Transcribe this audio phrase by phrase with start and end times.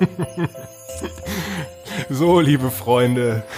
[2.10, 3.44] so, liebe Freunde.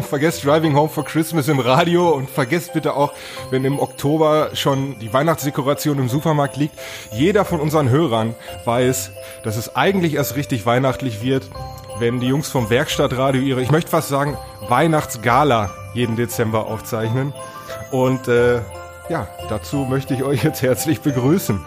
[0.00, 3.12] vergesst Driving Home for Christmas im Radio und vergesst bitte auch,
[3.50, 6.74] wenn im Oktober schon die Weihnachtsdekoration im Supermarkt liegt,
[7.12, 8.34] jeder von unseren Hörern
[8.64, 9.10] weiß,
[9.42, 11.48] dass es eigentlich erst richtig weihnachtlich wird,
[11.98, 14.38] wenn die Jungs vom Werkstattradio ihre, ich möchte fast sagen,
[14.68, 17.34] Weihnachtsgala jeden Dezember aufzeichnen.
[17.90, 18.60] Und äh,
[19.10, 21.62] ja, dazu möchte ich euch jetzt herzlich begrüßen.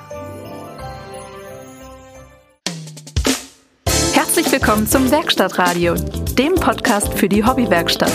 [4.75, 5.95] Willkommen zum Werkstattradio,
[6.37, 8.11] dem Podcast für die Hobbywerkstatt.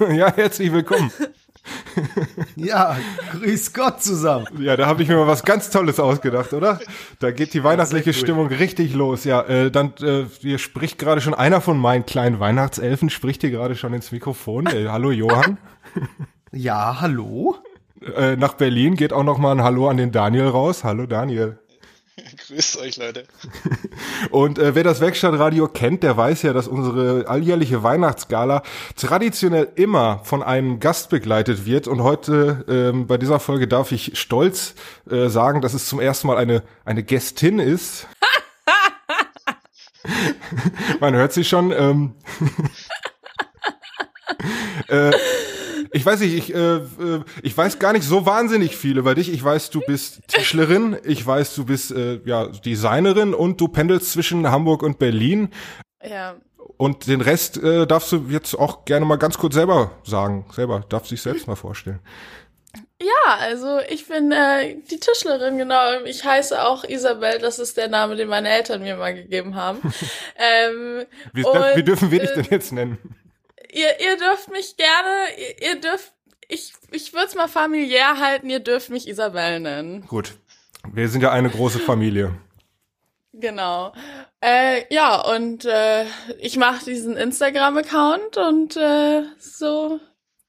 [0.12, 1.12] ja, herzlich willkommen.
[2.56, 2.96] ja,
[3.30, 4.48] grüß Gott zusammen.
[4.58, 6.80] Ja, da habe ich mir mal was ganz Tolles ausgedacht, oder?
[7.20, 9.22] Da geht die weihnachtliche Stimmung richtig los.
[9.22, 13.52] Ja, äh, dann äh, hier spricht gerade schon einer von meinen kleinen Weihnachtselfen, spricht hier
[13.52, 14.66] gerade schon ins Mikrofon.
[14.66, 15.58] Äh, hallo Johann.
[16.50, 17.54] ja, hallo.
[18.16, 20.82] Äh, nach Berlin geht auch noch mal ein Hallo an den Daniel raus.
[20.82, 21.60] Hallo Daniel.
[22.48, 23.24] Grüßt euch, Leute.
[24.30, 28.62] Und äh, wer das Werkstattradio kennt, der weiß ja, dass unsere alljährliche Weihnachtsgala
[28.96, 31.88] traditionell immer von einem Gast begleitet wird.
[31.88, 34.74] Und heute ähm, bei dieser Folge darf ich stolz
[35.10, 38.06] äh, sagen, dass es zum ersten Mal eine, eine Gästin ist.
[41.00, 41.72] Man hört sie schon.
[41.72, 42.14] Ähm,
[44.88, 45.12] äh,
[45.96, 49.32] ich weiß nicht, ich, äh, äh, ich weiß gar nicht so wahnsinnig viel über dich.
[49.32, 54.12] Ich weiß, du bist Tischlerin, ich weiß, du bist äh, ja Designerin und du pendelst
[54.12, 55.48] zwischen Hamburg und Berlin.
[56.04, 56.36] Ja.
[56.76, 60.44] Und den Rest äh, darfst du jetzt auch gerne mal ganz kurz selber sagen.
[60.52, 62.00] Selber, darf sich selbst mal vorstellen.
[63.00, 66.02] Ja, also ich bin äh, die Tischlerin, genau.
[66.04, 69.80] Ich heiße auch Isabel, das ist der Name, den meine Eltern mir mal gegeben haben.
[70.36, 72.98] ähm, wie, und, wie dürfen wir dich denn jetzt nennen?
[73.76, 76.12] Ihr, ihr dürft mich gerne, ihr, ihr dürft,
[76.48, 80.06] ich, ich würde es mal familiär halten, ihr dürft mich Isabel nennen.
[80.06, 80.34] Gut.
[80.92, 82.38] Wir sind ja eine große Familie.
[83.32, 83.92] Genau.
[84.40, 86.04] Äh, ja, und äh,
[86.38, 90.00] ich mache diesen Instagram-Account und äh, so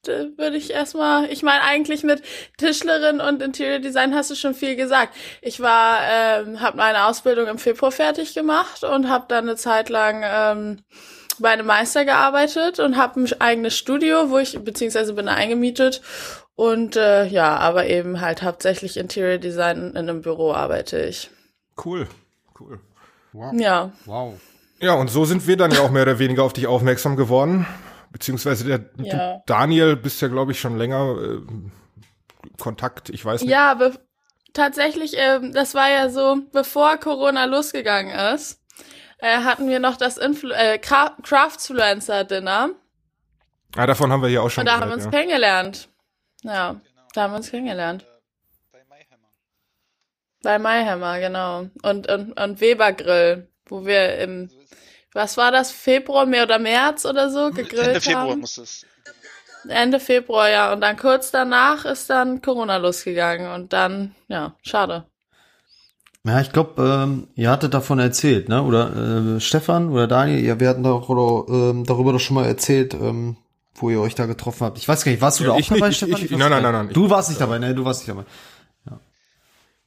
[0.06, 2.22] würde ich erstmal, ich meine eigentlich mit
[2.56, 5.14] Tischlerin und Interior Design hast du schon viel gesagt.
[5.42, 9.90] Ich war, ähm, habe meine Ausbildung im Februar fertig gemacht und habe dann eine Zeit
[9.90, 10.82] lang ähm,
[11.40, 16.02] bei einem Meister gearbeitet und habe ein eigenes Studio, wo ich, beziehungsweise bin eingemietet.
[16.54, 21.30] Und äh, ja, aber eben halt hauptsächlich Interior Design in einem Büro arbeite ich.
[21.84, 22.08] Cool,
[22.58, 22.80] cool.
[23.32, 23.52] Wow.
[23.54, 23.92] Ja.
[24.06, 24.40] Wow.
[24.80, 27.66] Ja, und so sind wir dann ja auch mehr oder weniger auf dich aufmerksam geworden.
[28.10, 29.34] Beziehungsweise der ja.
[29.34, 31.40] du, Daniel bist ja, glaube ich, schon länger äh,
[32.58, 33.50] Kontakt, ich weiß nicht.
[33.50, 33.78] Ja,
[34.52, 38.60] tatsächlich, äh, das war ja so, bevor Corona losgegangen ist
[39.18, 42.70] äh, hatten wir noch das Influ äh, Craftsfluencer-Dinner.
[43.76, 45.10] Ah, davon haben wir hier auch schon Und da gehört, haben wir uns ja.
[45.10, 45.88] kennengelernt.
[46.42, 47.02] Ja, genau.
[47.14, 48.06] da haben wir uns kennengelernt.
[48.72, 49.28] Bei Mayhammer.
[50.42, 51.68] Bei Mayhammer, genau.
[51.82, 54.50] Und, und, und Weber Grill, wo wir im,
[55.12, 58.40] was war das, Februar, mehr oder März oder so gegrillt Ende Februar haben.
[58.40, 58.86] muss es.
[59.68, 60.72] Ende Februar, ja.
[60.72, 65.04] Und dann kurz danach ist dann Corona losgegangen und dann, ja, schade.
[66.24, 68.62] Ja, ich glaube, ähm, ihr hattet davon erzählt, ne?
[68.62, 72.46] Oder äh, Stefan oder Daniel, ja, wir hatten doch, oder, ähm, darüber doch schon mal
[72.46, 73.36] erzählt, ähm,
[73.74, 74.78] wo ihr euch da getroffen habt.
[74.78, 76.16] Ich weiß gar nicht, warst du ja, da auch dabei, nicht, Stefan?
[76.16, 76.90] Ich, ich, nein, nein, nein, nein.
[76.92, 77.74] Du warst nicht dabei, ne?
[77.74, 78.24] Du warst nicht dabei.
[78.90, 79.00] Ja.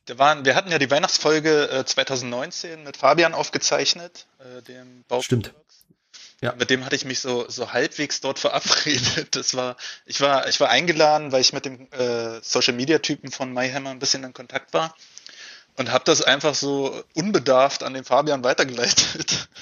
[0.06, 5.22] Da waren, wir hatten ja die Weihnachtsfolge äh, 2019 mit Fabian aufgezeichnet, äh, dem Bau.
[5.22, 5.54] Stimmt.
[6.42, 6.56] Ja.
[6.58, 9.36] Mit dem hatte ich mich so, so halbwegs dort verabredet.
[9.36, 9.76] Das war,
[10.06, 13.92] ich war, ich war eingeladen, weil ich mit dem äh, Social Media Typen von MyHammer
[13.92, 14.96] ein bisschen in Kontakt war
[15.78, 19.50] und habe das einfach so unbedarft an den Fabian weitergeleitet.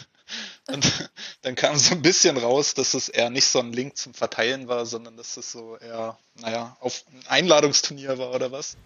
[0.68, 1.10] Und
[1.42, 4.68] dann kam so ein bisschen raus, dass es eher nicht so ein Link zum Verteilen
[4.68, 8.78] war, sondern dass es so eher, naja, auf ein Einladungsturnier war oder was.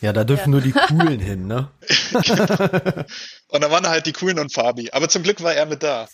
[0.00, 0.60] Ja, da dürfen ja.
[0.60, 1.68] nur die Coolen hin, ne?
[3.48, 4.90] und da waren halt die Coolen und Fabi.
[4.92, 6.06] Aber zum Glück war er mit da.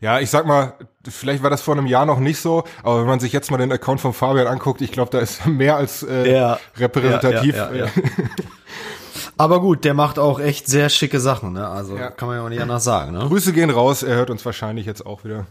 [0.00, 0.74] Ja, ich sag mal,
[1.08, 3.56] vielleicht war das vor einem Jahr noch nicht so, aber wenn man sich jetzt mal
[3.56, 7.56] den Account von Fabian anguckt, ich glaube, da ist mehr als äh, ja, repräsentativ.
[7.56, 7.86] Ja, ja,
[9.38, 11.68] Aber gut, der macht auch echt sehr schicke Sachen, ne?
[11.68, 12.10] Also ja.
[12.10, 13.20] kann man ja auch nicht anders sagen, ne?
[13.20, 15.46] Grüße gehen raus, er hört uns wahrscheinlich jetzt auch wieder.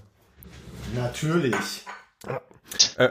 [0.93, 1.85] Natürlich.
[2.97, 3.09] Äh,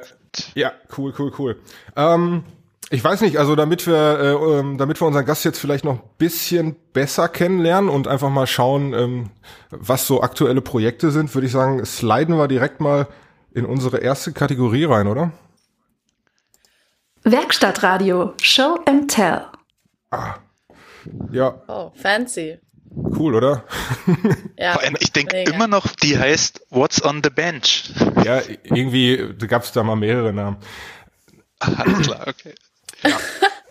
[0.55, 1.56] ja, cool, cool, cool.
[1.96, 2.44] Ähm,
[2.90, 5.94] ich weiß nicht, also damit wir, äh, ähm, damit wir unseren Gast jetzt vielleicht noch
[5.94, 9.31] ein bisschen besser kennenlernen und einfach mal schauen, ähm,
[9.70, 13.08] was so aktuelle Projekte sind, würde ich sagen, sliden wir direkt mal
[13.52, 15.32] in unsere erste Kategorie rein, oder?
[17.25, 19.46] Werkstattradio, Show and Tell.
[20.11, 20.34] Ah,
[21.32, 21.62] ja.
[21.69, 22.58] Oh, fancy.
[22.94, 23.64] Cool, oder?
[24.58, 24.73] ja.
[24.73, 27.91] Vor allem, ich denke immer noch, die heißt What's on the Bench.
[28.25, 30.56] Ja, irgendwie gab es da mal mehrere Namen.
[31.58, 32.55] Alles klar, okay.
[33.03, 33.19] Ja.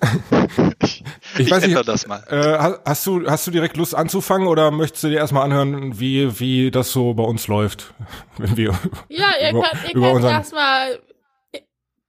[0.83, 1.03] ich,
[1.37, 2.23] ich weiß nicht, das mal.
[2.29, 6.39] Äh, hast du hast du direkt Lust anzufangen oder möchtest du dir erstmal anhören, wie
[6.39, 7.93] wie das so bei uns läuft,
[8.37, 8.77] wenn wir
[9.09, 10.99] Ja, ihr über, könnt, ihr könnt erstmal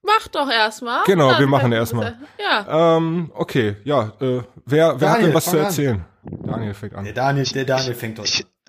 [0.06, 1.04] Mach doch erstmal.
[1.04, 2.16] Genau, wir machen erstmal.
[2.38, 2.96] Ja.
[2.96, 4.12] Ähm, okay, ja.
[4.20, 6.04] Äh, wer wer Daniel, hat denn was zu erzählen?
[6.24, 6.46] An.
[6.46, 7.04] Daniel fängt an.
[7.04, 8.26] Der Daniel, der Daniel fängt an.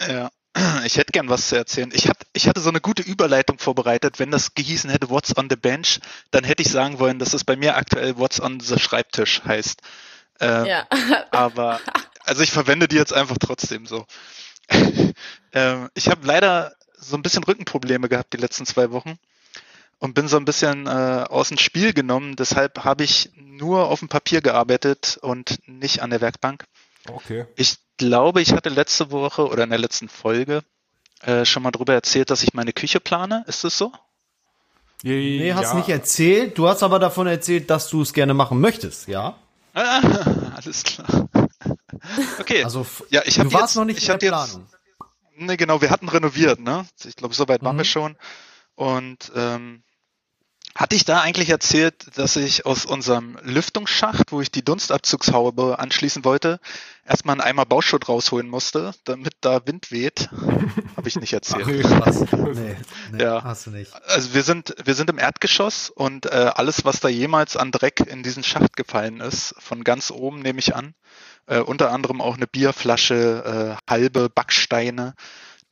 [0.08, 0.30] Ja.
[0.86, 1.92] Ich hätte gern was zu erzählen.
[1.94, 4.18] Ich, hab, ich hatte so eine gute Überleitung vorbereitet.
[4.18, 6.00] Wenn das gehießen hätte, What's on the Bench,
[6.32, 9.82] dann hätte ich sagen wollen, dass es bei mir aktuell What's on the Schreibtisch heißt.
[10.40, 10.88] Ähm, ja.
[11.32, 11.80] aber,
[12.26, 14.06] also ich verwende die jetzt einfach trotzdem so.
[15.54, 19.20] ähm, ich habe leider so ein bisschen Rückenprobleme gehabt die letzten zwei Wochen
[20.00, 22.36] und bin so ein bisschen äh, aus dem Spiel genommen.
[22.36, 26.66] Deshalb habe ich nur auf dem Papier gearbeitet und nicht an der Werkbank.
[27.10, 27.46] Okay.
[27.56, 30.64] Ich glaube, ich hatte letzte Woche oder in der letzten Folge
[31.22, 33.44] äh, schon mal darüber erzählt, dass ich meine Küche plane.
[33.48, 33.92] Ist das so?
[35.04, 35.76] Nee, hast ja.
[35.76, 36.58] nicht erzählt.
[36.58, 39.36] Du hast aber davon erzählt, dass du es gerne machen möchtest, ja?
[39.74, 40.02] Ah,
[40.56, 41.30] alles klar.
[42.40, 42.64] Okay.
[42.64, 44.68] Also, ja, ich du warst jetzt, noch nicht ich in der Planung.
[44.68, 46.86] Jetzt, nee, genau, wir hatten renoviert, ne?
[47.04, 47.80] Ich glaube, soweit waren mhm.
[47.80, 48.18] wir schon.
[48.76, 49.84] Und ähm,
[50.78, 56.24] hatte ich da eigentlich erzählt, dass ich aus unserem Lüftungsschacht, wo ich die Dunstabzugshaube anschließen
[56.24, 56.60] wollte,
[57.04, 60.30] erstmal einen Eimer Bauschutt rausholen musste, damit da Wind weht?
[60.96, 61.84] Habe ich nicht erzählt.
[61.84, 62.76] Ach, nee,
[63.12, 63.44] nee, ja.
[63.44, 63.92] hast du nicht.
[64.06, 68.02] Also wir sind, wir sind im Erdgeschoss und äh, alles, was da jemals an Dreck
[68.02, 70.94] in diesen Schacht gefallen ist, von ganz oben nehme ich an,
[71.48, 75.16] äh, unter anderem auch eine Bierflasche, äh, halbe Backsteine,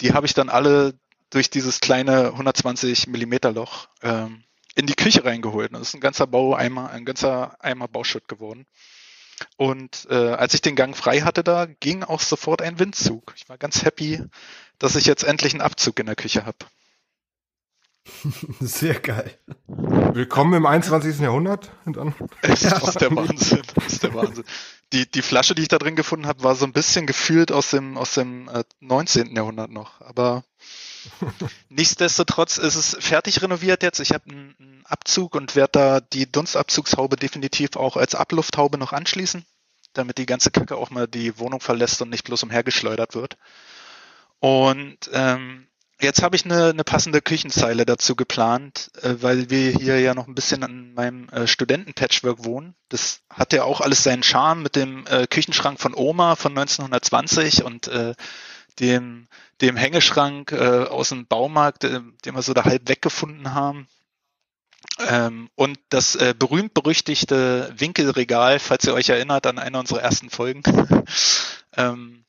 [0.02, 0.96] die habe ich dann alle
[1.30, 5.74] durch dieses kleine 120 Millimeter Loch ähm, in die Küche reingeholt.
[5.74, 8.66] Das ist ein ganzer Baueimer, ein ganzer Eimer Bauschutt geworden.
[9.58, 13.34] Und äh, als ich den Gang frei hatte, da ging auch sofort ein Windzug.
[13.36, 14.22] Ich war ganz happy,
[14.80, 16.58] dass ich jetzt endlich einen Abzug in der Küche habe.
[18.60, 19.38] Sehr geil.
[19.68, 21.20] Willkommen im 21.
[21.20, 21.72] Jahrhundert.
[21.86, 22.14] Und dann.
[22.42, 23.62] Das ist der Wahnsinn.
[23.74, 24.46] Das ist der Wahnsinn.
[24.96, 27.70] Die, die Flasche, die ich da drin gefunden habe, war so ein bisschen gefühlt aus
[27.70, 29.36] dem, aus dem äh, 19.
[29.36, 30.00] Jahrhundert noch.
[30.02, 30.44] Aber
[31.70, 34.00] Nichtsdestotrotz ist es fertig renoviert jetzt.
[34.00, 39.46] Ich habe einen Abzug und werde da die Dunstabzugshaube definitiv auch als Ablufthaube noch anschließen,
[39.94, 43.38] damit die ganze Kacke auch mal die Wohnung verlässt und nicht bloß umhergeschleudert wird.
[44.40, 45.68] Und ähm,
[46.02, 50.28] jetzt habe ich eine, eine passende Küchenzeile dazu geplant, äh, weil wir hier ja noch
[50.28, 52.76] ein bisschen an meinem äh, Studenten-Patchwork wohnen.
[52.90, 57.64] Das hat ja auch alles seinen Charme mit dem äh, Küchenschrank von Oma von 1920
[57.64, 58.14] und äh,
[58.80, 59.28] dem,
[59.62, 63.88] dem Hängeschrank aus dem Baumarkt, den wir so da halb weggefunden haben.
[65.08, 70.62] Ähm, und das berühmt-berüchtigte Winkelregal, falls ihr euch erinnert an eine unserer ersten Folgen,
[71.78, 72.26] ähm,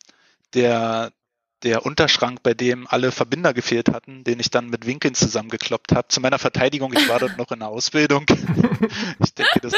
[0.55, 1.11] der,
[1.63, 6.09] der Unterschrank, bei dem alle Verbinder gefehlt hatten, den ich dann mit Winkeln zusammengekloppt habe.
[6.09, 8.27] Zu meiner Verteidigung, ich war dort noch in der Ausbildung.
[9.25, 9.73] ich denke, das,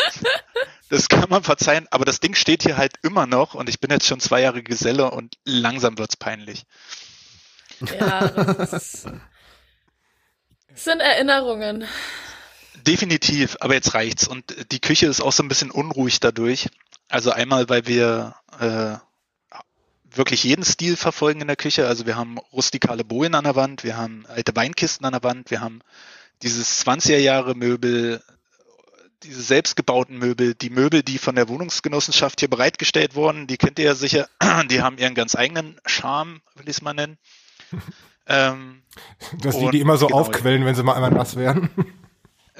[0.89, 3.91] das kann man verzeihen, aber das Ding steht hier halt immer noch und ich bin
[3.91, 6.65] jetzt schon zwei Jahre Geselle und langsam wird's peinlich.
[7.81, 9.07] Ja, das
[10.75, 11.85] sind Erinnerungen.
[12.87, 14.27] Definitiv, aber jetzt reicht's.
[14.27, 16.69] Und die Küche ist auch so ein bisschen unruhig dadurch.
[17.09, 18.97] Also einmal, weil wir äh,
[20.19, 21.87] wirklich jeden Stil verfolgen in der Küche.
[21.87, 25.50] Also wir haben rustikale Bojen an der Wand, wir haben alte Weinkisten an der Wand,
[25.50, 25.81] wir haben
[26.43, 28.23] dieses 20er Jahre Möbel,
[29.23, 33.87] diese selbstgebauten Möbel, die Möbel, die von der Wohnungsgenossenschaft hier bereitgestellt wurden, die kennt ihr
[33.87, 34.28] ja sicher,
[34.71, 37.19] die haben ihren ganz eigenen Charme, will ich es mal nennen.
[38.26, 38.83] ähm,
[39.40, 41.71] Dass die die immer so genau, aufquellen, wenn sie mal einmal nass werden.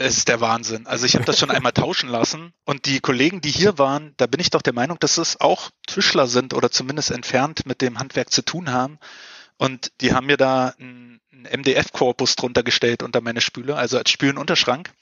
[0.01, 0.87] Es ist der Wahnsinn.
[0.87, 4.29] Also ich habe das schon einmal tauschen lassen und die Kollegen, die hier waren, da
[4.29, 7.99] bin ich doch der Meinung, dass es auch Tischler sind oder zumindest entfernt mit dem
[7.99, 9.01] Handwerk zu tun haben.
[9.57, 14.93] Und die haben mir da einen MDF-Korpus drunter gestellt unter meine Spüle, also als Spülenunterschrank.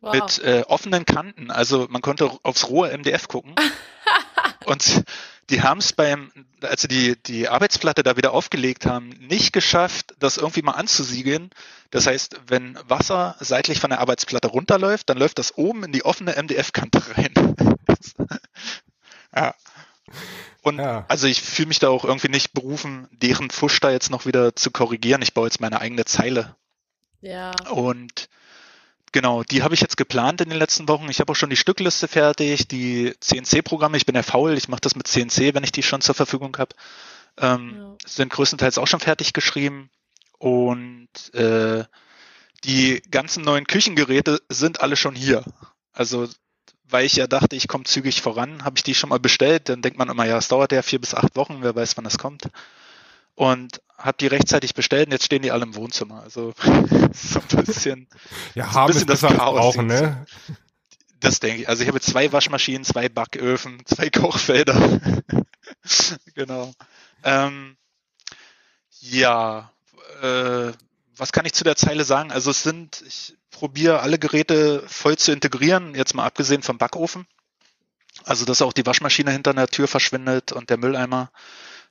[0.00, 0.14] Wow.
[0.14, 1.50] Mit äh, offenen Kanten.
[1.50, 3.56] Also man konnte aufs rohe MDF gucken.
[4.64, 5.04] und
[5.50, 6.30] die haben es beim,
[6.62, 11.50] als sie die, die Arbeitsplatte da wieder aufgelegt haben, nicht geschafft, das irgendwie mal anzusiegeln.
[11.90, 16.04] Das heißt, wenn Wasser seitlich von der Arbeitsplatte runterläuft, dann läuft das oben in die
[16.04, 17.34] offene MDF-Kante rein.
[19.34, 19.54] ja.
[20.62, 21.04] Und ja.
[21.08, 24.54] also ich fühle mich da auch irgendwie nicht berufen, deren Fusch da jetzt noch wieder
[24.54, 25.22] zu korrigieren.
[25.22, 26.54] Ich baue jetzt meine eigene Zeile.
[27.22, 27.52] Ja.
[27.70, 28.28] Und
[29.12, 31.08] Genau, die habe ich jetzt geplant in den letzten Wochen.
[31.10, 33.96] Ich habe auch schon die Stückliste fertig, die CNC-Programme.
[33.96, 36.56] Ich bin ja faul, ich mache das mit CNC, wenn ich die schon zur Verfügung
[36.58, 36.76] habe.
[37.36, 37.96] Ähm, ja.
[38.06, 39.90] Sind größtenteils auch schon fertig geschrieben.
[40.38, 41.84] Und äh,
[42.64, 45.44] die ganzen neuen Küchengeräte sind alle schon hier.
[45.92, 46.28] Also
[46.84, 49.68] weil ich ja dachte, ich komme zügig voran, habe ich die schon mal bestellt.
[49.68, 52.04] Dann denkt man immer, ja, es dauert ja vier bis acht Wochen, wer weiß, wann
[52.04, 52.48] das kommt
[53.40, 56.22] und habe die rechtzeitig bestellt und jetzt stehen die alle im Wohnzimmer.
[56.22, 56.54] Also
[57.12, 58.08] so ein bisschen,
[58.54, 59.58] ja, haben so ein bisschen das Chaos.
[59.58, 60.24] Brauchen, ne?
[61.20, 61.68] Das denke ich.
[61.68, 65.00] Also ich habe zwei Waschmaschinen, zwei Backöfen, zwei Kochfelder.
[66.34, 66.72] genau.
[67.22, 67.76] Ähm,
[69.00, 69.70] ja,
[70.22, 70.72] äh,
[71.16, 72.32] was kann ich zu der Zeile sagen?
[72.32, 77.26] Also es sind, ich probiere alle Geräte voll zu integrieren, jetzt mal abgesehen vom Backofen.
[78.24, 81.30] Also dass auch die Waschmaschine hinter der Tür verschwindet und der Mülleimer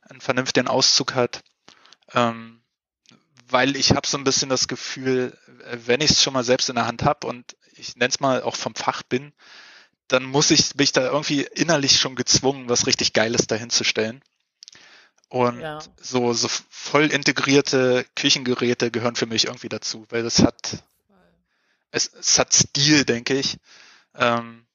[0.10, 1.44] einen vernünftigen Auszug hat.
[2.14, 2.62] Ähm,
[3.48, 5.38] weil ich habe so ein bisschen das Gefühl,
[5.72, 8.44] wenn ich es schon mal selbst in der Hand habe und ich nenne es mal
[8.44, 9.34] auch vom Fach bin,
[10.08, 14.22] dann muss ich mich da irgendwie innerlich schon gezwungen, was richtig Geiles dahinzustellen.
[15.30, 15.80] Und ja.
[16.02, 20.84] so, so voll integrierte Küchengeräte gehören für mich irgendwie dazu, weil das hat,
[21.92, 23.58] es, es hat Stil, denke ich.
[24.16, 24.66] Ähm,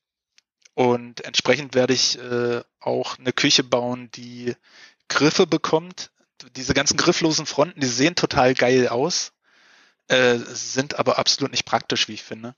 [0.75, 4.55] und entsprechend werde ich äh, auch eine Küche bauen, die
[5.09, 6.13] Griffe bekommt.
[6.57, 9.33] Diese ganzen grifflosen Fronten, die sehen total geil aus,
[10.09, 12.55] äh, sind aber absolut nicht praktisch, wie ich finde.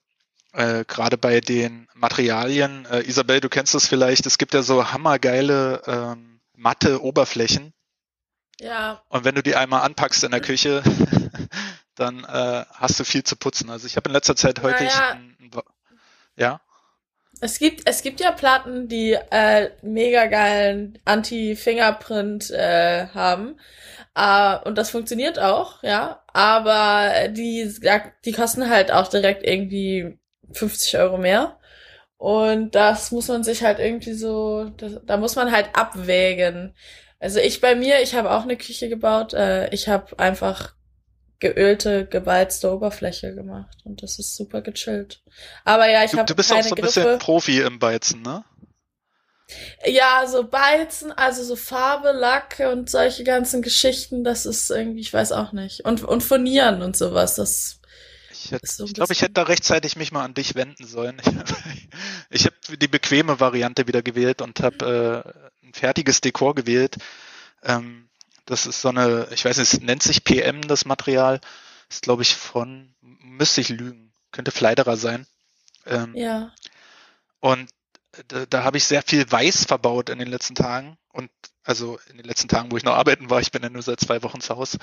[0.53, 2.87] Äh, Gerade bei den Materialien.
[2.87, 4.27] Äh, Isabel, du kennst das vielleicht.
[4.27, 7.75] Es gibt ja so hammergeile ähm, matte Oberflächen,
[8.61, 9.03] ja.
[9.09, 10.83] Und wenn du die einmal anpackst in der Küche,
[11.95, 13.71] dann äh, hast du viel zu putzen.
[13.71, 15.11] Also ich habe in letzter Zeit häufig ja.
[15.11, 15.51] Ein, ein,
[16.37, 16.61] ja.
[17.41, 23.59] Es gibt, es gibt ja Platten, die äh, mega geilen Anti-Fingerprint äh, haben.
[24.19, 26.23] Uh, und das funktioniert auch, ja.
[26.33, 27.71] Aber die,
[28.25, 30.19] die kosten halt auch direkt irgendwie
[30.53, 31.59] 50 Euro mehr.
[32.19, 36.75] Und das muss man sich halt irgendwie so, das, da muss man halt abwägen.
[37.19, 39.35] Also ich bei mir, ich habe auch eine Küche gebaut.
[39.35, 40.76] Äh, ich habe einfach
[41.39, 45.23] geölte, geweizte Oberfläche gemacht und das ist super gechillt.
[45.65, 48.45] Aber ja, ich habe Du bist keine auch so ein bisschen Profi im Beizen, ne?
[49.85, 55.13] Ja, so Beizen, also so Farbe, Lack und solche ganzen Geschichten, das ist irgendwie, ich
[55.13, 55.85] weiß auch nicht.
[55.85, 57.81] Und, und Furnieren und sowas, das
[58.33, 61.21] ich, hätte, so ich glaube, ich hätte da rechtzeitig mich mal an dich wenden sollen.
[62.29, 65.25] Ich, ich habe die bequeme Variante wieder gewählt und habe
[65.63, 66.97] äh, ein fertiges Dekor gewählt.
[67.63, 68.06] Ähm,
[68.47, 71.41] das ist so eine, ich weiß nicht, es nennt sich PM, das Material.
[71.89, 75.27] Ist, glaube ich, von, müsste ich lügen, könnte Fleiderer sein.
[75.85, 76.53] Ähm, ja.
[77.41, 77.71] Und
[78.29, 81.31] da, da habe ich sehr viel Weiß verbaut in den letzten Tagen und
[81.65, 84.01] also in den letzten Tagen, wo ich noch arbeiten war, ich bin ja nur seit
[84.01, 84.79] zwei Wochen zu Hause.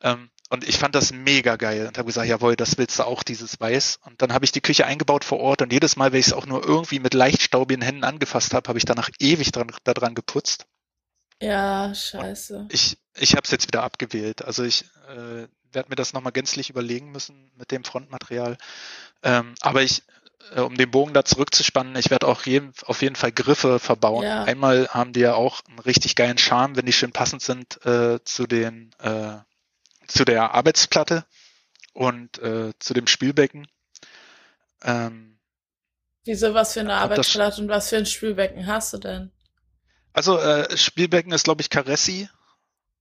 [0.00, 3.22] Ähm, und ich fand das mega geil und habe gesagt, jawohl, das willst du auch,
[3.22, 3.98] dieses Weiß.
[4.04, 6.32] Und dann habe ich die Küche eingebaut vor Ort und jedes Mal, wenn ich es
[6.32, 10.14] auch nur irgendwie mit leicht staubigen Händen angefasst habe, habe ich danach ewig dran, daran
[10.14, 10.66] geputzt.
[11.40, 12.58] Ja, scheiße.
[12.60, 14.42] Und ich ich habe es jetzt wieder abgewählt.
[14.42, 18.56] Also ich äh, werde mir das nochmal gänzlich überlegen müssen mit dem Frontmaterial.
[19.22, 20.02] Ähm, aber ich
[20.54, 24.24] äh, um den Bogen da zurückzuspannen, ich werde auch jeden, auf jeden Fall Griffe verbauen.
[24.24, 24.44] Ja.
[24.44, 28.22] Einmal haben die ja auch einen richtig geilen Charme, wenn die schön passend sind äh,
[28.24, 29.38] zu den äh,
[30.06, 31.26] zu der Arbeitsplatte
[31.92, 33.68] und äh, zu dem Spülbecken.
[34.82, 35.38] Ähm,
[36.24, 39.32] Wieso, was für eine Arbeitsplatte und was für ein Spülbecken hast du denn?
[40.12, 42.28] Also äh, Spielbecken ist, glaube ich, Caressi.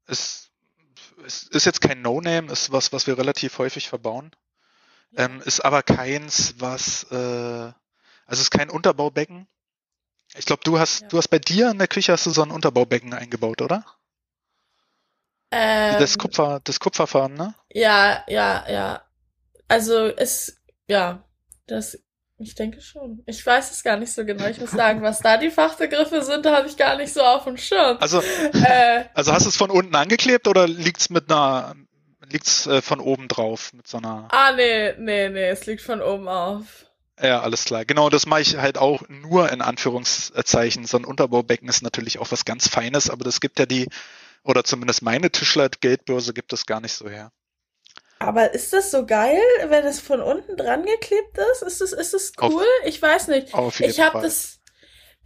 [0.07, 0.51] Ist,
[1.25, 4.31] ist, ist jetzt kein No-Name, ist was, was wir relativ häufig verbauen.
[5.15, 7.71] Ähm, ist aber keins, was, äh,
[8.25, 9.47] also ist kein Unterbaubecken.
[10.35, 11.07] Ich glaube, du hast, ja.
[11.07, 13.85] du hast bei dir in der Küche hast du so ein Unterbaubecken eingebaut, oder?
[15.51, 17.55] Ähm, das Kupfer, das Kupferfarben, ne?
[17.71, 19.01] Ja, ja, ja.
[19.69, 21.23] Also es, ja,
[21.67, 21.97] das,
[22.39, 23.23] ich denke schon.
[23.25, 24.45] Ich weiß es gar nicht so genau.
[24.47, 27.45] Ich muss sagen, was da die Fachbegriffe sind, da habe ich gar nicht so auf
[27.45, 27.97] dem Schirm.
[27.99, 31.75] Also, äh, also hast du es von unten angeklebt oder liegt's mit einer
[32.29, 34.27] liegt's äh, von oben drauf mit so einer.
[34.31, 36.85] Ah, nee, nee, nee, es liegt von oben auf.
[37.19, 37.85] Ja, alles klar.
[37.85, 40.85] Genau, das mache ich halt auch nur in Anführungszeichen.
[40.85, 43.87] So ein Unterbaubecken ist natürlich auch was ganz Feines, aber das gibt ja die,
[44.43, 47.31] oder zumindest meine Tischler-Geldbörse gibt es gar nicht so her.
[48.19, 51.61] Aber ist das so geil, wenn es von unten dran geklebt ist?
[51.61, 52.63] Ist das, ist das cool?
[52.63, 53.53] Auf, ich weiß nicht.
[53.53, 54.59] Auf jeden ich habe das,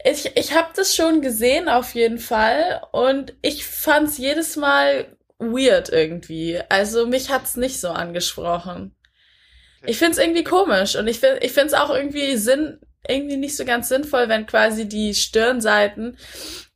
[0.03, 5.89] ich, ich habe das schon gesehen auf jeden Fall und ich fand's jedes Mal weird
[5.89, 6.59] irgendwie.
[6.69, 8.95] Also mich hat's nicht so angesprochen.
[9.83, 13.65] Ich find's irgendwie komisch und ich find, ich find's auch irgendwie Sinn, irgendwie nicht so
[13.65, 16.17] ganz sinnvoll, wenn quasi die Stirnseiten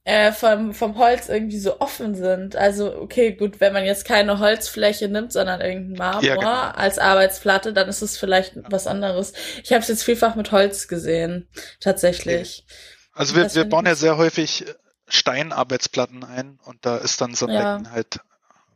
[0.06, 2.56] äh, vom, vom Holz irgendwie so offen sind.
[2.56, 6.48] Also, okay, gut, wenn man jetzt keine Holzfläche nimmt, sondern irgendein Marmor ja, genau.
[6.48, 9.34] als Arbeitsplatte, dann ist es vielleicht was anderes.
[9.64, 11.48] Ich habe es jetzt vielfach mit Holz gesehen,
[11.80, 12.66] tatsächlich.
[13.14, 14.66] Also wir, wir bauen ja sehr häufig
[15.08, 17.78] Steinarbeitsplatten ein und da ist dann so ein ja.
[17.78, 18.20] Becken halt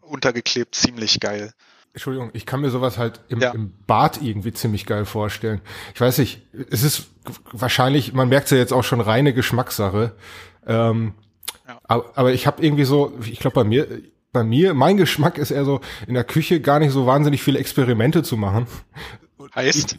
[0.02, 1.54] untergeklebt, ziemlich geil.
[1.94, 3.52] Entschuldigung, ich kann mir sowas halt im, ja.
[3.52, 5.62] im Bad irgendwie ziemlich geil vorstellen.
[5.94, 7.08] Ich weiß nicht, es ist
[7.52, 10.14] wahrscheinlich, man merkt es ja jetzt auch schon reine Geschmackssache.
[10.70, 11.14] Ähm,
[11.68, 11.80] ja.
[11.84, 13.88] aber, aber ich habe irgendwie so, ich glaube bei mir,
[14.32, 17.60] bei mir, mein Geschmack ist eher so, in der Küche gar nicht so wahnsinnig viele
[17.60, 18.68] Experimente zu machen.
[19.56, 19.98] Heißt?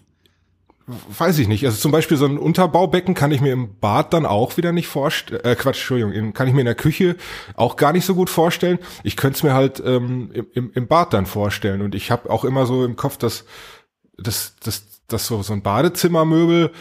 [1.19, 1.65] weiß ich nicht.
[1.65, 4.89] Also zum Beispiel so ein Unterbaubecken kann ich mir im Bad dann auch wieder nicht
[4.89, 5.45] vorstellen.
[5.45, 7.17] Äh, Quatsch, Entschuldigung, kann ich mir in der Küche
[7.55, 8.79] auch gar nicht so gut vorstellen.
[9.03, 11.83] Ich könnte es mir halt ähm, im, im Bad dann vorstellen.
[11.83, 13.45] Und ich habe auch immer so im Kopf, dass
[14.17, 16.73] das, das, das so, so ein Badezimmermöbel,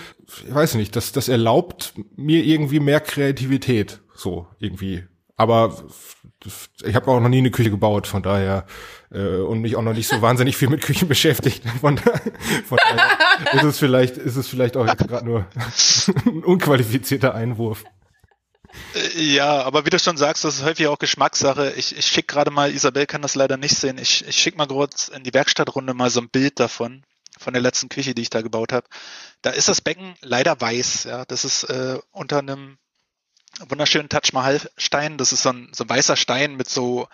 [0.48, 4.02] ich weiß nicht, das, das erlaubt mir irgendwie mehr Kreativität.
[4.16, 5.04] So, irgendwie.
[5.36, 5.84] Aber
[6.84, 8.66] ich habe auch noch nie eine Küche gebaut, von daher
[9.12, 11.64] äh, und mich auch noch nicht so wahnsinnig viel mit Küchen beschäftigt.
[11.82, 15.46] Von, von daher ist es vielleicht, ist es vielleicht auch jetzt gerade nur
[16.26, 17.84] ein unqualifizierter Einwurf.
[18.94, 21.74] Äh, ja, aber wie du schon sagst, das ist häufig auch Geschmackssache.
[21.78, 24.68] Ich, ich schicke gerade mal, Isabel kann das leider nicht sehen, ich, ich schicke mal
[24.68, 27.04] kurz in die Werkstattrunde mal so ein Bild davon,
[27.40, 28.88] von der letzten Küche, die ich da gebaut habe.
[29.42, 31.06] Da ist das Becken leider weiß.
[31.06, 32.78] Ja, Das ist äh, unter einem
[33.68, 35.18] wunderschönen Taj Mahal Stein.
[35.18, 37.08] Das ist so ein, so ein weißer Stein mit so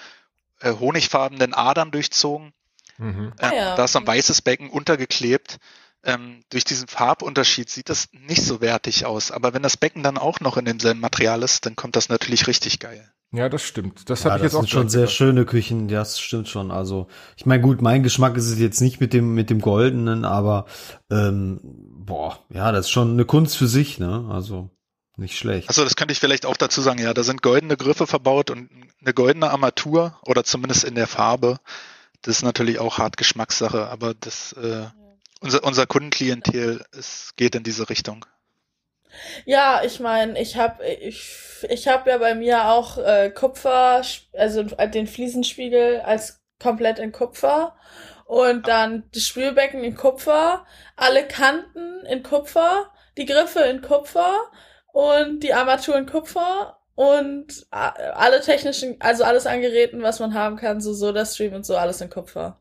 [0.59, 2.53] äh, honigfarbenen Adern durchzogen.
[2.97, 3.33] Mhm.
[3.39, 3.75] Äh, ah, ja.
[3.75, 5.57] Da ist so ein weißes Becken untergeklebt.
[6.03, 9.31] Ähm, durch diesen Farbunterschied sieht das nicht so wertig aus.
[9.31, 12.47] Aber wenn das Becken dann auch noch in demselben Material ist, dann kommt das natürlich
[12.47, 13.11] richtig geil.
[13.31, 14.09] Ja, das stimmt.
[14.09, 15.15] Das ja, habe ich jetzt auch sind schon sehr gedacht.
[15.15, 15.87] schöne Küchen.
[15.87, 16.71] Das stimmt schon.
[16.71, 20.25] Also ich meine, gut, mein Geschmack ist es jetzt nicht mit dem mit dem goldenen,
[20.25, 20.65] aber
[21.09, 24.29] ähm, boah, ja, das ist schon eine Kunst für sich, ne?
[24.31, 24.69] Also
[25.17, 25.69] nicht schlecht.
[25.69, 28.69] Also das könnte ich vielleicht auch dazu sagen, ja, da sind goldene Griffe verbaut und
[29.01, 31.59] eine goldene Armatur oder zumindest in der Farbe.
[32.21, 34.87] Das ist natürlich auch hart Geschmackssache, aber das äh,
[35.41, 38.25] unser, unser Kundenklientel ist, geht in diese Richtung.
[39.45, 41.29] Ja, ich meine, ich habe ich,
[41.69, 44.01] ich hab ja bei mir auch äh, Kupfer,
[44.33, 47.75] also den Fliesenspiegel als komplett in Kupfer
[48.25, 54.33] und dann das Spülbecken in Kupfer, alle Kanten in Kupfer, die Griffe in Kupfer
[54.93, 60.55] und die Armatur in Kupfer und alle technischen, also alles an Geräten, was man haben
[60.55, 62.59] kann, so SodaStream und so, alles in Kupfer.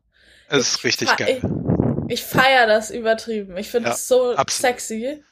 [0.49, 1.41] Das ist richtig geil.
[2.07, 3.57] Ich, ich feiere das übertrieben.
[3.57, 4.51] Ich finde es ja, so absolut.
[4.51, 5.23] sexy.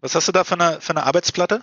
[0.00, 1.62] Was hast du da für eine, für eine Arbeitsplatte?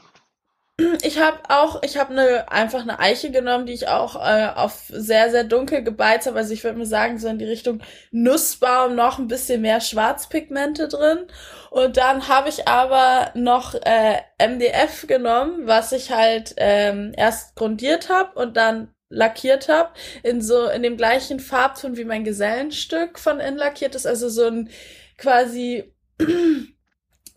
[1.01, 4.83] Ich habe auch, ich habe eine einfach eine Eiche genommen, die ich auch äh, auf
[4.89, 6.37] sehr sehr dunkel gebeizt habe.
[6.37, 10.87] Also ich würde mal sagen so in die Richtung Nussbaum noch ein bisschen mehr Schwarzpigmente
[10.87, 11.25] drin.
[11.71, 18.09] Und dann habe ich aber noch äh, MDF genommen, was ich halt ähm, erst grundiert
[18.09, 19.89] habe und dann lackiert habe
[20.21, 24.45] in so in dem gleichen Farbton wie mein Gesellenstück von innen lackiert ist, also so
[24.45, 24.69] ein
[25.17, 25.91] quasi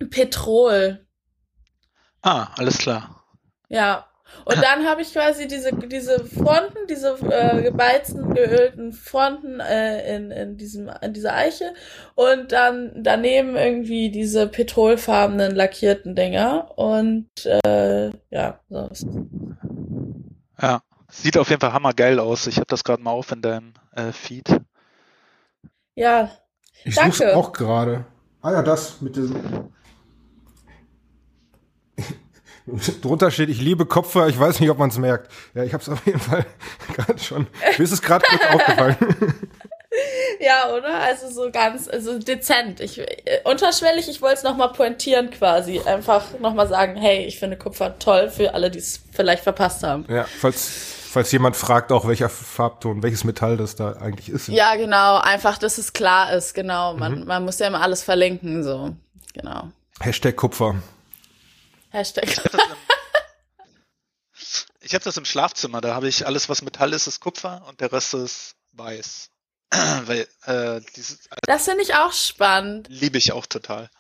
[0.09, 1.07] Petrol.
[2.23, 3.25] Ah, alles klar.
[3.69, 4.07] Ja.
[4.45, 10.31] Und dann habe ich quasi diese, diese Fronten, diese äh, gebeizten, geölten Fronten äh, in,
[10.31, 11.75] in, diesem, in dieser Eiche
[12.15, 16.79] und dann daneben irgendwie diese petrolfarbenen lackierten Dinger.
[16.79, 17.29] Und
[17.65, 19.07] äh, ja, so ist
[20.61, 22.47] Ja, sieht auf jeden Fall hammergeil aus.
[22.47, 24.61] Ich habe das gerade mal auf in deinem äh, Feed.
[25.95, 26.31] Ja,
[26.85, 27.37] ich danke.
[27.37, 28.07] auch gerade.
[28.43, 29.71] Ah ja, das mit diesem
[33.03, 35.31] Drunter steht, ich liebe Kopfhörer, ich weiß nicht, ob man es merkt.
[35.55, 36.45] Ja, ich habe es auf jeden Fall
[36.95, 37.47] gerade schon.
[37.77, 38.97] Mir ist es gerade kurz aufgefallen.
[40.39, 40.95] Ja, oder?
[41.01, 42.81] Also so ganz, also dezent.
[42.81, 45.81] Ich, äh, unterschwellig, ich wollte es nochmal pointieren quasi.
[45.81, 50.07] Einfach nochmal sagen, hey, ich finde Kupfer toll für alle, die es vielleicht verpasst haben.
[50.09, 50.71] Ja, falls,
[51.11, 54.49] falls jemand fragt auch, welcher Farbton, welches Metall das da eigentlich ist.
[54.49, 55.19] Ja, genau.
[55.19, 56.95] Einfach, dass es klar ist, genau.
[56.95, 57.27] Man, mhm.
[57.27, 58.95] man muss ja immer alles verlinken, so.
[59.35, 59.69] Genau.
[60.01, 60.77] Hashtag Kupfer.
[61.91, 62.27] Hashtag.
[64.81, 67.81] Ich habe das im Schlafzimmer, da habe ich alles, was Metall ist, ist Kupfer und
[67.81, 69.31] der Rest ist weiß.
[69.71, 72.89] Weil, äh, dieses, das finde ich auch spannend.
[72.89, 73.91] Liebe ich auch total.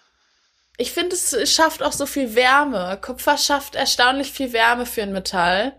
[0.79, 2.98] Ich finde, es schafft auch so viel Wärme.
[3.00, 5.79] Kupfer schafft erstaunlich viel Wärme für ein Metall.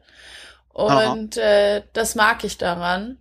[0.69, 3.17] Und äh, das mag ich daran.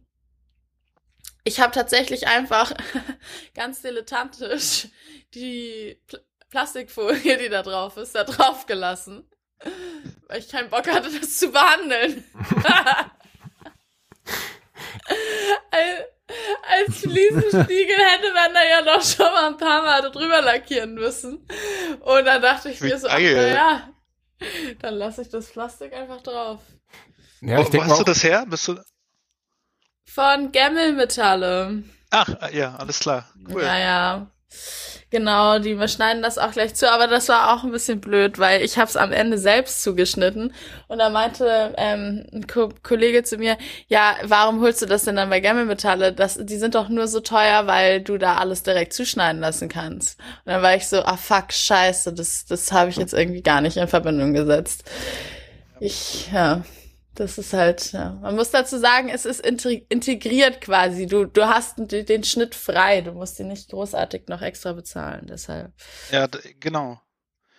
[1.43, 2.73] Ich habe tatsächlich einfach
[3.55, 4.89] ganz dilettantisch
[5.35, 5.99] die
[6.51, 9.29] Plastikfolie, die da drauf ist, da drauf gelassen.
[10.29, 12.25] Weil ich keinen Bock hatte, das zu behandeln.
[15.71, 16.05] als,
[16.69, 21.47] als Fliesenspiegel hätte man da ja doch schon mal ein paar Mal drüber lackieren müssen.
[22.01, 23.89] Und dann dachte ich mir so, ach, naja,
[24.81, 26.61] dann lasse ich das Plastik einfach drauf.
[27.41, 28.47] Ja, ich wo, wo hast du das her?
[28.49, 28.79] Bist du
[30.11, 31.85] von Gemmelmetalle.
[32.11, 33.29] Ach, ja, alles klar.
[33.49, 33.63] Cool.
[33.63, 34.31] Ja, ja.
[35.11, 38.39] Genau, die wir schneiden das auch gleich zu, aber das war auch ein bisschen blöd,
[38.39, 40.53] weil ich habe es am Ende selbst zugeschnitten
[40.87, 43.59] und da meinte ähm, ein Ko Kollege zu mir,
[43.89, 46.13] ja, warum holst du das denn dann bei Gammelmetalle?
[46.13, 50.21] Das, die sind doch nur so teuer, weil du da alles direkt zuschneiden lassen kannst.
[50.45, 53.61] Und dann war ich so, ah fuck, scheiße, das, das habe ich jetzt irgendwie gar
[53.61, 54.85] nicht in Verbindung gesetzt.
[55.81, 56.63] Ich, ja,
[57.21, 58.13] Das ist halt, ja.
[58.23, 61.05] Man muss dazu sagen, es ist integriert quasi.
[61.05, 63.03] Du, du hast den Schnitt frei.
[63.03, 65.27] Du musst ihn nicht großartig noch extra bezahlen.
[65.29, 65.71] Deshalb.
[66.11, 66.29] Ja,
[66.61, 66.99] genau.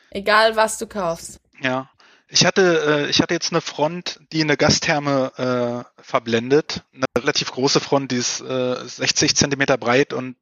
[0.10, 1.40] Egal, was du kaufst.
[1.62, 1.92] Ja.
[2.28, 6.82] Ich hatte, äh, ich hatte jetzt eine Front, die eine Gastherme äh, verblendet.
[6.92, 10.38] Eine relativ große Front, die ist äh, 60 Zentimeter breit und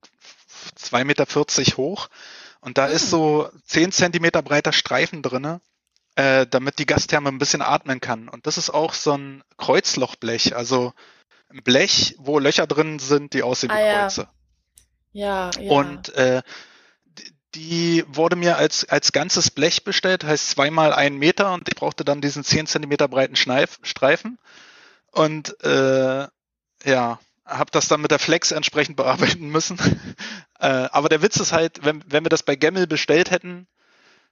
[0.80, 1.26] 2,40 Meter
[1.76, 2.08] hoch.
[2.62, 2.96] Und da hm.
[2.96, 5.60] ist so 10 Zentimeter breiter Streifen drinne
[6.20, 8.28] äh, damit die Gastherme ein bisschen atmen kann.
[8.28, 10.92] Und das ist auch so ein Kreuzlochblech, also
[11.50, 14.28] ein Blech, wo Löcher drin sind, die aussehen wie ah, Kreuze.
[15.14, 15.72] Ja, ja.
[15.72, 16.42] Und äh,
[17.56, 22.04] die wurde mir als, als ganzes Blech bestellt, heißt zweimal ein Meter und ich brauchte
[22.04, 24.40] dann diesen 10 Zentimeter breiten Schneif, Streifen.
[25.12, 26.28] Und äh,
[26.84, 29.80] ja, habe das dann mit der Flex entsprechend bearbeiten müssen.
[30.60, 33.68] äh, aber der Witz ist halt, wenn, wenn wir das bei Gemmel bestellt hätten,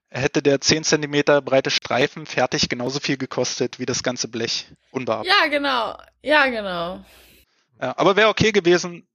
[0.09, 5.33] hätte der 10 cm breite Streifen fertig genauso viel gekostet wie das ganze Blech unbearbeitet.
[5.39, 5.97] Ja, genau.
[6.21, 7.05] Ja, genau.
[7.81, 9.07] Ja, aber wäre okay gewesen.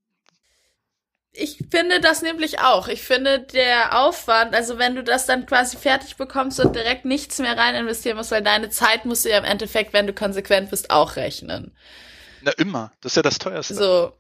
[1.35, 2.89] Ich finde das nämlich auch.
[2.89, 7.39] Ich finde der Aufwand, also wenn du das dann quasi fertig bekommst und direkt nichts
[7.39, 10.69] mehr rein investieren musst, weil deine Zeit musst du ja im Endeffekt, wenn du konsequent
[10.69, 11.75] bist, auch rechnen.
[12.43, 12.93] Na, immer.
[13.01, 13.75] Das ist ja das teuerste.
[13.75, 14.13] So,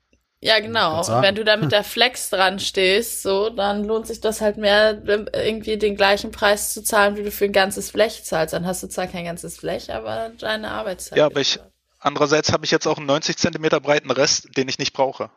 [0.45, 0.99] ja, genau.
[0.99, 4.57] Und wenn du da mit der Flex dran stehst, so, dann lohnt sich das halt
[4.57, 8.53] mehr, irgendwie den gleichen Preis zu zahlen, wie du für ein ganzes Blech zahlst.
[8.53, 11.17] Dann hast du zwar kein ganzes Blech, aber deine Arbeitszeit.
[11.17, 11.61] Ja, aber ich,
[12.01, 15.31] andererseits habe ich jetzt auch einen 90 Zentimeter breiten Rest, den ich nicht brauche.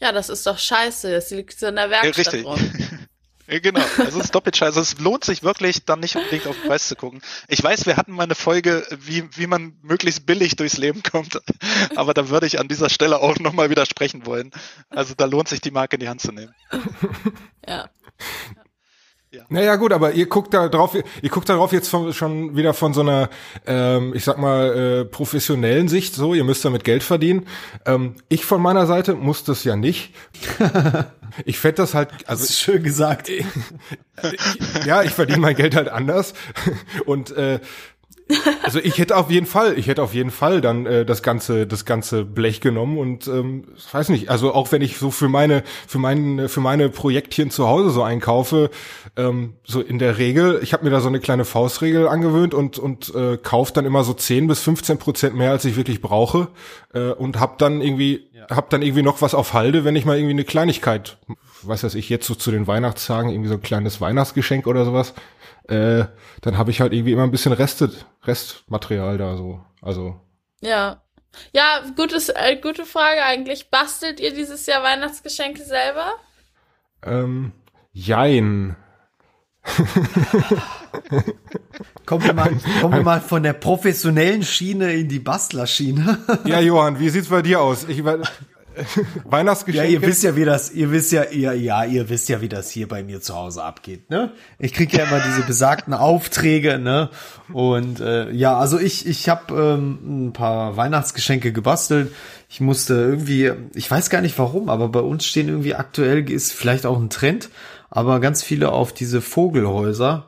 [0.00, 1.12] Ja, das ist doch scheiße.
[1.12, 2.44] Das liegt so in der Werkstatt ja, richtig.
[2.44, 3.05] rum.
[3.46, 4.80] Genau, also es ist doppelt scheiße.
[4.80, 7.20] Es lohnt sich wirklich, dann nicht unbedingt auf den Preis zu gucken.
[7.48, 11.40] Ich weiß, wir hatten mal eine Folge, wie, wie man möglichst billig durchs Leben kommt,
[11.96, 14.50] aber da würde ich an dieser Stelle auch nochmal widersprechen wollen.
[14.90, 16.54] Also da lohnt sich die Marke in die Hand zu nehmen.
[17.68, 17.90] Ja.
[19.36, 19.42] Ja.
[19.50, 22.94] Naja gut, aber ihr guckt da drauf, ihr guckt darauf jetzt von, schon wieder von
[22.94, 23.28] so einer,
[23.66, 27.46] ähm, ich sag mal, äh, professionellen Sicht so, ihr müsst damit Geld verdienen.
[27.84, 30.14] Ähm, ich von meiner Seite muss das ja nicht.
[31.44, 33.30] ich fände das halt, also das ist schön gesagt.
[34.86, 36.32] ja, ich verdiene mein Geld halt anders
[37.04, 37.60] und äh,
[38.62, 41.66] also ich hätte auf jeden Fall, ich hätte auf jeden Fall dann äh, das ganze,
[41.66, 45.62] das ganze Blech genommen und ähm, weiß nicht, also auch wenn ich so für meine,
[45.86, 48.70] für mein, für meine Projektchen zu Hause so einkaufe,
[49.16, 52.78] ähm, so in der Regel, ich habe mir da so eine kleine Faustregel angewöhnt und
[52.78, 56.48] und äh, kaufe dann immer so 10 bis 15 Prozent mehr, als ich wirklich brauche
[56.94, 58.48] äh, und hab dann irgendwie, ja.
[58.54, 61.18] hab dann irgendwie noch was auf Halde, wenn ich mal irgendwie eine Kleinigkeit,
[61.62, 65.14] weiß was ich jetzt so zu den Weihnachtstagen irgendwie so ein kleines Weihnachtsgeschenk oder sowas
[65.68, 66.04] äh,
[66.42, 69.60] dann habe ich halt irgendwie immer ein bisschen Restet, Restmaterial da so.
[69.82, 70.20] Also.
[70.60, 71.02] Ja.
[71.52, 73.70] Ja, gutes, äh, gute Frage eigentlich.
[73.70, 76.14] Bastelt ihr dieses Jahr Weihnachtsgeschenke selber?
[77.02, 77.52] Ähm,
[77.92, 78.76] jein.
[82.06, 86.18] kommen, wir mal, kommen wir mal von der professionellen Schiene in die Bastlerschiene.
[86.44, 87.84] ja, Johann, wie sieht's bei dir aus?
[87.88, 88.02] Ich,
[89.24, 89.86] Weihnachtsgeschenke.
[89.86, 92.48] Ja, ihr wisst ja, wie das, ihr wisst ja, ihr, ja, ihr wisst ja, wie
[92.48, 94.32] das hier bei mir zu Hause abgeht, ne?
[94.58, 97.10] Ich krieg ja immer diese besagten Aufträge, ne?
[97.52, 102.12] Und äh, ja, also ich, ich habe ähm, ein paar Weihnachtsgeschenke gebastelt.
[102.48, 106.52] Ich musste irgendwie, ich weiß gar nicht warum, aber bei uns stehen irgendwie aktuell ist
[106.52, 107.50] vielleicht auch ein Trend,
[107.90, 110.26] aber ganz viele auf diese Vogelhäuser.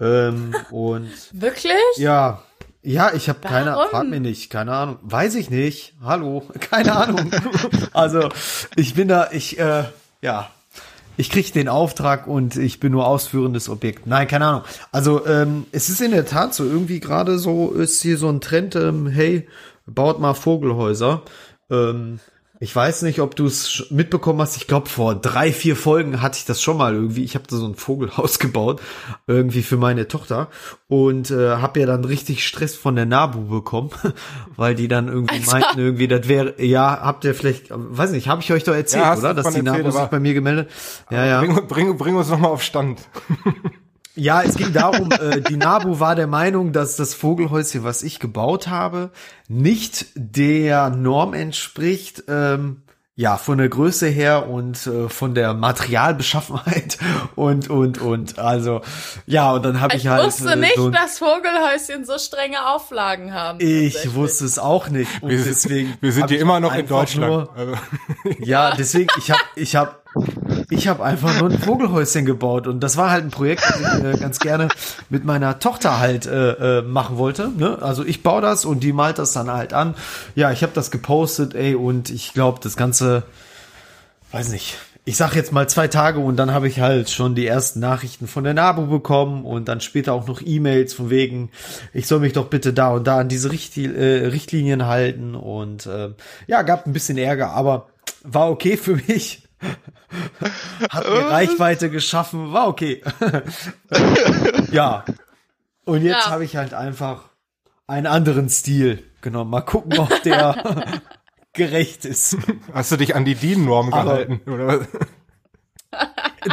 [0.00, 1.72] Ähm, und wirklich?
[1.96, 2.42] Ja,
[2.82, 5.94] ja, ich habe keine, frag mir nicht, keine Ahnung, weiß ich nicht.
[6.02, 7.30] Hallo, keine Ahnung.
[7.92, 8.28] also
[8.76, 9.84] ich bin da, ich, äh,
[10.20, 10.50] ja,
[11.16, 14.06] ich krieg den Auftrag und ich bin nur ausführendes Objekt.
[14.06, 14.62] Nein, keine Ahnung.
[14.90, 18.40] Also ähm, es ist in der Tat so irgendwie gerade so ist hier so ein
[18.40, 18.74] Trend.
[18.76, 19.46] Ähm, hey,
[19.86, 21.22] baut mal Vogelhäuser.
[21.70, 22.18] Ähm,
[22.62, 24.56] ich weiß nicht, ob du es mitbekommen hast.
[24.56, 27.24] Ich glaube, vor drei, vier Folgen hatte ich das schon mal irgendwie.
[27.24, 28.80] Ich habe da so ein Vogelhaus gebaut,
[29.26, 30.46] irgendwie für meine Tochter.
[30.86, 33.90] Und äh, habe ja dann richtig Stress von der Nabu bekommen,
[34.56, 35.50] weil die dann irgendwie also.
[35.50, 39.06] meinten, irgendwie, das wäre, ja, habt ihr vielleicht, weiß nicht, habe ich euch doch erzählt,
[39.06, 39.34] ja, oder?
[39.34, 40.70] Dass die Nabu sich bei mir gemeldet.
[41.10, 41.40] Ja, ja.
[41.40, 43.00] Bring, bring, bring uns nochmal auf Stand.
[44.14, 48.18] Ja, es ging darum, äh, die Nabu war der Meinung, dass das Vogelhäuschen, was ich
[48.18, 49.10] gebaut habe,
[49.48, 52.82] nicht der Norm entspricht, ähm,
[53.14, 56.98] ja, von der Größe her und äh, von der Materialbeschaffenheit
[57.36, 58.80] und und und also
[59.26, 62.66] ja und dann habe ich, ich halt wusste äh, nicht, so dass Vogelhäuschen so strenge
[62.66, 63.58] Auflagen haben.
[63.60, 66.86] Ich wusste es auch nicht und wir deswegen sind, wir sind hier immer noch in
[66.86, 67.30] Deutschland.
[67.30, 67.76] Nur, also.
[68.40, 69.94] ja, deswegen ich habe ich habe
[70.72, 74.04] ich habe einfach nur ein Vogelhäuschen gebaut und das war halt ein Projekt, das ich
[74.04, 74.68] äh, ganz gerne
[75.10, 77.50] mit meiner Tochter halt äh, äh, machen wollte.
[77.50, 77.78] Ne?
[77.80, 79.94] Also ich baue das und die malt das dann halt an.
[80.34, 83.24] Ja, ich habe das gepostet, ey, und ich glaube, das Ganze,
[84.32, 87.46] weiß nicht, ich sag jetzt mal zwei Tage und dann habe ich halt schon die
[87.46, 91.50] ersten Nachrichten von der NABU bekommen und dann später auch noch E-Mails von wegen,
[91.92, 96.10] ich soll mich doch bitte da und da an diese äh, Richtlinien halten und äh,
[96.46, 97.88] ja, gab ein bisschen Ärger, aber
[98.22, 99.42] war okay für mich.
[100.90, 103.02] Hat mir Reichweite geschaffen, war okay.
[104.70, 105.04] ja.
[105.84, 106.30] Und jetzt Ja.
[106.30, 107.30] habe ich halt einfach
[107.86, 109.50] einen anderen Stil genommen.
[109.50, 111.00] Mal gucken, ob der
[111.52, 112.36] gerecht ist.
[112.72, 114.50] Hast du dich an die DIN-Norm Aber- gehalten?
[114.50, 114.88] Oder was?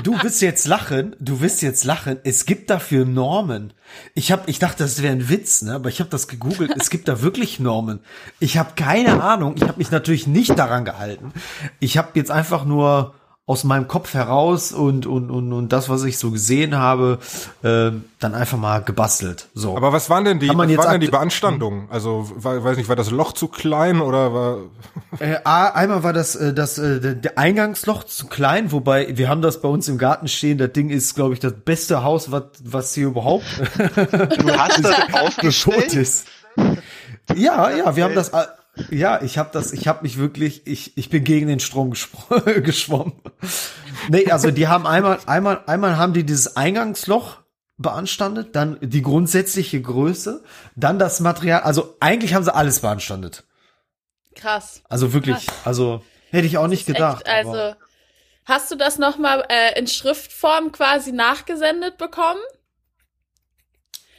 [0.03, 2.19] Du wirst jetzt lachen, du wirst jetzt lachen.
[2.23, 3.73] Es gibt dafür Normen.
[4.13, 5.73] Ich hab, ich dachte, das wäre ein Witz, ne?
[5.73, 6.71] Aber ich habe das gegoogelt.
[6.79, 7.99] Es gibt da wirklich Normen.
[8.39, 9.55] Ich habe keine Ahnung.
[9.57, 11.33] Ich habe mich natürlich nicht daran gehalten.
[11.79, 13.15] Ich habe jetzt einfach nur
[13.49, 17.17] aus meinem Kopf heraus und und und und das, was ich so gesehen habe,
[17.63, 19.47] äh, dann einfach mal gebastelt.
[19.55, 19.75] So.
[19.75, 21.87] Aber was waren denn die, was jetzt waren denn die aktu- Beanstandungen?
[21.89, 24.57] Also, war, weiß nicht, war das Loch zu klein oder war,
[25.19, 29.61] Äh, einmal war das, äh, das äh, der- Eingangsloch zu klein, wobei wir haben das
[29.61, 30.59] bei uns im Garten stehen.
[30.59, 33.45] Das Ding ist, glaube ich, das beste Haus, was was hier überhaupt
[33.77, 35.93] Du hast das gebaut aufgestellt?
[35.95, 36.27] ist.
[37.35, 38.31] Ja, ja, wir haben das.
[38.89, 39.73] Ja, ich habe das.
[39.73, 40.65] Ich habe mich wirklich.
[40.65, 41.93] Ich ich bin gegen den Strom
[42.45, 43.13] geschwommen.
[44.09, 47.37] Nee, also die haben einmal einmal einmal haben die dieses Eingangsloch
[47.77, 50.43] beanstandet, dann die grundsätzliche Größe,
[50.75, 51.61] dann das Material.
[51.61, 53.45] Also eigentlich haben sie alles beanstandet.
[54.35, 54.81] Krass.
[54.89, 55.47] Also wirklich.
[55.65, 57.25] Also hätte ich auch nicht gedacht.
[57.25, 57.75] Echt, also,
[58.45, 62.41] hast du das nochmal äh, in Schriftform quasi nachgesendet bekommen?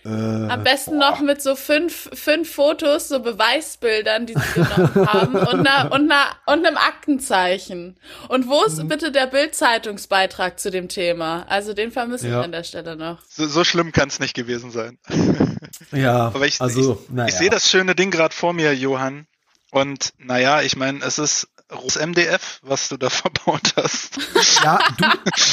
[0.04, 5.34] Äh, Am besten noch mit so fünf, fünf Fotos, so Beweisbildern, die sie genommen haben
[5.36, 7.98] und, einer, und, einer, und einem Aktenzeichen.
[8.28, 8.66] Und wo Mhm.
[8.66, 11.44] ist bitte der Bild-Zeitungsbeitrag zu dem Thema?
[11.48, 12.38] Also den vermisse Ja.
[12.40, 13.18] ich an der Stelle noch.
[13.28, 14.98] So, so schlimm kann es nicht gewesen sein.
[15.92, 17.28] ja, Aber ich, also, ich, naja.
[17.28, 19.26] ich sehe das schöne Ding gerade vor mir, Johann.
[19.70, 24.18] Und naja, ich meine, es ist rohes MDF, was du da verbaut hast.
[24.64, 25.04] Ja, du,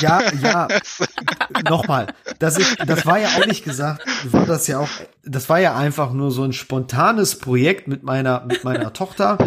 [0.02, 0.68] ja, ja.
[1.70, 2.08] Nochmal,
[2.40, 4.90] das, ist, das war ja nicht gesagt, war das ja auch,
[5.24, 9.38] das war ja einfach nur so ein spontanes Projekt mit meiner, mit meiner Tochter.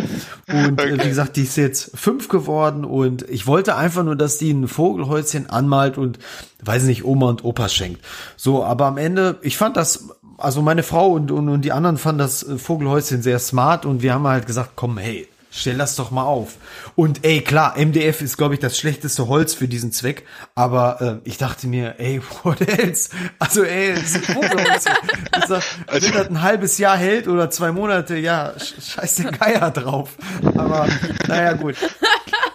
[0.49, 1.09] Und äh, wie Okay.
[1.09, 5.49] gesagt, die ist jetzt fünf geworden und ich wollte einfach nur, dass die ein Vogelhäuschen
[5.49, 6.19] anmalt und,
[6.63, 8.05] weiß nicht, Oma und Opa schenkt.
[8.37, 11.97] So, aber am Ende, ich fand das, also meine Frau und, und, und die anderen
[11.97, 15.97] fanden das äh, Vogelhäuschen sehr smart und wir haben halt gesagt, komm, hey, Stell das
[15.97, 16.55] doch mal auf.
[16.95, 20.25] Und ey, klar, MDF ist, glaube ich, das schlechteste Holz für diesen Zweck.
[20.55, 23.11] Aber äh, ich dachte mir, ey, what else?
[23.41, 24.85] Also, ey, es ist ein Vogelholz.
[25.49, 29.33] Sag, Also- Wenn das ein halbes Jahr hält oder zwei Monate, ja, sch- scheiß den
[29.33, 30.11] Geier drauf.
[30.57, 30.87] Aber,
[31.27, 31.75] naja, gut.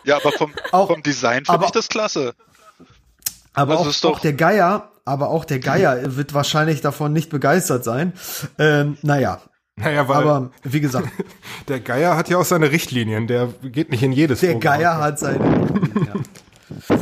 [0.06, 2.34] Ja, aber vom, Auch- vom Design finde ich das klasse.
[3.54, 7.84] Aber Das auch, auch der Geier, aber auch der Geier wird wahrscheinlich davon nicht begeistert
[7.84, 8.14] sein.
[8.60, 9.42] Ähm, naja,
[9.76, 11.10] naja, weil aber wie gesagt,
[11.68, 14.78] der Geier hat ja auch seine Richtlinien, der geht nicht in jedes Der Vogelhaus.
[14.78, 15.70] Geier hat seine.
[16.06, 17.00] ja.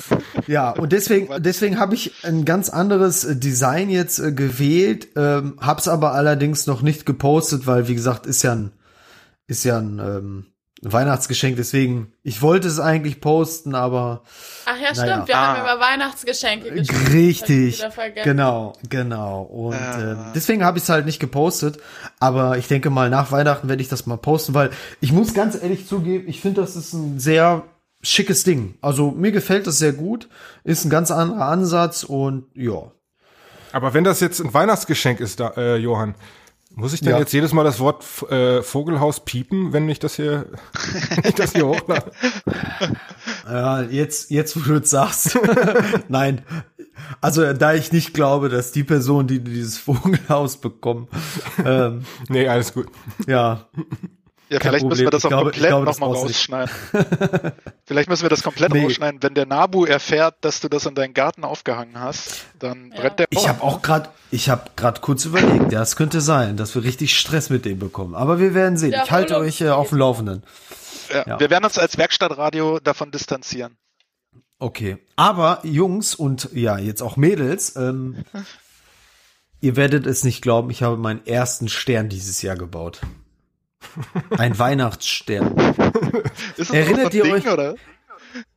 [0.48, 5.58] ja, und deswegen, deswegen habe ich ein ganz anderes äh, Design jetzt äh, gewählt, ähm,
[5.60, 8.72] hab's aber allerdings noch nicht gepostet, weil wie gesagt ist ja ein
[9.46, 10.46] ist ja ein ähm,
[10.91, 11.56] Weihnachtsgeschenk.
[11.56, 14.24] Deswegen, ich wollte es eigentlich posten, aber
[14.65, 15.13] Ach ja, Naja.
[15.13, 15.28] stimmt.
[15.28, 15.48] Wir Ah.
[15.58, 17.00] haben über Weihnachtsgeschenke gesprochen.
[17.02, 17.84] Hab ich richtig,
[18.24, 19.41] genau, genau.
[19.43, 20.12] Und Ja.
[20.12, 21.78] ähm, deswegen habe ich es halt nicht gepostet.
[22.19, 25.56] Aber ich denke mal nach Weihnachten werde ich das mal posten, weil ich muss ganz
[25.62, 27.63] ehrlich zugeben, ich finde, das ist ein sehr
[28.02, 28.76] schickes Ding.
[28.82, 30.28] Also mir gefällt das sehr gut,
[30.65, 32.91] ist ein ganz anderer Ansatz und ja.
[33.72, 36.13] Aber wenn das jetzt ein Weihnachtsgeschenk ist, da, äh, Johann,
[36.76, 37.20] muss ich denn Ja.
[37.20, 40.46] jetzt jedes Mal das Wort äh, Vogelhaus piepen, wenn ich das hier,
[41.16, 42.12] wenn ich das hier hochlade?
[43.46, 45.38] Ja, jetzt, jetzt, wo du es sagst.
[46.08, 46.44] Nein.
[47.20, 51.08] Also, da ich nicht glaube, dass die Person, die dieses Vogelhaus bekommen,
[51.66, 52.88] ähm, Nee, alles gut.
[53.28, 53.68] ja,
[54.54, 55.12] Ja, vielleicht müssen wir Problem.
[55.12, 56.74] das auch glaube- komplett nochmal rausschneiden.
[57.86, 58.84] vielleicht müssen wir das komplett Nee.
[58.84, 59.22] rausschneiden.
[59.24, 63.02] Wenn der Nabu erfährt, dass du das in deinen Garten aufgehangen hast, dann Ja.
[63.02, 66.58] brennt der Ich habe auch gerade, ich habe gerade kurz überlegt, ja, es könnte sein,
[66.58, 68.16] dass wir richtig Stress mit dem bekommen.
[68.16, 68.94] Aber wir werden sehen.
[69.04, 70.44] Ich halte euch äh, auf dem Laufenden.
[71.13, 71.39] Ja, Ja.
[71.39, 73.78] Wir werden uns als Werkstattradio davon distanzieren.
[74.60, 74.98] Okay.
[75.16, 78.24] Aber Jungs und ja, jetzt auch Mädels, ähm,
[79.62, 83.02] ihr werdet es nicht glauben, ich habe meinen ersten Stern dieses Jahr gebaut.
[84.38, 85.56] Ein Weihnachtsstern.
[86.58, 87.76] Ist das Erinnert ihr Ding, euch- oder?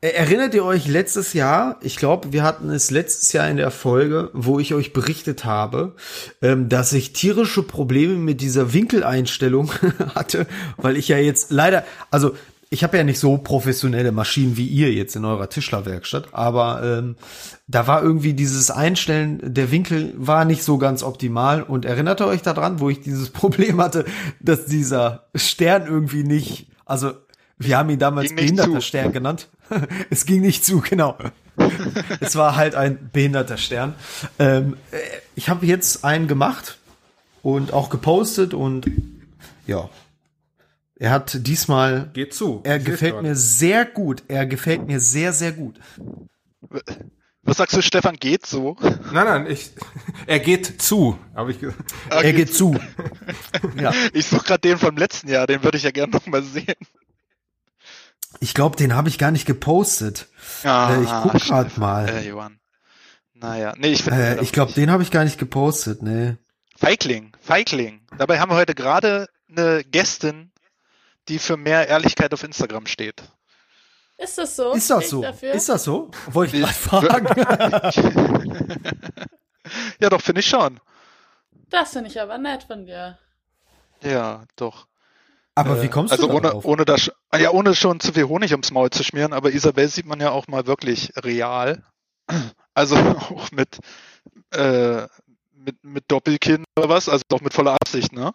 [0.01, 4.31] Erinnert ihr euch letztes Jahr, ich glaube, wir hatten es letztes Jahr in der Folge,
[4.33, 5.95] wo ich euch berichtet habe,
[6.41, 9.71] ähm, dass ich tierische Probleme mit dieser Winkeleinstellung
[10.15, 10.47] hatte,
[10.79, 12.35] weil ich ja jetzt leider, also
[12.69, 17.17] ich habe ja nicht so professionelle Maschinen wie ihr jetzt in eurer Tischlerwerkstatt, aber ähm,
[17.69, 22.27] da war irgendwie dieses Einstellen der Winkel war nicht so ganz optimal und erinnert ihr
[22.27, 24.05] euch daran, wo ich dieses Problem hatte,
[24.41, 27.13] dass dieser Stern irgendwie nicht, also
[27.59, 28.81] wir haben ihn damals behinderter zu.
[28.83, 29.49] Stern genannt.
[30.11, 31.17] es ging nicht zu, genau.
[32.21, 33.95] es war halt ein behinderter Stern.
[34.39, 34.99] Ähm, äh,
[35.37, 36.79] ich habe jetzt einen gemacht
[37.43, 38.91] und auch gepostet und
[39.67, 39.89] ja.
[40.99, 42.11] Er hat diesmal.
[42.13, 42.63] Geht zu.
[42.65, 44.23] Er Ich gefällt mir sehr gut.
[44.29, 45.79] Er gefällt mir sehr, sehr gut.
[47.43, 48.77] Was sagst du, Stefan, geht so?
[48.81, 49.71] Nein, nein, ich,
[50.27, 51.79] er geht zu, habe ich gesagt.
[52.11, 52.77] Ah, er geht zu.
[53.81, 53.93] ja.
[54.13, 56.75] Ich suche gerade den vom letzten Jahr, den würde ich ja gerne noch mal sehen.
[58.41, 60.29] Ich glaube, den habe ich gar nicht gepostet.
[60.65, 62.09] Äh, ich guck grad Stefan, mal.
[62.09, 62.59] Äh, Johann.
[63.35, 64.39] Naja, nee, ich finde.
[64.39, 66.03] Äh, ich glaube, den habe ich gar nicht gepostet.
[66.03, 66.37] Nee.
[66.77, 68.01] Feigling, Feigling.
[68.19, 70.51] Dabei haben wir heute gerade eine Gästin,
[71.29, 73.23] die für mehr Ehrlichkeit auf Instagram steht.
[74.19, 74.73] Ist das so?
[74.73, 75.23] Ist das so?
[75.23, 75.53] Dafür?
[75.53, 76.11] Ist das so?
[76.29, 77.27] Wollte ich gerade fragen.
[80.01, 80.79] Ja, doch, finde ich schon.
[81.71, 83.19] das finde ich aber nett von dir.
[84.03, 84.87] Ja, doch.
[85.57, 86.65] Aber Äh, wie kommst also du ohne, darauf?
[86.65, 89.89] ohne das, ah ja, ohne schon zu viel Honig ums Maul zu schmieren, aber Isabel
[89.89, 91.83] sieht man ja auch mal wirklich real.
[92.75, 92.95] Also
[93.31, 93.79] auch mit,
[94.53, 95.07] äh,
[95.55, 98.33] mit, mit Doppelkinn oder was, also doch mit voller Absicht, ne?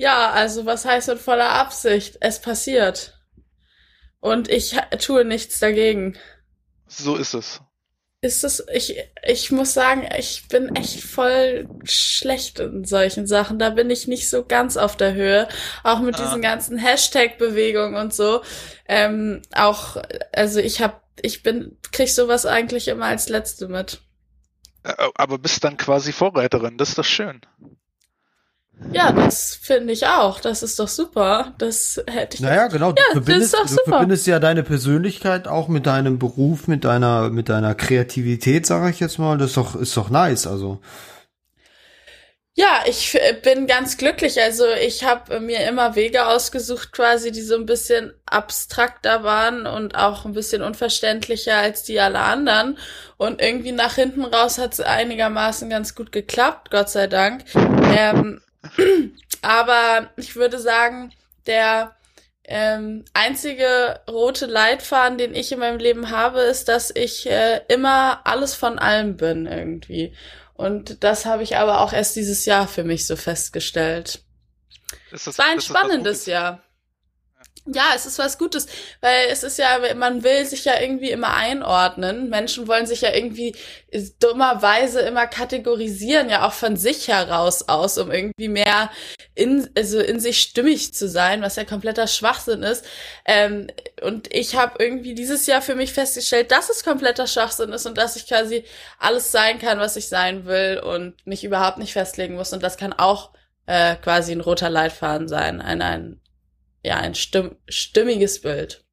[0.00, 2.18] Ja, also was heißt mit voller Absicht?
[2.20, 3.18] Es passiert.
[4.20, 6.16] Und ich tue nichts dagegen.
[6.86, 7.60] So ist es.
[8.20, 13.58] Ist es, ich, ich muss sagen, ich bin echt voll schlecht in solchen Sachen.
[13.58, 15.48] Da bin ich nicht so ganz auf der Höhe.
[15.82, 16.24] Auch mit Ah.
[16.24, 18.42] diesen ganzen Hashtag-Bewegungen und so.
[18.86, 19.96] Ähm, auch,
[20.32, 24.00] also ich hab, ich bin, krieg sowas eigentlich immer als Letzte mit.
[24.84, 27.40] Äh, Aber bist dann quasi Vorreiterin, das ist doch schön.
[28.92, 30.40] Ja, das finde ich auch.
[30.40, 31.52] Das ist doch super.
[31.58, 32.40] Das hätte ich.
[32.40, 32.92] Naja, genau.
[32.92, 33.82] Du, Ja, das ist verbindest, doch du super.
[33.90, 39.00] verbindest ja deine Persönlichkeit auch mit deinem Beruf, mit deiner, mit deiner Kreativität, sage ich
[39.00, 39.36] jetzt mal.
[39.36, 40.46] Das ist doch, ist doch nice.
[40.46, 40.80] Also
[42.54, 44.40] Ja, ich f- bin ganz glücklich.
[44.40, 49.96] Also ich habe mir immer Wege ausgesucht, quasi, die so ein bisschen abstrakter waren und
[49.96, 52.78] auch ein bisschen unverständlicher als die aller anderen.
[53.16, 57.44] Und irgendwie nach hinten raus hat es einigermaßen ganz gut geklappt, Gott sei Dank.
[57.54, 58.40] Ähm,
[59.42, 61.12] aber ich würde sagen,
[61.46, 61.96] der
[62.44, 68.26] ähm, einzige rote Leitfaden, den ich in meinem Leben habe, ist, dass ich äh, immer
[68.26, 70.14] alles von allem bin irgendwie.
[70.54, 74.22] Und das habe ich aber auch erst dieses Jahr für mich so festgestellt.
[75.10, 76.26] Ist das, Es war ein spannendes?
[76.26, 76.62] Jahr.
[77.74, 78.66] Ja, es ist was Gutes,
[79.00, 82.30] weil es ist ja, man will sich ja irgendwie immer einordnen.
[82.30, 83.54] Menschen wollen sich ja irgendwie
[84.20, 88.90] dummerweise immer kategorisieren, ja auch von sich heraus aus, um irgendwie mehr
[89.34, 92.84] in, also in sich stimmig zu sein, was ja kompletter Schwachsinn ist.
[93.24, 93.66] Ähm,
[94.02, 97.98] und ich habe irgendwie dieses Jahr für mich festgestellt, dass es kompletter Schwachsinn ist und
[97.98, 98.64] dass ich quasi
[98.98, 102.52] alles sein kann, was ich sein will und mich überhaupt nicht festlegen muss.
[102.52, 103.30] Und das kann auch
[103.66, 106.20] äh, quasi ein roter Leitfaden sein, ein, ein
[106.82, 108.87] ja, ein stimm stimmiges Bild.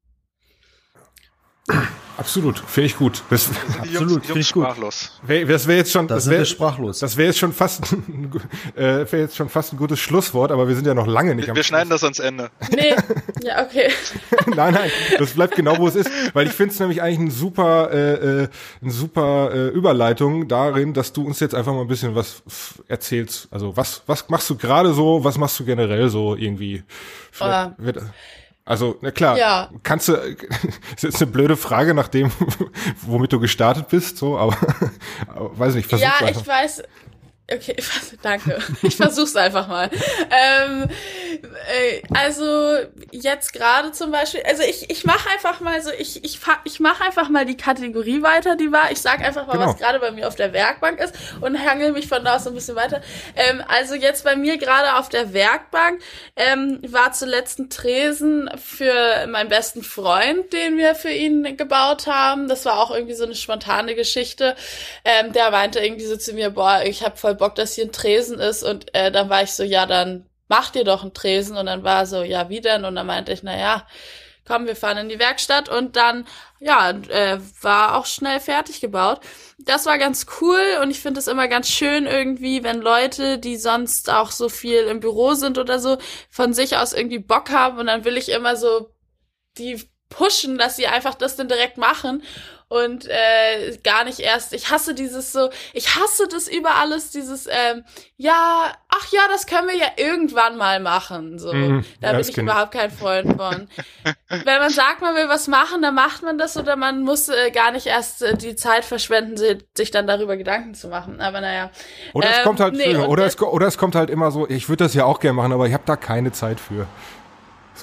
[2.18, 3.22] Absolut, finde ich gut.
[3.28, 4.64] Das Die Absolut, Jungs, find Jungs ich gut.
[4.64, 5.10] sprachlos.
[5.22, 6.98] wäre das wär jetzt schon, da das sind wäre wir sprachlos.
[7.00, 8.30] das wär jetzt schon fast, ein
[8.74, 11.44] äh, wär jetzt schon fast ein gutes Schlusswort, aber wir sind ja noch lange nicht
[11.46, 12.50] Wir, am wir schneiden das ans Ende.
[12.74, 12.94] Nee,
[13.42, 13.90] ja, okay.
[14.54, 17.30] nein, nein, das bleibt genau, wo es ist, weil ich finde es nämlich eigentlich ein
[17.30, 18.48] super, äh, äh,
[18.82, 22.42] ein super äh, Überleitung darin, dass du uns jetzt einfach mal ein bisschen was
[22.88, 23.48] erzählst.
[23.50, 26.82] Also was, was machst du gerade so, was machst du generell so irgendwie?
[27.30, 28.02] Vielleicht wird,
[28.66, 29.70] also, na klar, Ja.
[29.82, 30.12] kannst du,
[30.96, 32.30] ist jetzt eine blöde Frage nach dem,
[33.06, 34.56] womit du gestartet bist, so, aber,
[35.28, 36.42] aber weiß nicht, versuch's Ja, einfach.
[36.42, 36.82] ich weiß.
[37.48, 37.76] Okay,
[38.22, 38.58] danke.
[38.82, 39.88] Ich versuch's einfach mal.
[40.30, 40.88] Ähm,
[41.68, 42.76] äh, also
[43.12, 47.04] jetzt gerade zum Beispiel, also ich, ich mache einfach mal so, ich, ich, ich mache
[47.04, 48.90] einfach mal die Kategorie weiter, die war.
[48.90, 49.66] Ich sag einfach mal, Genau.
[49.66, 52.50] was gerade bei mir auf der Werkbank ist und hangel mich von da aus so
[52.50, 53.00] ein bisschen weiter.
[53.36, 56.02] Ähm, also jetzt bei mir gerade auf der Werkbank
[56.34, 62.48] ähm, war zuletzt ein Tresen für meinen besten Freund, den wir für ihn gebaut haben.
[62.48, 64.56] Das war auch irgendwie so eine spontane Geschichte.
[65.04, 67.92] Ähm, der meinte irgendwie so zu mir, boah, ich habe voll Bock, dass hier ein
[67.92, 68.62] Tresen ist.
[68.62, 71.56] Und äh, dann war ich so, ja, dann mach dir doch einen Tresen.
[71.56, 72.84] Und dann war so, ja, wie denn?
[72.84, 73.86] Und dann meinte ich, na ja,
[74.46, 75.68] komm, wir fahren in die Werkstatt.
[75.68, 76.26] Und dann,
[76.60, 79.20] ja, äh, war auch schnell fertig gebaut.
[79.58, 83.56] Das war ganz cool und ich finde es immer ganz schön irgendwie, wenn Leute, die
[83.56, 85.98] sonst auch so viel im Büro sind oder so,
[86.30, 88.90] von sich aus irgendwie Bock haben und dann will ich immer so
[89.58, 92.22] die pushen, dass sie einfach das dann direkt machen
[92.68, 94.52] und äh, gar nicht erst.
[94.52, 97.84] Ich hasse dieses so, ich hasse das über alles, dieses ähm,
[98.16, 101.38] ja, ach ja, das können wir ja irgendwann mal machen.
[101.38, 103.68] So, Mhm, da bin ich überhaupt kein Freund von.
[104.28, 107.50] Wenn man sagt, man will was machen, dann macht man das oder man muss äh,
[107.52, 111.20] gar nicht erst äh, die Zeit verschwenden, si- sich dann darüber Gedanken zu machen.
[111.20, 111.70] Aber naja.
[112.12, 114.48] Oder es Ähm, kommt halt, nee, oder, äh, es, oder es kommt halt immer so,
[114.48, 116.86] ich würde das ja auch gerne machen, aber ich habe da keine Zeit für.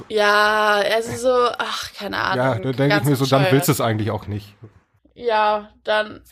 [0.09, 2.45] Ja, also so, ach, keine Ahnung.
[2.45, 4.55] Ja, da denke ich mir so, dann willst du es eigentlich auch nicht.
[5.15, 6.23] Ja, dann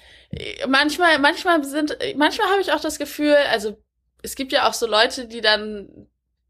[0.68, 3.78] manchmal, manchmal sind, manchmal habe ich auch das Gefühl, also
[4.24, 6.08] es gibt ja auch so Leute, die dann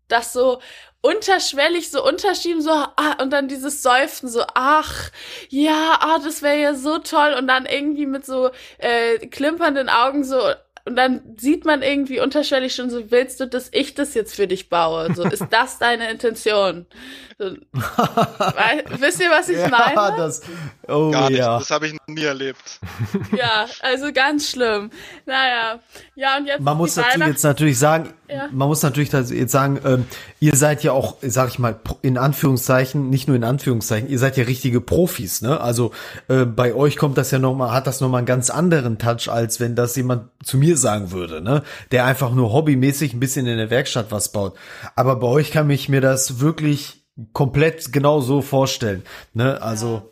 [0.07, 0.61] das so
[1.01, 5.09] unterschwellig so unterschieben, so, ah, und dann dieses Seufzen, so, ach,
[5.49, 10.23] ja, ah, das wäre ja so toll, und dann irgendwie mit so äh, klimpernden Augen
[10.23, 10.39] so,
[10.85, 14.47] und dann sieht man irgendwie unterschwellig schon so, willst du, dass ich das jetzt für
[14.47, 15.13] dich baue?
[15.13, 16.85] So, ist das deine Intention?
[17.37, 20.17] So, weil, wisst ihr, was ich ja, meine?
[20.17, 20.41] Das,
[20.87, 21.57] oh Gar nicht, ja.
[21.57, 22.79] das habe ich noch nie erlebt.
[23.35, 24.89] Ja, also ganz schlimm.
[25.25, 25.79] Naja,
[26.15, 26.61] ja, und jetzt.
[26.61, 28.49] Man muss dazu jetzt natürlich sagen, Ja.
[28.51, 30.05] man muss natürlich jetzt sagen, ähm,
[30.39, 34.37] ihr seid ja auch, sag ich mal, in Anführungszeichen, nicht nur in Anführungszeichen, ihr seid
[34.37, 35.61] ja richtige Profis, ne?
[35.61, 35.91] Also
[36.27, 38.97] äh, bei euch kommt das ja noch mal, hat das noch mal einen ganz anderen
[38.97, 41.63] Touch, als wenn das jemand zu mir sagen würde, ne?
[41.91, 44.57] Der einfach nur hobbymäßig ein bisschen in der Werkstatt was baut.
[44.95, 49.03] Aber bei euch kann ich mir das wirklich komplett genau so vorstellen,
[49.33, 49.61] ne?
[49.61, 50.11] Also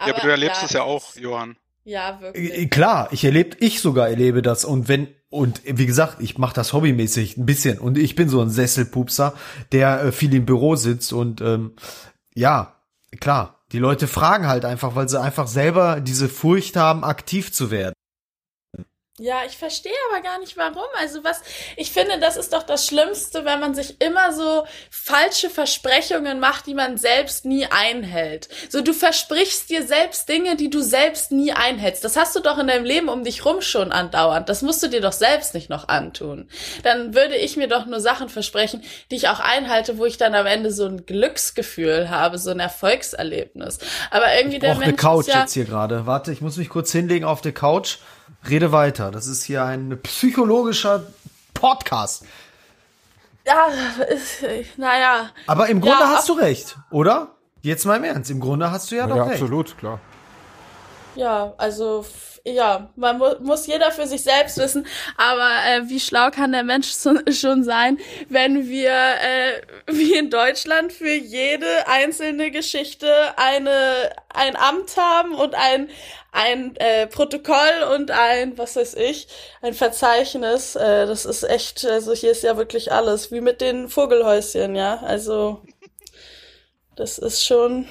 [0.00, 1.56] ja, aber du erlebst ja, es ja auch, Johann.
[1.84, 2.70] Ja, wirklich.
[2.70, 6.72] Klar, ich erlebt, ich sogar erlebe das und wenn und wie gesagt, ich mache das
[6.72, 9.34] hobbymäßig ein bisschen und ich bin so ein Sesselpupser,
[9.72, 11.74] der äh, viel im Büro sitzt und ähm,
[12.34, 12.76] ja,
[13.20, 17.70] klar, die Leute fragen halt einfach, weil sie einfach selber diese Furcht haben, aktiv zu
[17.70, 17.94] werden.
[19.18, 20.84] Ja, ich verstehe aber gar nicht warum.
[21.00, 21.40] Also was,
[21.78, 26.66] ich finde, das ist doch das Schlimmste, wenn man sich immer so falsche Versprechungen macht,
[26.66, 28.50] die man selbst nie einhält.
[28.68, 32.04] So, du versprichst dir selbst Dinge, die du selbst nie einhältst.
[32.04, 34.50] Das hast du doch in deinem Leben um dich rum schon andauernd.
[34.50, 36.50] Das musst du dir doch selbst nicht noch antun.
[36.82, 40.34] Dann würde ich mir doch nur Sachen versprechen, die ich auch einhalte, wo ich dann
[40.34, 43.78] am Ende so ein Glücksgefühl habe, so ein Erfolgserlebnis.
[44.10, 46.04] Aber irgendwie der Auch eine Mensch Couch ist ja, jetzt hier gerade.
[46.04, 47.96] Warte, ich muss mich kurz hinlegen auf der Couch.
[48.48, 49.10] Rede weiter.
[49.10, 51.02] Das ist hier ein psychologischer
[51.54, 52.24] Podcast.
[53.46, 53.66] ja,
[54.08, 57.28] ist, naja, Aber im Grunde Ja, hast du recht, oder?
[57.62, 58.30] Jetzt mal im Ernst.
[58.30, 59.32] Im Grunde hast du ja, Ja, doch recht.
[59.42, 60.00] absolut, klar.
[61.16, 62.04] Ja, also
[62.44, 64.86] ja, man mu muss jeder für sich selbst wissen.
[65.16, 67.98] Aber äh, wie schlau kann der Mensch so, schon sein,
[68.28, 75.54] wenn wir äh, wie in Deutschland für jede einzelne Geschichte eine ein Amt haben und
[75.54, 75.88] ein
[76.32, 79.28] ein äh, Protokoll und ein was weiß ich
[79.62, 80.76] ein Verzeichnis.
[80.76, 84.98] Äh, das ist echt, also hier ist ja wirklich alles wie mit den Vogelhäuschen, ja.
[84.98, 85.62] Also
[86.96, 87.86] das ist schon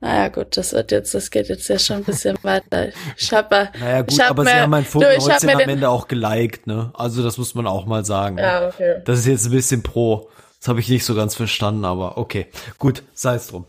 [0.00, 2.88] naja, gut, das wird jetzt, das geht jetzt ja schon ein bisschen weiter.
[3.16, 4.84] Ich hab, äh, Naja, gut, ich hab aber mir, sie haben mein
[5.44, 6.90] mir am Ende auch geliked, ne?
[6.94, 8.36] Also das muss man auch mal sagen.
[8.36, 8.42] ne?
[8.42, 9.02] Ja, okay.
[9.04, 10.30] Das ist jetzt ein bisschen pro.
[10.60, 12.46] Das habe ich nicht so ganz verstanden, aber okay.
[12.78, 13.66] Gut, sei es drum.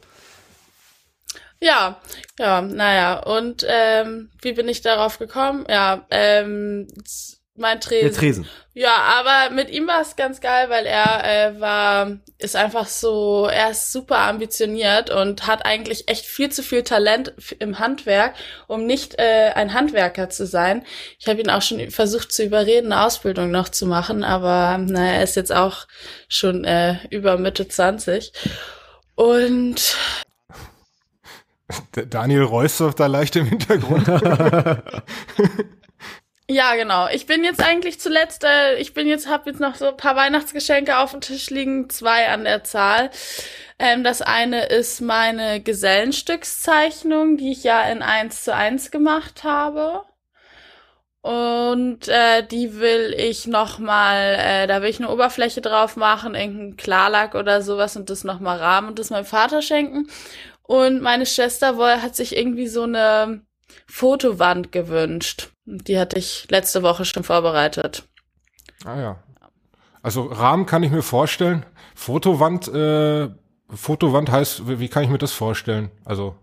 [1.61, 1.99] Ja,
[2.39, 5.65] ja, naja, und ähm, wie bin ich darauf gekommen?
[5.69, 6.87] Ja, ähm,
[7.59, 8.09] mein Tresen.
[8.09, 8.47] Der Tresen.
[8.73, 13.45] Ja, aber mit ihm war es ganz geil, weil er äh, war, ist einfach so,
[13.45, 18.35] er ist super ambitioniert und hat eigentlich echt viel zu viel Talent im Handwerk,
[18.67, 20.85] um nicht äh, ein Handwerker zu sein.
[21.19, 25.13] Ich habe ihn auch schon versucht zu überreden, eine Ausbildung noch zu machen, aber naja,
[25.13, 25.85] er ist jetzt auch
[26.29, 28.31] schon äh, über Mitte 20.
[29.15, 29.97] Und
[32.09, 34.07] Daniel räuspert da leicht im Hintergrund.
[36.51, 37.07] Ja, genau.
[37.09, 40.15] Ich bin jetzt eigentlich zuletzt, äh, ich bin jetzt, habe jetzt noch so ein paar
[40.15, 43.11] Weihnachtsgeschenke auf dem Tisch liegen, zwei an der Zahl.
[43.77, 50.05] Ähm, das eine ist meine Gesellenstückszeichnung, die ich ja in eins zu eins gemacht habe.
[51.21, 56.33] Und äh, die will ich noch mal, äh, da will ich eine Oberfläche drauf machen,
[56.33, 60.07] irgendeinen Klarlack oder sowas und das noch mal rahmen und das meinem Vater schenken.
[60.63, 63.41] Und meine Schwester woll, hat sich irgendwie so eine
[63.87, 65.49] Fotowand gewünscht.
[65.65, 68.03] Die hatte ich letzte Woche schon vorbereitet.
[68.85, 69.23] ah ja.
[70.01, 71.65] Also Rahmen kann ich mir vorstellen.
[71.95, 73.29] Fotowand, äh,
[73.69, 75.91] Fotowand heißt, wie wie kann ich mir das vorstellen?
[76.05, 76.35] Also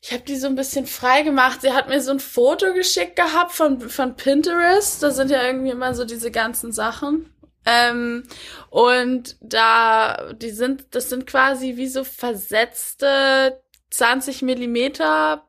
[0.00, 1.60] Ich habe die so ein bisschen frei gemacht.
[1.62, 5.02] Sie hat mir so ein Foto geschickt gehabt von, von Pinterest.
[5.02, 7.30] Da sind ja irgendwie immer so diese ganzen Sachen.
[7.66, 8.24] Ähm,
[8.68, 15.48] und da, die sind, das sind quasi wie so versetzte 20 Millimeter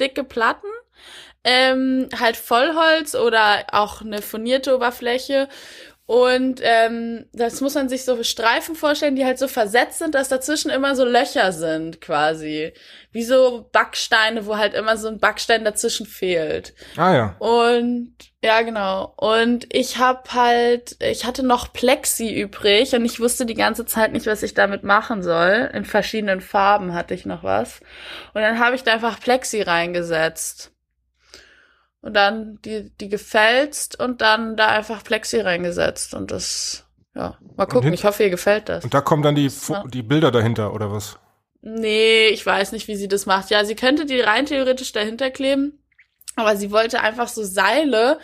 [0.00, 0.68] dicke Platten.
[1.42, 5.48] Ähm, halt Vollholz oder auch eine furnierte Oberfläche.
[6.10, 10.28] Und ähm, das muss man sich so Streifen vorstellen, die halt so versetzt sind, dass
[10.28, 12.72] dazwischen immer so Löcher sind, quasi.
[13.12, 16.74] Wie so Backsteine, wo halt immer so ein Backstein dazwischen fehlt.
[16.96, 17.36] ah ja.
[17.38, 19.14] Und ja, genau.
[19.18, 24.12] Und ich hab halt, ich hatte noch Plexi übrig und ich wusste die ganze Zeit
[24.12, 25.70] nicht, was ich damit machen soll.
[25.72, 27.78] In verschiedenen Farben hatte ich noch was.
[28.34, 30.72] Und dann habe ich da einfach Plexi reingesetzt.
[32.02, 36.14] Und dann die, die gefälzt und dann da einfach Plexi reingesetzt.
[36.14, 37.92] Und das ja, mal gucken.
[37.92, 38.84] Ich hoffe, ihr gefällt das.
[38.84, 39.84] Und da kommen dann die, Ja.
[39.86, 41.18] die Bilder dahinter, oder was?
[41.60, 43.50] Nee, ich weiß nicht, wie sie das macht.
[43.50, 45.78] Ja, sie könnte die rein theoretisch dahinter kleben,
[46.36, 48.18] aber sie wollte einfach so Seile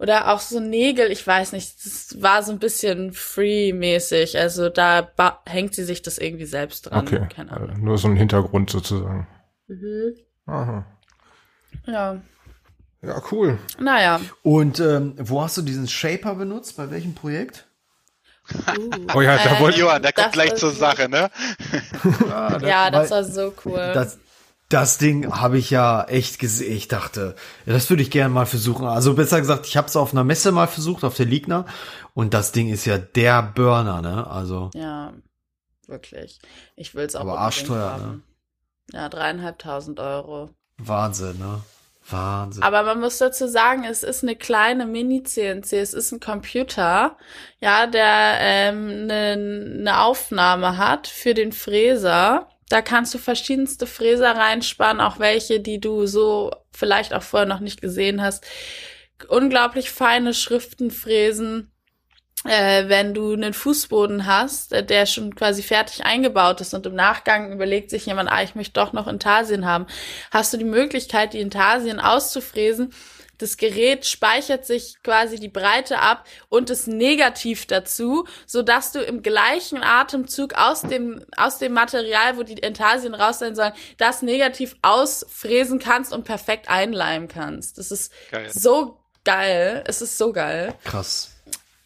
[0.00, 4.38] oder auch so Nägel, ich weiß nicht, das war so ein bisschen free-mäßig.
[4.38, 5.08] Also da
[5.46, 7.06] hängt sie sich das irgendwie selbst dran.
[7.06, 7.28] Okay.
[7.32, 7.84] Keine Also Ahnung.
[7.84, 9.28] nur so ein Hintergrund sozusagen.
[9.68, 10.14] Mhm.
[10.46, 10.84] Aha.
[11.86, 12.20] Ja,
[13.02, 13.58] Ja, cool.
[13.78, 14.20] naja.
[14.42, 16.76] Und ähm, wo hast du diesen Shaper benutzt?
[16.76, 17.66] Bei welchem Projekt?
[18.52, 18.90] Uh.
[19.14, 21.30] Oh ja, da Äh, wollte Johann, der kommt gleich zur Sache, ne?
[22.62, 23.92] Ja, das war so cool.
[23.94, 24.18] Das,
[24.68, 26.72] das Ding habe ich ja echt gesehen.
[26.76, 27.34] Ich dachte,
[27.64, 28.86] ja, das würde ich gerne mal versuchen.
[28.86, 31.64] Also besser gesagt, ich habe es auf einer Messe mal versucht, auf der Ligna.
[32.14, 34.26] Und das Ding ist ja der Burner, ne?
[34.26, 35.12] Also Ja,
[35.86, 36.38] wirklich.
[36.76, 38.24] Ich will's auch Aber arschteuer, haben.
[38.92, 40.50] Ja, dreieinhalbtausend Euro.
[40.78, 41.62] Wahnsinn, ne?
[42.12, 42.62] Wahnsinn.
[42.62, 47.16] Aber man muss dazu sagen, es ist eine kleine Mini-CNC, es ist ein Computer,
[47.60, 52.48] ja, der ähm, eine ne Aufnahme hat für den Fräser.
[52.68, 57.60] Da kannst du verschiedenste Fräser reinspannen, auch welche, die du so vielleicht auch vorher noch
[57.60, 58.44] nicht gesehen hast.
[59.28, 61.72] Unglaublich feine Schriften fräsen.
[62.44, 66.94] Äh, wenn du einen Fußboden hast, äh, der schon quasi fertig eingebaut ist und im
[66.94, 69.86] Nachgang überlegt sich jemand, ah, ich möchte doch noch Intarsien haben,
[70.30, 72.94] hast du die Möglichkeit, die Intarsien auszufräsen.
[73.36, 79.00] Das Gerät speichert sich quasi die Breite ab und das Negativ dazu, so dass du
[79.00, 84.20] im gleichen Atemzug aus dem, aus dem Material, wo die Intarsien raus sein sollen, das
[84.20, 87.78] Negativ ausfräsen kannst und perfekt einleimen kannst.
[87.78, 88.50] Das ist Geil.
[88.50, 89.84] so geil.
[89.86, 90.74] Es ist so geil.
[90.84, 91.30] Krass.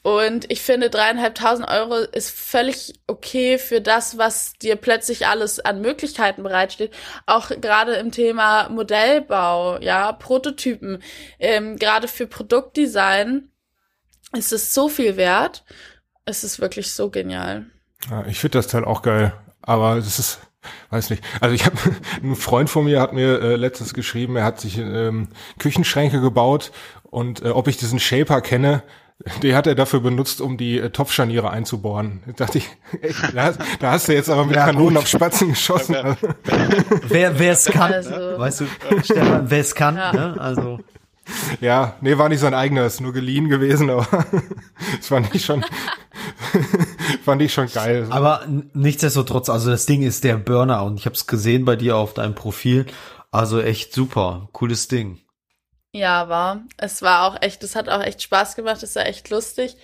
[0.04, 5.80] Und ich finde, dreieinhalbtausend Euro ist völlig okay für das, was dir plötzlich alles an
[5.80, 6.92] Möglichkeiten bereitsteht.
[7.24, 11.02] Auch gerade im Thema Modellbau, ja, Prototypen,
[11.38, 13.48] ähm, gerade für Produktdesign
[14.36, 15.64] ist es so viel wert.
[16.26, 17.64] Es ist wirklich so genial.
[18.10, 19.32] Ja, ich finde das Teil auch geil,
[19.62, 20.38] aber es ist,
[20.90, 21.24] weiß nicht.
[21.40, 21.78] Also ich habe,
[22.22, 26.72] ein Freund von mir hat mir äh, letztens geschrieben, er hat sich ähm, Küchenschränke gebaut
[27.04, 28.82] und äh, ob ich diesen Shaper kenne,
[29.42, 32.22] den hat er dafür benutzt, um die äh, Topfscharniere einzubohren.
[32.26, 32.68] Da dachte ich,
[33.00, 34.98] echt, da, hast- da hast du jetzt aber mit Ja, Kanonen gut.
[34.98, 35.94] auf Spatzen geschossen.
[35.94, 36.16] Ja,
[37.08, 38.66] Wer wer es kann, Also- weißt du,
[39.04, 40.12] Stefan, wer es kann, Ja.
[40.12, 40.36] ne?
[40.40, 40.80] Also
[41.60, 44.06] Ja, nee, war nicht sein eigener, ist nur geliehen gewesen, aber
[44.98, 45.64] das fand ich schon,
[47.24, 48.06] fand ich schon geil.
[48.10, 48.42] Aber
[48.74, 52.14] nichtsdestotrotz, also das Ding ist der Burner und ich habe es gesehen bei dir auf
[52.14, 52.86] deinem Profil.
[53.30, 55.18] Also echt super, cooles Ding.
[55.94, 56.64] Ja, war.
[56.76, 59.76] Es war auch echt, es hat auch echt Spaß gemacht, es war echt lustig.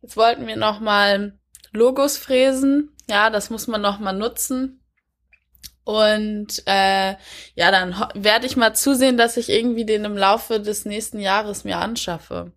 [0.00, 1.38] Jetzt wollten wir noch mal
[1.70, 2.96] Logos fräsen.
[3.10, 4.82] Ja, das muss man noch mal nutzen.
[5.84, 7.14] Und äh,
[7.56, 11.64] ja, dann werde ich mal zusehen, dass ich irgendwie den im Laufe des nächsten Jahres
[11.64, 12.52] mir anschaffe.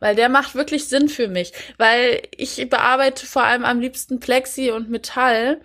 [0.00, 1.52] Weil der macht wirklich Sinn für mich.
[1.78, 5.60] Weil ich bearbeite vor allem am liebsten Plexi und Metall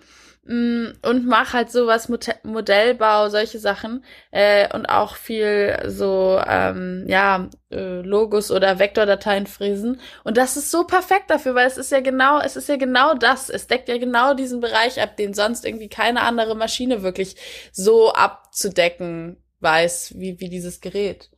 [0.48, 2.08] und mache halt sowas
[2.44, 10.00] Modellbau, solche Sachen äh, und auch viel so ähm, ja äh, Logos oder Vektordateien fräsen
[10.24, 13.16] und das ist so perfekt dafür, weil es ist ja genau, es ist ja genau
[13.16, 17.36] das, es deckt ja genau diesen Bereich ab, den sonst irgendwie keine andere Maschine wirklich
[17.72, 21.32] so abzudecken weiß wie wie dieses Gerät.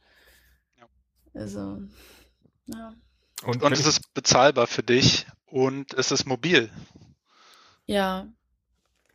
[1.33, 1.81] Also
[2.65, 2.93] ja.
[3.43, 6.69] Und, Und es ist bezahlbar für dich und es ist mobil.
[7.85, 8.27] Ja,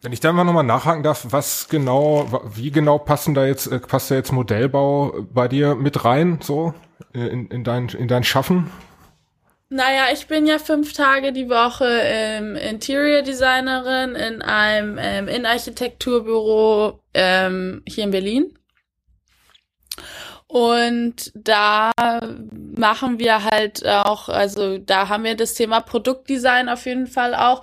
[0.02, 3.78] Wenn ich da mal nochmal nachhaken darf, was genau, wie genau passen da jetzt, äh,
[3.78, 6.74] passt da jetzt Modellbau bei dir mit rein, so,
[7.14, 8.72] äh, in, in dein, in dein Schaffen?
[9.68, 16.98] Naja, ich bin ja fünf Tage die Woche ähm, Interior Designerin in einem ähm, Innenarchitekturbüro
[17.14, 18.58] ähm, hier in Berlin.
[20.48, 21.92] Und da
[22.76, 27.62] machen wir halt auch, also da haben wir das Thema Produktdesign auf jeden Fall auch.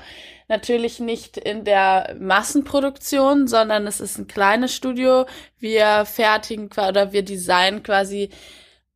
[0.49, 5.27] Natürlich nicht in der Massenproduktion, sondern es ist ein kleines Studio.
[5.59, 8.31] Wir fertigen oder wir designen quasi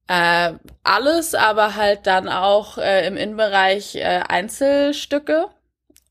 [0.08, 5.46] äh, alles, aber halt dann auch äh, im Innenbereich äh, Einzelstücke.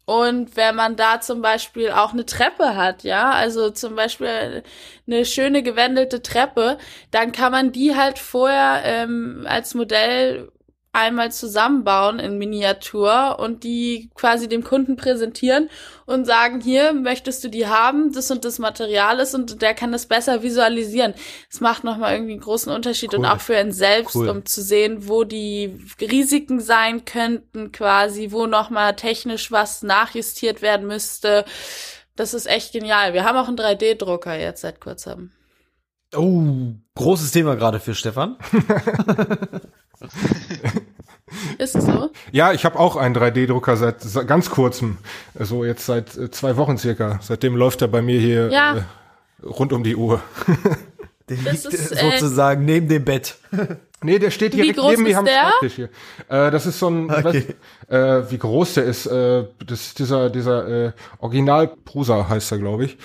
[0.05, 4.63] Und wenn man da zum Beispiel auch eine Treppe hat, ja, also zum Beispiel
[5.07, 6.79] eine schöne gewendelte Treppe,
[7.11, 10.53] dann kann man die halt vorher ähm, als Modell
[10.95, 15.71] einmal zusammenbauen in Miniatur und die quasi dem Kunden präsentieren
[16.05, 19.91] und sagen, hier möchtest du die haben, das und das Material ist und der kann
[19.93, 21.15] das besser visualisieren.
[21.51, 23.27] Das macht nochmal irgendwie einen großen Unterschied und Cool.
[23.31, 24.29] auch für ihn selbst, Cool.
[24.29, 30.87] um zu sehen, wo die Risiken sein könnten quasi, wo nochmal technisch was nachjustiert werden
[30.87, 31.47] müsste.
[32.17, 33.15] Das ist echt genial.
[33.15, 35.31] Wir haben auch einen 3D-Drucker jetzt seit kurzem.
[36.15, 38.37] Oh, großes Thema gerade für Stefan.
[41.59, 42.11] Ist es so?
[42.31, 44.99] Ja, ich habe auch einen 3D-Drucker seit, seit ganz kurzem,
[45.39, 47.19] so jetzt seit äh, zwei Wochen circa.
[47.23, 48.77] Seitdem läuft er bei mir hier Ja.
[48.77, 50.21] äh, rund um die Uhr.
[51.29, 53.37] Der liegt ist, äh, sozusagen neben dem Bett.
[54.05, 55.27] Nee, der steht direkt neben mir am?
[55.29, 55.89] Schreibtisch hier.
[56.29, 57.55] Äh, das ist so ein, ich Okay.
[57.89, 59.07] weiß, äh, wie groß der ist.
[59.07, 62.99] Äh, das ist dieser, dieser äh, Original Prusa heißt er, glaube ich.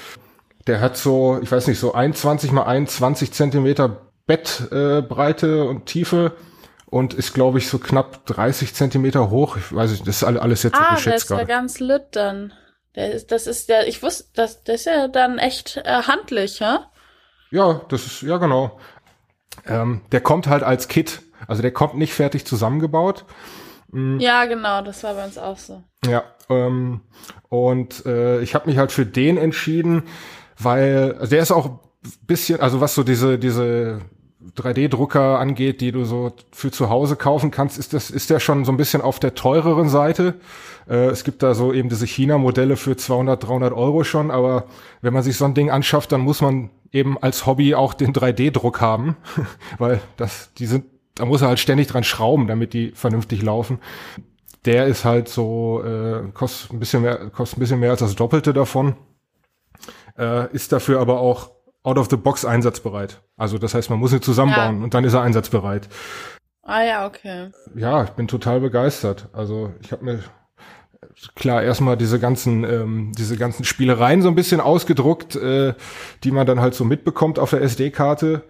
[0.66, 5.86] Der hat so, ich weiß nicht, so 21 mal 21 Zentimeter Bettbreite äh, Breite und
[5.86, 6.32] Tiefe
[6.90, 9.58] und ist, glaube ich, so knapp 30 Zentimeter hoch.
[9.58, 11.48] Ich weiß nicht, das ist alle- alles jetzt so Ah, der geschätzt ist ja gerade.
[11.48, 12.54] ganz lit dann.
[12.96, 16.60] Der ist, das ist der, ich wusste, das, das ist ja dann echt äh, handlich,
[16.62, 16.78] hä?
[17.52, 18.80] Ja, das ist, ja genau.
[19.66, 21.22] Ähm, der kommt halt als Kit.
[21.48, 23.26] Also der kommt nicht fertig zusammengebaut.
[23.92, 24.20] Mhm.
[24.20, 25.84] Ja, genau, das war bei uns auch so.
[26.06, 27.02] Ja, ähm,
[27.50, 30.04] und äh, ich habe mich halt für den entschieden,
[30.58, 31.80] weil also der ist auch ein
[32.24, 34.02] bisschen, also was so diese diese
[34.56, 38.66] 3D-Drucker angeht, die du so für zu Hause kaufen kannst, ist das ist der schon
[38.66, 40.36] so ein bisschen auf der teureren Seite.
[40.88, 44.66] Äh, es gibt da so eben diese China-Modelle für 200, 300 Euro schon, aber
[45.02, 48.14] wenn man sich so ein Ding anschafft, dann muss man eben als Hobby auch den
[48.14, 49.18] 3D-Druck haben,
[49.78, 50.86] weil das die sind
[51.16, 53.80] da muss er halt ständig dran schrauben, damit die vernünftig laufen
[54.68, 58.16] der ist halt so, äh, kostet ein bisschen mehr, kostet ein bisschen mehr als das
[58.16, 58.96] Doppelte davon,
[60.18, 61.52] äh, ist dafür aber auch
[61.88, 63.22] out of the box einsatzbereit.
[63.38, 64.84] Also das heißt, man muss ihn zusammenbauen Ja.
[64.84, 65.88] und dann ist er einsatzbereit.
[66.64, 67.52] Ah ja, okay.
[67.76, 69.30] Ja, ich bin total begeistert.
[69.32, 70.20] Also ich habe mir
[71.36, 75.74] klar erstmal diese ganzen ähm, diese ganzen Spielereien so ein bisschen ausgedruckt, äh,
[76.24, 78.44] die man dann halt so mitbekommt auf der SD-Karte.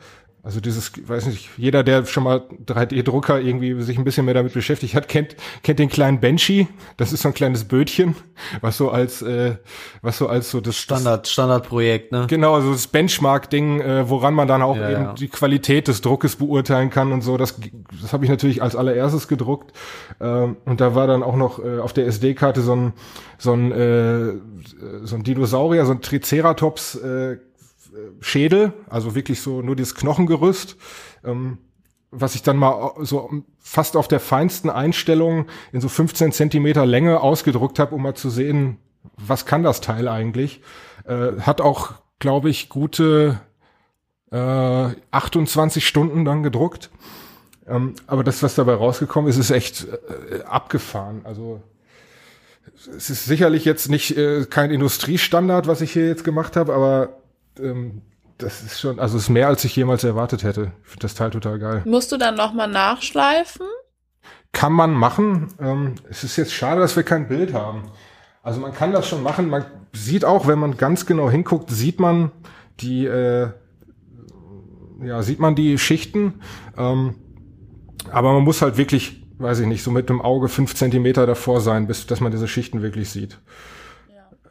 [0.48, 4.54] Also dieses, weiß nicht, jeder, der schon mal 3D-Drucker irgendwie sich ein bisschen mehr damit
[4.54, 6.70] beschäftigt hat, kennt, kennt den kleinen Banshee.
[6.96, 8.16] Das ist so ein kleines Bötchen,
[8.62, 9.58] was so als, äh,
[10.02, 12.28] was so als so das Standard, Standardprojekt, ne?
[12.30, 15.14] Genau, also das Benchmark-Ding, äh, woran man dann auch Ja, eben ja.
[15.16, 17.36] die Qualität des Druckes beurteilen kann und so.
[17.36, 17.60] Das,
[18.02, 19.74] das habe ich natürlich als allererstes gedruckt.
[20.22, 22.94] Ähm, und da war dann auch noch äh, auf der SD-Karte so ein,
[23.38, 24.32] so ein, äh,
[25.04, 27.38] so ein Dinosaurier, so ein Triceratops äh,
[28.20, 30.78] Schädel, also wirklich so nur dieses Knochengerüst.
[31.24, 31.60] Ähm,
[32.12, 33.30] was ich dann mal so
[33.60, 38.30] fast auf der feinsten Einstellung in so 15 Zentimeter Länge ausgedruckt habe, um mal zu
[38.30, 38.78] sehen,
[39.18, 40.62] was kann das Teil eigentlich.
[41.06, 43.42] Äh, hat auch, glaube ich, gute
[44.32, 46.90] äh, 28 Stunden dann gedruckt.
[47.68, 49.88] Ähm, aber das, was dabei rausgekommen ist, ist echt
[50.32, 51.22] äh, abgefahren.
[51.26, 51.62] Also
[52.96, 57.18] es ist sicherlich jetzt nicht äh, kein Industriestandard, was ich hier jetzt gemacht habe, aber
[57.60, 58.02] ähm,
[58.38, 60.72] das ist schon, also es ist mehr, als ich jemals erwartet hätte.
[60.84, 61.82] Ich finde das Teil total geil.
[61.86, 63.66] Musst du dann nochmal nachschleifen?
[64.52, 65.54] Kann man machen.
[65.60, 67.92] Ähm, es ist jetzt schade, dass wir kein Bild haben.
[68.44, 69.50] Also man kann das schon machen.
[69.50, 72.32] Man sieht auch, wenn man ganz genau hinguckt, sieht man
[72.80, 73.50] die, äh,
[75.04, 76.42] ja, sieht man die Schichten.
[76.78, 77.16] Ähm,
[78.12, 81.60] aber man muss halt wirklich, weiß ich nicht, so mit dem Auge fünf Zentimeter davor
[81.62, 83.40] sein, bis dass man diese Schichten wirklich sieht.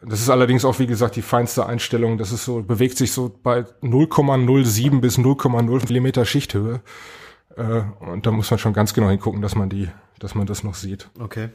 [0.09, 2.17] Das ist allerdings auch, wie gesagt, die feinste Einstellung.
[2.17, 6.81] Das ist so, bewegt sich so bei 0,07 bis 0,0 Millimeter Schichthöhe.
[7.57, 9.89] Äh, und da muss man schon ganz genau hingucken, dass man die,
[10.21, 11.11] dass man das noch sieht.
[11.19, 11.49] Okay.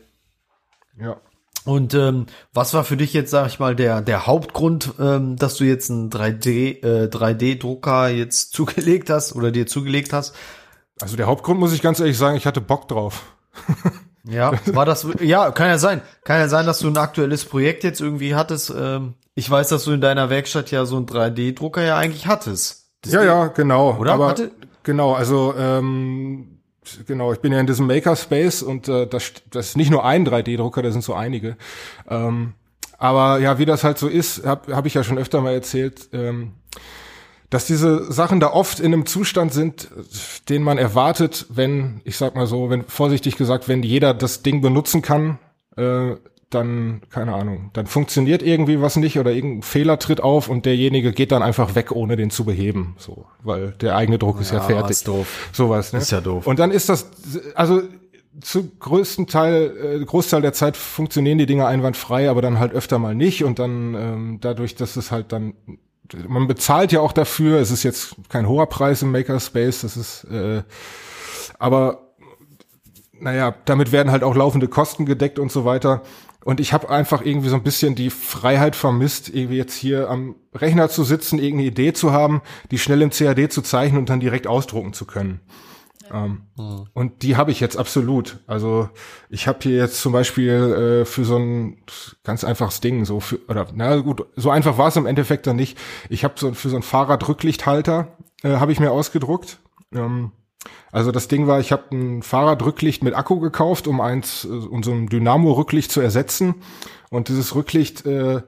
[0.99, 1.22] Ja.
[1.64, 5.56] Und ähm, was war für dich jetzt, sag ich mal, der der Hauptgrund, ähm, dass
[5.56, 10.36] du jetzt einen 3D äh, 3D-Drucker jetzt zugelegt hast oder dir zugelegt hast?
[10.99, 13.36] Also der Hauptgrund muss ich ganz ehrlich sagen, ich hatte Bock drauf.
[14.24, 17.84] Ja, war das ja kann ja sein, kann ja sein, dass du ein aktuelles Projekt
[17.84, 18.72] jetzt irgendwie hattest.
[18.78, 22.89] Ähm, ich weiß, dass du in deiner Werkstatt ja so einen 3D-Drucker ja eigentlich hattest.
[23.05, 23.97] Ja, ja, genau.
[23.97, 24.13] Oder?
[24.13, 24.51] Aber Hatte-
[24.84, 26.59] genau, also ähm,
[27.07, 30.28] genau, ich bin ja in diesem Makerspace und äh, das, das ist nicht nur ein
[30.28, 31.57] 3D-Drucker, da sind so einige.
[32.07, 32.53] Ähm,
[32.97, 36.09] aber ja, wie das halt so ist, habe hab ich ja schon öfter mal erzählt,
[36.13, 36.53] ähm,
[37.52, 39.89] dass diese Sachen da oft in einem Zustand sind,
[40.49, 44.62] den man erwartet, wenn, ich sag mal so, wenn vorsichtig gesagt, wenn jeder das Ding
[44.62, 45.38] benutzen kann,
[45.76, 46.16] äh,
[46.49, 51.12] dann, keine Ahnung, dann funktioniert irgendwie was nicht oder irgendein Fehler tritt auf und derjenige
[51.12, 52.95] geht dann einfach weg, ohne den zu beheben.
[52.97, 54.91] So, weil der eigene Druck ist ja, Ja, fertig.
[54.91, 55.49] ist doof.
[55.52, 55.99] Sowas, ne?
[55.99, 56.47] Ist ja doof.
[56.47, 57.10] Und dann ist das,
[57.56, 57.82] also
[58.39, 62.97] zu größten Teil, äh, Großteil der Zeit funktionieren die Dinge einwandfrei, aber dann halt öfter
[62.97, 65.54] mal nicht und dann ähm, dadurch, dass es halt dann
[66.28, 70.24] man bezahlt ja auch dafür, es ist jetzt kein hoher Preis im Makerspace, das ist
[70.26, 70.64] äh,
[71.59, 72.12] aber
[73.20, 76.01] naja, damit werden halt auch laufende Kosten gedeckt und so weiter.
[76.43, 80.36] Und ich habe einfach irgendwie so ein bisschen die Freiheit vermisst, irgendwie jetzt hier am
[80.55, 82.41] Rechner zu sitzen, irgendeine Idee zu haben,
[82.72, 85.39] die schnell im CAD zu zeichnen und dann direkt ausdrucken zu können.
[86.14, 86.41] Ähm,
[86.93, 88.39] Und die habe ich jetzt absolut.
[88.47, 88.89] Also
[89.30, 91.78] ich habe hier jetzt zum Beispiel äh, für so ein
[92.24, 95.55] ganz einfaches Ding, so für, oder na gut, so einfach war es im Endeffekt dann
[95.55, 95.78] nicht.
[96.09, 99.59] Ich habe so für so ein Fahrradrücklichthalter äh, habe ich mir ausgedruckt.
[99.93, 100.32] Ähm,
[100.91, 104.84] Also das Ding war, ich habe ein Fahrradrücklicht mit Akku gekauft, um eins, äh, um
[104.84, 106.55] so ein Dynamo-Rücklicht zu ersetzen.
[107.09, 108.41] Und dieses Rücklicht äh,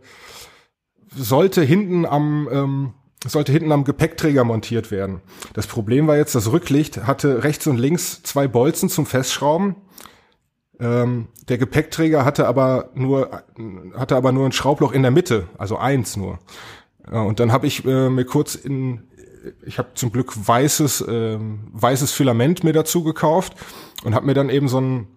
[1.15, 2.93] sollte hinten am ähm,
[3.29, 5.21] sollte hinten am Gepäckträger montiert werden.
[5.53, 9.75] Das Problem war jetzt, das Rücklicht hatte rechts und links zwei Bolzen zum Festschrauben.
[10.79, 13.43] Ähm, der Gepäckträger hatte aber nur
[13.95, 16.39] hatte aber nur ein Schraubloch in der Mitte, also eins nur.
[17.11, 19.03] Ja, und dann habe ich äh, mir kurz in
[19.65, 23.55] ich habe zum Glück weißes äh, weißes Filament mir dazu gekauft
[24.03, 25.07] und habe mir dann eben so ein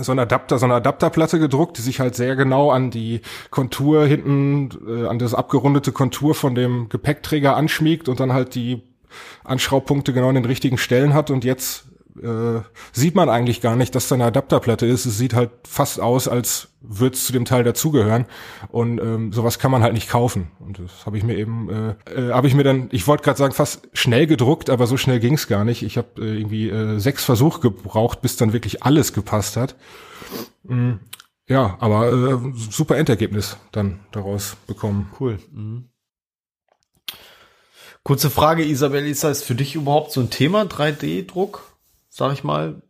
[0.00, 3.20] so ein Adapter, so eine Adapterplatte gedruckt, die sich halt sehr genau an die
[3.50, 8.82] Kontur hinten, äh, an das abgerundete Kontur von dem Gepäckträger anschmiegt und dann halt die
[9.44, 11.30] Anschraubpunkte genau an den richtigen Stellen hat.
[11.30, 11.86] Und jetzt
[12.22, 12.60] äh,
[12.92, 15.06] sieht man eigentlich gar nicht, dass da eine Adapterplatte ist.
[15.06, 18.26] Es sieht halt fast aus, als würde es zu dem Teil dazugehören.
[18.68, 20.48] Und ähm, sowas kann man halt nicht kaufen.
[20.60, 23.38] Und das habe ich mir eben, äh, äh, habe ich mir dann, ich wollte gerade
[23.38, 25.82] sagen, fast schnell gedruckt, aber so schnell ging es gar nicht.
[25.82, 29.74] Ich habe äh, irgendwie äh, sechs Versuche gebraucht, bis dann wirklich alles gepasst hat.
[30.62, 31.00] Mhm.
[31.46, 35.12] Ja, aber äh, super Endergebnis dann daraus bekommen.
[35.20, 35.38] Cool.
[35.52, 35.88] Mhm.
[38.02, 41.73] Kurze Frage, Isabel, ist das für dich überhaupt so ein Thema, 3D-Druck?
[42.14, 42.80] Sag ich mal,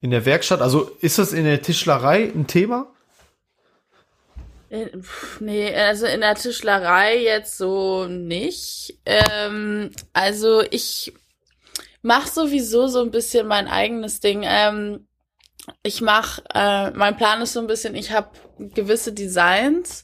[0.00, 0.60] in der Werkstatt?
[0.60, 2.92] Also ist das in der Tischlerei ein Thema?
[4.68, 4.88] Äh,
[5.38, 8.98] nee, also in der Tischlerei jetzt so nicht.
[9.06, 11.14] Ähm, also ich
[12.02, 14.42] mache sowieso so ein bisschen mein eigenes Ding.
[14.44, 15.06] Ähm,
[15.84, 20.02] ich mache, äh, mein Plan ist so ein bisschen, ich habe gewisse Designs,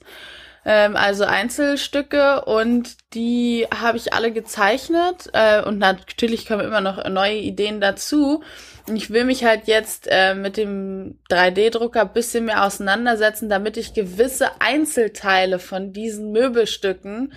[0.64, 7.08] ähm, also Einzelstücke und die habe ich alle gezeichnet äh, und natürlich kommen immer noch
[7.08, 8.42] neue Ideen dazu.
[8.88, 13.94] Und ich will mich halt jetzt äh, mit dem 3D-Drucker bisschen mehr auseinandersetzen, damit ich
[13.94, 17.32] gewisse Einzelteile von diesen Möbelstücken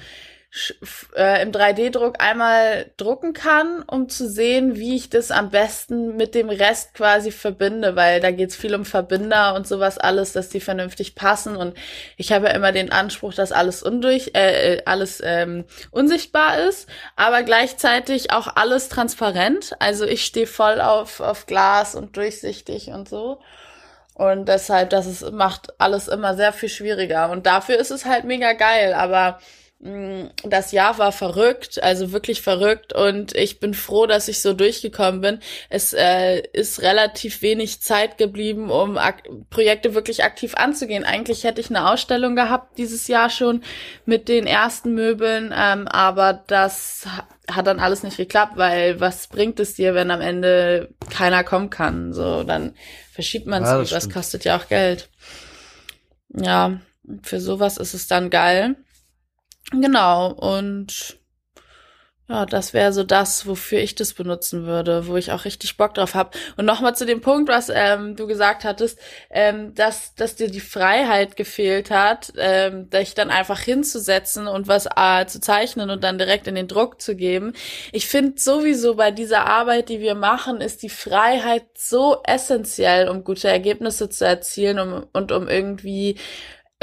[1.16, 6.36] äh, im 3D-Druck einmal drucken kann, um zu sehen, wie ich das am besten mit
[6.36, 10.60] dem Rest quasi verbinde, weil da geht's viel um Verbinder und sowas alles, dass die
[10.60, 11.56] vernünftig passen.
[11.56, 11.76] Und
[12.18, 16.88] ich habe ja immer den Anspruch, dass alles undurch, äh, äh, alles ähm, unsichtbar ist,
[17.16, 19.76] aber gleichzeitig auch alles transparent.
[19.80, 23.40] Also ich stehe voll auf, auf Glas und durchsichtig und so.
[24.14, 27.32] Und deshalb, das ist, macht alles immer sehr viel schwieriger.
[27.32, 29.40] Und dafür ist es halt mega geil, aber
[30.44, 35.20] das Jahr war verrückt, also wirklich verrückt und ich bin froh, dass ich so durchgekommen
[35.20, 35.40] bin.
[35.70, 38.98] Es äh, ist relativ wenig Zeit geblieben, um
[39.50, 41.04] Projekte wirklich aktiv anzugehen.
[41.04, 43.62] Eigentlich hätte ich eine Ausstellung gehabt dieses Jahr schon
[44.06, 47.06] mit den ersten Möbeln, ähm, aber das
[47.52, 51.70] hat dann alles nicht geklappt, weil was bringt es dir, wenn am Ende keiner kommen
[51.70, 52.14] kann?
[52.14, 52.74] So, dann
[53.12, 53.70] verschiebt man es.
[53.70, 55.10] Ja, das, das kostet ja auch Geld.
[56.34, 56.80] Ja,
[57.22, 58.78] für sowas ist es dann geil.
[59.72, 61.20] Genau, und
[62.30, 65.94] ja, das wäre so das, wofür ich das benutzen würde, wo ich auch richtig Bock
[65.94, 66.32] drauf habe.
[66.56, 68.98] Und nochmal zu dem Punkt, was ähm, du gesagt hattest,
[69.30, 74.88] ähm, dass, dass dir die Freiheit gefehlt hat, ähm, dich dann einfach hinzusetzen und was
[74.96, 77.54] äh, zu zeichnen und dann direkt in den Druck zu geben.
[77.92, 83.26] Ich finde sowieso bei dieser Arbeit, die wir machen, ist die Freiheit so essentiell, um
[83.26, 86.18] gute Ergebnisse zu erzielen um, und um irgendwie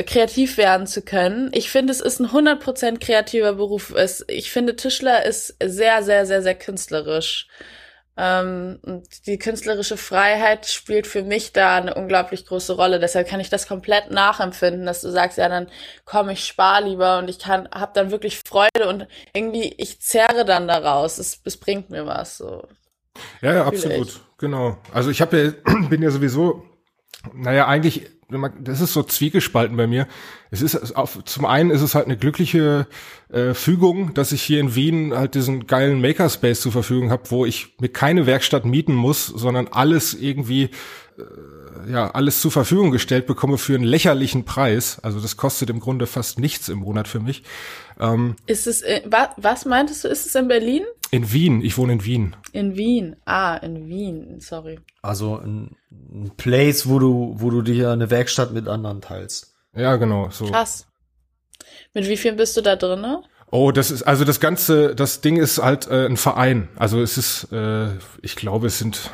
[0.02, 1.50] kreativ werden zu können.
[1.52, 3.92] Ich finde, es ist ein 100% kreativer Beruf.
[3.94, 7.48] Es, ich finde, Tischler ist sehr, sehr, sehr, sehr künstlerisch.
[8.16, 13.00] Ähm, und die künstlerische Freiheit spielt für mich da eine unglaublich große Rolle.
[13.00, 15.68] Deshalb kann ich das komplett nachempfinden, dass du sagst, ja, dann
[16.04, 20.44] komm, ich spar lieber und ich kann, hab dann wirklich Freude und irgendwie, ich zerre
[20.44, 21.18] dann daraus.
[21.18, 22.66] Es, es bringt mir was, so.
[23.40, 24.08] Ja, ja, absolut.
[24.08, 24.20] Ich.
[24.38, 24.76] Genau.
[24.92, 26.62] Also ich habe ja, bin ja sowieso,
[27.34, 28.10] naja, eigentlich
[28.62, 30.06] das ist so zwiegespalten bei mir.
[30.50, 32.86] Es ist auf, zum einen ist es halt eine glückliche
[33.32, 37.44] äh, Fügung, dass ich hier in Wien halt diesen geilen Makerspace zur Verfügung habe, wo
[37.44, 40.70] ich mir keine Werkstatt mieten muss, sondern alles irgendwie
[41.88, 44.98] ja alles zur Verfügung gestellt bekomme für einen lächerlichen Preis.
[45.02, 47.42] Also das kostet im Grunde fast nichts im Monat für mich.
[47.98, 50.82] Ähm, ist es, äh, wa, was meintest du, ist es in Berlin?
[51.10, 52.36] In Wien, ich wohne in Wien.
[52.52, 54.78] In Wien, ah, in Wien, sorry.
[55.02, 59.54] Also ein, ein Place, wo du, wo du dir eine Werkstatt mit anderen teilst.
[59.74, 60.46] Ja, genau, so.
[60.46, 60.86] Krass.
[61.94, 63.22] Mit wie vielen bist du da drinne?
[63.50, 66.68] Oh, das ist also das ganze, das Ding ist halt äh, ein Verein.
[66.76, 67.88] Also es ist, äh,
[68.22, 69.10] ich glaube, es sind,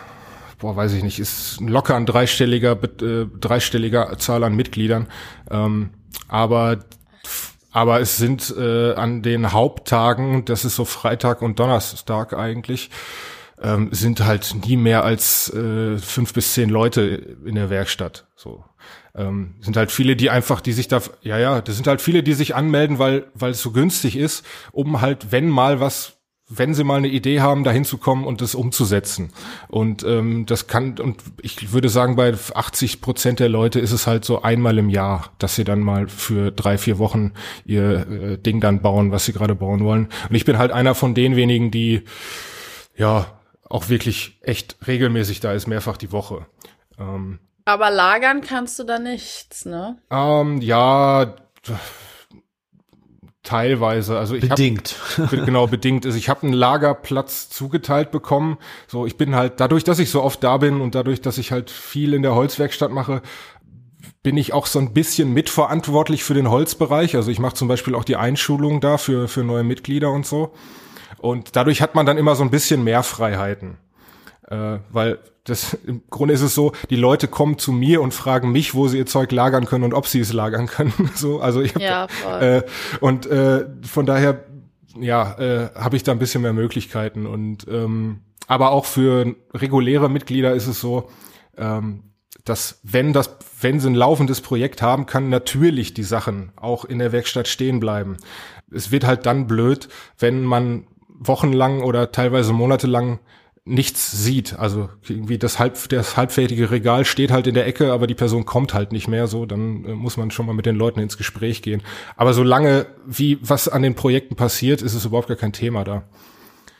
[0.58, 5.08] boah, weiß ich nicht, ist locker ein dreistelliger, äh, dreistelliger Zahl an Mitgliedern.
[5.50, 5.90] Ähm,
[6.28, 6.78] aber
[7.72, 12.88] aber es sind äh, an den Haupttagen, das ist so Freitag und Donnerstag eigentlich,
[13.60, 18.26] ähm, sind halt nie mehr als äh, fünf bis zehn Leute in der Werkstatt.
[18.34, 18.64] So
[19.14, 22.22] ähm, sind halt viele, die einfach, die sich da, ja ja, das sind halt viele,
[22.22, 26.15] die sich anmelden, weil weil es so günstig ist, um halt, wenn mal was
[26.48, 29.32] wenn sie mal eine Idee haben, dahin zu kommen und das umzusetzen.
[29.68, 34.06] Und ähm, das kann, und ich würde sagen, bei 80 Prozent der Leute ist es
[34.06, 37.32] halt so einmal im Jahr, dass sie dann mal für drei, vier Wochen
[37.64, 40.08] ihr äh, Ding dann bauen, was sie gerade bauen wollen.
[40.28, 42.02] Und ich bin halt einer von den wenigen, die
[42.96, 43.26] ja
[43.68, 46.46] auch wirklich echt regelmäßig da ist, mehrfach die Woche.
[46.96, 49.98] Ähm, Aber lagern kannst du da nichts, ne?
[50.10, 51.34] ähm, ja,
[53.46, 54.18] teilweise.
[54.18, 54.96] Also ich Bedingt.
[55.16, 56.16] Hab, genau bedingt ist.
[56.16, 58.58] Ich habe einen Lagerplatz zugeteilt bekommen.
[58.86, 61.52] So, ich bin halt dadurch, dass ich so oft da bin und dadurch, dass ich
[61.52, 63.22] halt viel in der Holzwerkstatt mache,
[64.22, 67.16] bin ich auch so ein bisschen mitverantwortlich für den Holzbereich.
[67.16, 70.52] Also ich mache zum Beispiel auch die Einschulung da für für neue Mitglieder und so.
[71.18, 73.78] Und dadurch hat man dann immer so ein bisschen mehr Freiheiten,
[74.48, 78.52] äh, weil das im Grunde ist es so, die Leute kommen zu mir und fragen
[78.52, 80.92] mich, wo sie ihr Zeug lagern können und ob sie es lagern können.
[81.14, 82.06] so, also ich hab, Ja,
[82.40, 82.62] äh,
[83.00, 84.44] und äh, von daher
[85.00, 90.08] ja, äh, habe ich da ein bisschen mehr Möglichkeiten und ähm, aber auch für reguläre
[90.08, 91.08] Mitglieder ist es so,
[91.56, 92.04] ähm,
[92.44, 96.98] dass wenn das, wenn sie ein laufendes Projekt haben, kann natürlich die Sachen auch in
[96.98, 98.16] der Werkstatt stehen bleiben.
[98.72, 99.88] Es wird halt dann blöd,
[100.18, 103.18] wenn man wochenlang oder teilweise monatelang
[103.66, 104.58] nichts sieht.
[104.58, 108.46] Also irgendwie das halb das halbfertige Regal steht halt in der Ecke, aber die Person
[108.46, 109.26] kommt halt nicht mehr.
[109.26, 111.82] So, dann äh, muss man schon mal mit den Leuten ins Gespräch gehen.
[112.16, 116.04] Aber solange wie was an den Projekten passiert, ist es überhaupt gar kein Thema da.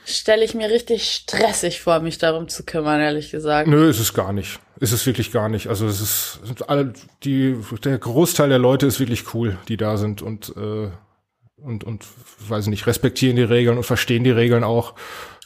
[0.05, 3.67] Stelle ich mir richtig stressig vor, mich darum zu kümmern, ehrlich gesagt.
[3.67, 4.61] Nö, ist es gar nicht.
[4.79, 5.67] Ist es wirklich gar nicht.
[5.67, 6.93] Also es ist sind alle
[7.25, 10.91] die der Großteil der Leute ist wirklich cool, die da sind und äh,
[11.67, 12.05] und und
[12.49, 14.95] weiß nicht respektieren die Regeln und verstehen die Regeln auch.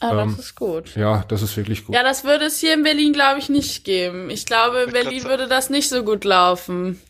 [0.01, 0.95] Aber ähm, das ist gut.
[0.97, 1.95] Ja, das ist wirklich gut.
[1.95, 4.31] Ja, das würde es hier in Berlin, glaube ich, nicht geben.
[4.31, 7.01] Ich glaube, in Berlin würde das nicht so gut laufen.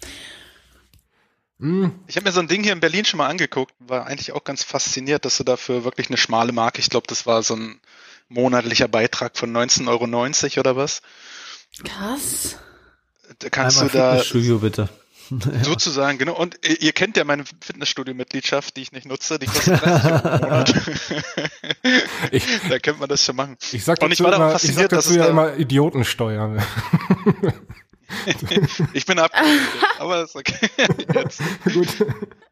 [2.06, 4.44] Ich habe mir so ein Ding hier in Berlin schon mal angeguckt, war eigentlich auch
[4.44, 7.80] ganz fasziniert, dass du dafür wirklich eine schmale Marke, ich glaube, das war so ein
[8.30, 11.02] monatlicher Beitrag von 19,90 Euro oder was.
[11.84, 12.56] Krass.
[13.50, 14.88] Kannst Einmal du da Fitnessstudio bitte.
[15.62, 16.36] sozusagen, genau.
[16.36, 20.40] Und ihr, kennt ja meine Fitnessstudio-Mitgliedschaft, die ich nicht nutze, die kostet 30 Euro im
[20.40, 20.74] Monat.
[22.32, 23.56] Ich, da könnte man das schon machen.
[23.72, 25.16] ich sag Und ich dazu, war da auch immer, ich sag fasziniert, dass dazu es
[25.16, 26.56] ja da- immer Idiotensteuer.
[28.92, 29.32] Ich bin ab,
[29.98, 30.68] aber ist okay.
[31.14, 31.40] Jetzt.
[31.72, 31.88] gut.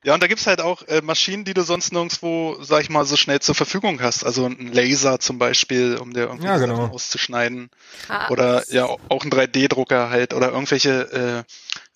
[0.04, 3.04] Ja, und da gibt's halt auch äh, Maschinen, die du sonst nirgendwo, sag ich mal,
[3.04, 4.24] so schnell zur Verfügung hast.
[4.24, 6.86] Also ein Laser zum Beispiel, um dir irgendwie Ja, genau.
[6.86, 7.70] auszuschneiden.
[8.06, 8.30] Krass.
[8.30, 11.44] Oder ja, auch ein 3D-Drucker halt oder irgendwelche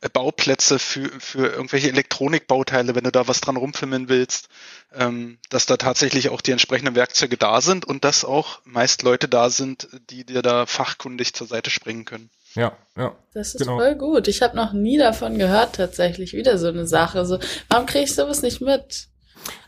[0.03, 4.49] äh, Bauplätze für, für irgendwelche Elektronikbauteile, wenn du da was dran rumfilmen willst,
[4.95, 9.29] ähm, dass da tatsächlich auch die entsprechenden Werkzeuge da sind und dass auch meist Leute
[9.29, 12.31] da sind, die dir da fachkundig zur Seite springen können.
[12.55, 13.13] Ja, ja.
[13.35, 13.79] Das ist Genau.
[13.79, 14.29] voll gut.
[14.29, 16.33] Ich habe noch nie davon gehört, tatsächlich.
[16.35, 17.25] Wieder so eine Sache.
[17.25, 17.39] So,
[17.69, 19.09] warum kriege ich sowas nicht mit?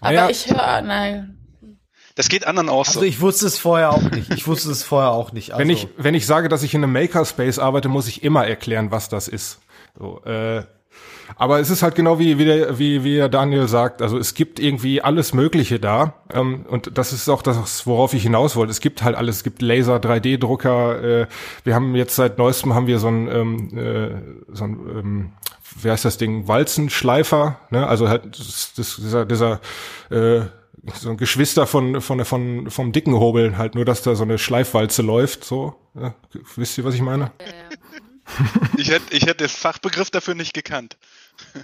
[0.01, 0.28] Aber ja.
[0.30, 1.39] ich höre, nein.
[2.16, 3.07] Das geht anderen auch Also so.
[3.07, 4.32] ich wusste es vorher auch nicht.
[4.35, 5.51] Ich wusste es vorher auch nicht.
[5.53, 8.47] Also, Wenn ich, wenn ich sage, dass ich in einem Makerspace arbeite, muss ich immer
[8.47, 9.59] erklären, was das ist.
[9.99, 10.62] So, äh,
[11.37, 14.35] aber es ist halt genau wie, wie, der, wie, wie der Daniel sagt, also es
[14.35, 16.14] gibt irgendwie alles Mögliche da.
[16.32, 18.70] Ähm, und das ist auch das, worauf ich hinaus wollte.
[18.70, 21.26] Es gibt halt alles, es gibt Laser, 3D-Drucker, äh,
[21.64, 25.32] wir haben jetzt seit neuestem haben wir so ein, ähm, äh, so ein ähm,
[25.82, 27.87] wie heißt das Ding, Walzenschleifer, ne?
[27.87, 29.61] Also halt das, das, dieser, dieser
[30.11, 30.43] äh,
[30.95, 34.39] so ein Geschwister von, von, von, vom dicken Hobel, halt nur, dass da so eine
[34.39, 35.74] Schleifwalze läuft, so.
[35.95, 36.14] Ja,
[36.57, 37.32] wisst ihr, was ich meine?
[38.76, 40.97] Ich hätte, ich hätte den Fachbegriff dafür nicht gekannt.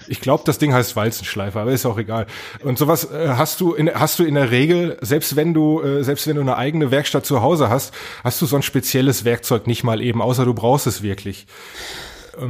[0.08, 2.26] Ich glaube, das Ding heißt Walzenschleifer, aber ist auch egal.
[2.62, 6.02] Und sowas äh, hast du in, hast du in der Regel, selbst wenn du, äh,
[6.04, 7.92] selbst wenn du eine eigene Werkstatt zu Hause hast,
[8.22, 11.46] hast du so ein spezielles Werkzeug nicht mal eben, außer du brauchst es wirklich.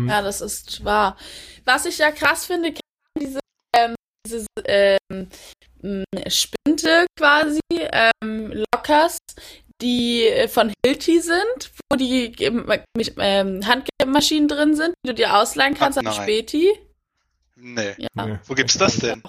[0.06, 1.16] Ja, das ist wahr.
[1.64, 2.74] Was ich ja krass finde,
[3.18, 3.40] diese,
[3.76, 3.94] ähm,
[4.26, 5.28] diese ähm,
[5.82, 9.18] m, Spinte quasi, ähm, Lockers,
[9.82, 15.14] die äh, von Hilti sind, wo die ähm, mit, ähm, Handmaschinen drin sind, die du
[15.14, 16.12] dir ausleihen kannst Ah, an.
[16.14, 16.70] Späti.
[17.61, 17.94] Nee.
[17.98, 18.08] Ja.
[18.26, 18.38] Nee.
[18.46, 19.22] Wo gibt's das denn?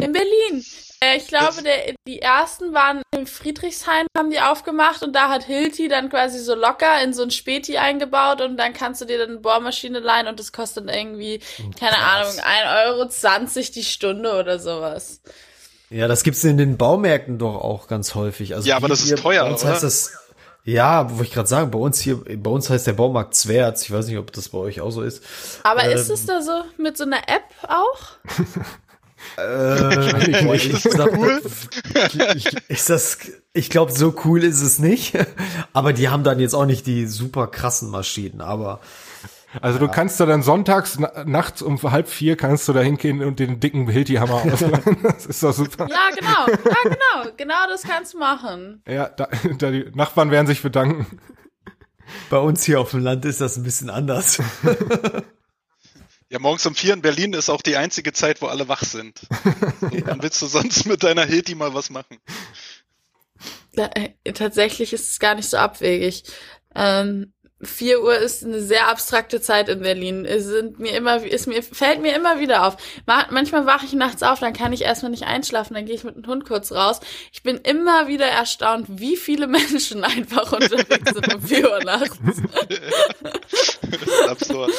[0.00, 0.64] In Berlin.
[1.00, 5.28] Äh, ich glaube, Das- der, die ersten waren in Friedrichshain, haben die aufgemacht und da
[5.28, 9.04] hat Hilti dann quasi so locker in so ein Späti eingebaut und dann kannst du
[9.04, 11.40] dir dann eine Bohrmaschine leihen und das kostet dann irgendwie,
[11.78, 12.38] keine Krass.
[12.38, 15.20] Ahnung, 1,20 Euro die Stunde oder sowas.
[15.90, 18.54] Ja, das gibt's in den Baumärkten doch auch ganz häufig.
[18.54, 19.72] Also Ja, aber das ist teuer, Bei uns oder?
[19.72, 20.12] heißt das,
[20.68, 23.82] ja, wollte ich gerade sagen, bei uns hier, bei uns heißt der Baumarkt Zwerz.
[23.82, 25.22] Ich weiß nicht, ob das bei euch auch so ist.
[25.62, 25.96] Aber Ähm.
[25.96, 27.98] ist es da so mit so einer App auch?
[29.36, 31.10] Äh, ich sag,
[32.68, 33.18] ich, das,
[33.52, 35.14] ich glaube, so cool ist es nicht.
[35.72, 38.40] Aber die haben dann jetzt auch nicht die super krassen Maschinen.
[38.40, 38.78] Aber
[39.62, 43.22] Also du kannst da dann sonntags na, nachts um halb vier kannst du da hingehen
[43.22, 44.98] und den dicken Hilti-Hammer ausleihen.
[45.02, 45.88] Das ist doch super.
[45.88, 46.46] Ja, genau.
[46.48, 47.32] Ja, genau.
[47.36, 48.82] Genau das kannst du machen.
[48.86, 49.28] Ja, da,
[49.58, 51.18] da die Nachbarn werden sich bedanken.
[52.30, 54.42] Bei uns hier auf dem Land ist das ein bisschen anders.
[56.30, 59.20] Ja, morgens um vier in Berlin ist auch die einzige Zeit, wo alle wach sind.
[59.80, 62.18] So, Dann willst du sonst mit deiner Hilti mal was machen.
[63.72, 66.24] Ja, äh, tatsächlich ist es gar nicht so abwegig.
[66.74, 70.24] Ähm, 4 Uhr ist eine sehr abstrakte Zeit in Berlin.
[70.24, 72.76] Es sind mir immer, ist mir, fällt mir immer wieder auf.
[73.04, 76.04] Ma manchmal wache ich nachts auf, dann kann ich erstmal nicht einschlafen, dann gehe ich
[76.04, 77.00] mit dem Hund kurz raus.
[77.32, 82.18] Ich bin immer wieder erstaunt, wie viele Menschen einfach unterwegs sind um 4 Uhr nachts.
[83.90, 84.70] Das ist absurd.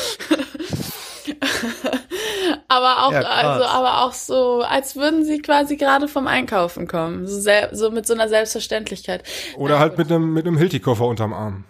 [2.68, 7.28] aber auch, Ja, also, aber auch so, als würden sie quasi gerade vom Einkaufen kommen.
[7.28, 9.24] So, so mit so einer Selbstverständlichkeit.
[9.58, 10.00] Oder Na halt gut.
[10.00, 11.64] mit einem mit einem Hilti-Koffer unterm Arm.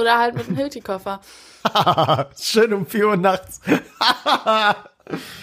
[0.00, 1.20] Oder halt mit einem Hilti-Koffer.
[2.40, 3.60] Schön um 4 Uhr nachts.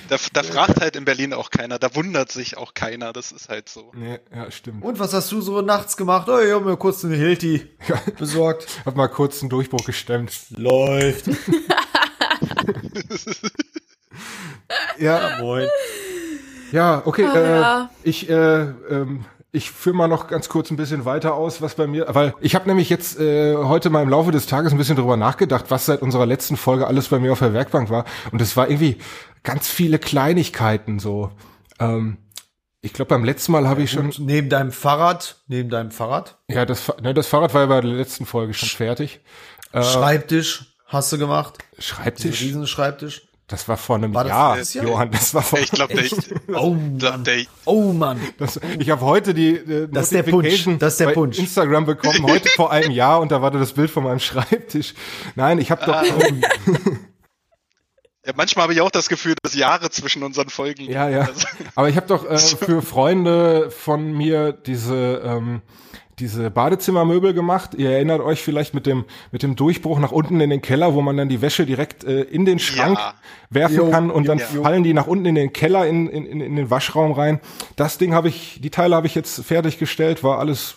[0.09, 3.47] Da, da fragt halt in Berlin auch keiner, da wundert sich auch keiner, das ist
[3.47, 3.91] halt so.
[3.95, 4.83] Nee, ja, stimmt.
[4.83, 6.27] Und was hast du so nachts gemacht?
[6.29, 7.69] Oh, ich hab mir kurz eine Hilti
[8.17, 8.67] besorgt.
[8.85, 10.33] Hab mal kurz einen Durchbruch gestemmt.
[10.49, 11.25] Läuft.
[14.97, 15.67] Ja, Moin.
[16.71, 17.25] ja, okay.
[17.25, 17.89] Ah, äh, ja.
[18.03, 21.85] Ich äh, ähm, ich führe mal noch ganz kurz ein bisschen weiter aus, was bei
[21.85, 24.95] mir, weil ich habe nämlich jetzt äh, heute mal im Laufe des Tages ein bisschen
[24.95, 28.05] drüber nachgedacht, was seit unserer letzten Folge alles bei mir auf der Werkbank war.
[28.31, 28.97] Und es war irgendwie
[29.43, 31.31] ganz viele Kleinigkeiten so.
[31.79, 32.17] Ähm,
[32.81, 36.65] ich glaube, beim letzten Mal habe ich schon, neben deinem Fahrrad, neben deinem Fahrrad, ja,
[36.65, 39.19] das, ne, das Fahrrad war ja bei der letzten Folge schon fertig.
[39.73, 41.57] Äh, Schreibtisch hast du gemacht.
[41.71, 43.27] Diesen Schreibtisch, Riesenschreibtisch.
[43.51, 44.85] Das war vor einem War das Jahr, dieses Jahr?
[44.85, 46.13] Johann, das war vor Ich glaube, ich
[46.47, 47.23] Oh, Mann.
[47.65, 48.19] Oh, Mann.
[48.37, 50.65] Das, ich habe heute die äh, Das ist der Punsch.
[50.79, 51.37] Das ist der bei Punsch.
[51.37, 54.93] Instagram bekommen, heute vor einem Jahr und da war da das Bild von meinem Schreibtisch.
[55.35, 56.03] Nein, ich habe Ah.
[56.03, 56.41] doch ähm,
[58.25, 61.47] ja, manchmal habe ich auch das Gefühl, dass Jahre zwischen unseren Folgen ja ja, Also,
[61.75, 65.61] aber ich habe doch äh, für Freunde von mir diese ähm,
[66.21, 67.71] diese Badezimmermöbel gemacht.
[67.75, 71.01] Ihr erinnert euch vielleicht mit dem mit dem Durchbruch nach unten in den Keller, wo
[71.01, 73.13] man dann die Wäsche direkt äh, in den Schrank Ja.
[73.49, 74.45] werfen Jo, kann und dann ja.
[74.45, 77.39] fallen die nach unten in den Keller in, in, in in den Waschraum rein.
[77.75, 80.75] Das Ding habe ich, die Teile habe ich jetzt fertiggestellt, war alles.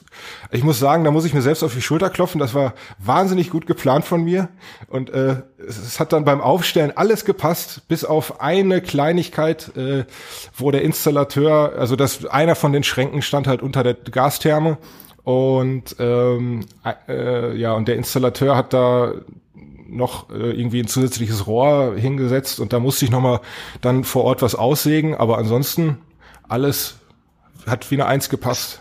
[0.51, 2.39] Ich muss sagen, da muss ich mir selbst auf die Schulter klopfen.
[2.39, 4.49] Das war wahnsinnig gut geplant von mir
[4.89, 10.05] und äh, es, es hat dann beim Aufstellen alles gepasst, bis auf eine Kleinigkeit, äh,
[10.57, 14.79] wo der Installateur, also das einer von den Schränken stand halt unter der Gastherme
[15.25, 16.67] und ähm,
[17.09, 19.15] äh, ja und der Installateur hat da
[19.87, 23.41] noch äh, irgendwie ein zusätzliches Rohr hingesetzt und da musste ich noch mal
[23.81, 25.99] dann vor Ort was aussägen, aber ansonsten
[26.49, 26.97] alles
[27.67, 28.81] hat wie eine Eins gepasst.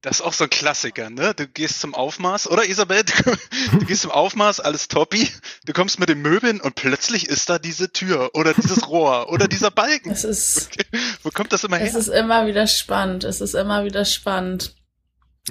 [0.00, 1.34] Das ist auch so ein Klassiker, ne?
[1.34, 3.02] Du gehst zum Aufmaß, oder Isabel?
[3.02, 3.32] Du,
[3.78, 5.28] du gehst zum Aufmaß, alles toppi.
[5.66, 9.48] Du kommst mit den Möbeln und plötzlich ist da diese Tür oder dieses Rohr oder
[9.48, 10.12] dieser Balken.
[10.12, 10.70] Es ist,
[11.24, 11.98] Wo kommt das immer es her?
[11.98, 13.24] ist immer wieder spannend.
[13.24, 14.76] Es ist immer wieder spannend.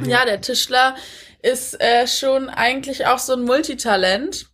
[0.05, 0.95] Ja, der Tischler
[1.41, 4.47] ist äh, schon eigentlich auch so ein Multitalent.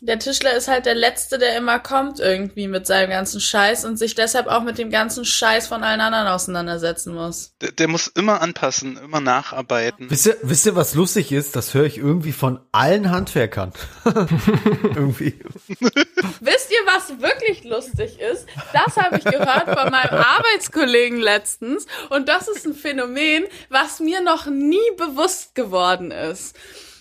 [0.00, 3.96] Der Tischler ist halt der Letzte, der immer kommt irgendwie mit seinem ganzen Scheiß und
[3.96, 7.52] sich deshalb auch mit dem ganzen Scheiß von allen anderen auseinandersetzen muss.
[7.60, 10.08] Der, der muss immer anpassen, immer nacharbeiten.
[10.08, 11.56] Wisst ihr, wisst ihr, was lustig ist?
[11.56, 13.72] Das höre ich irgendwie von allen Handwerkern.
[14.04, 15.40] irgendwie.
[15.68, 18.46] Wisst ihr, was wirklich lustig ist?
[18.72, 21.86] Das habe ich gehört von meinem Arbeitskollegen letztens.
[22.10, 26.56] Und das ist ein Phänomen, was mir noch nie bewusst geworden ist.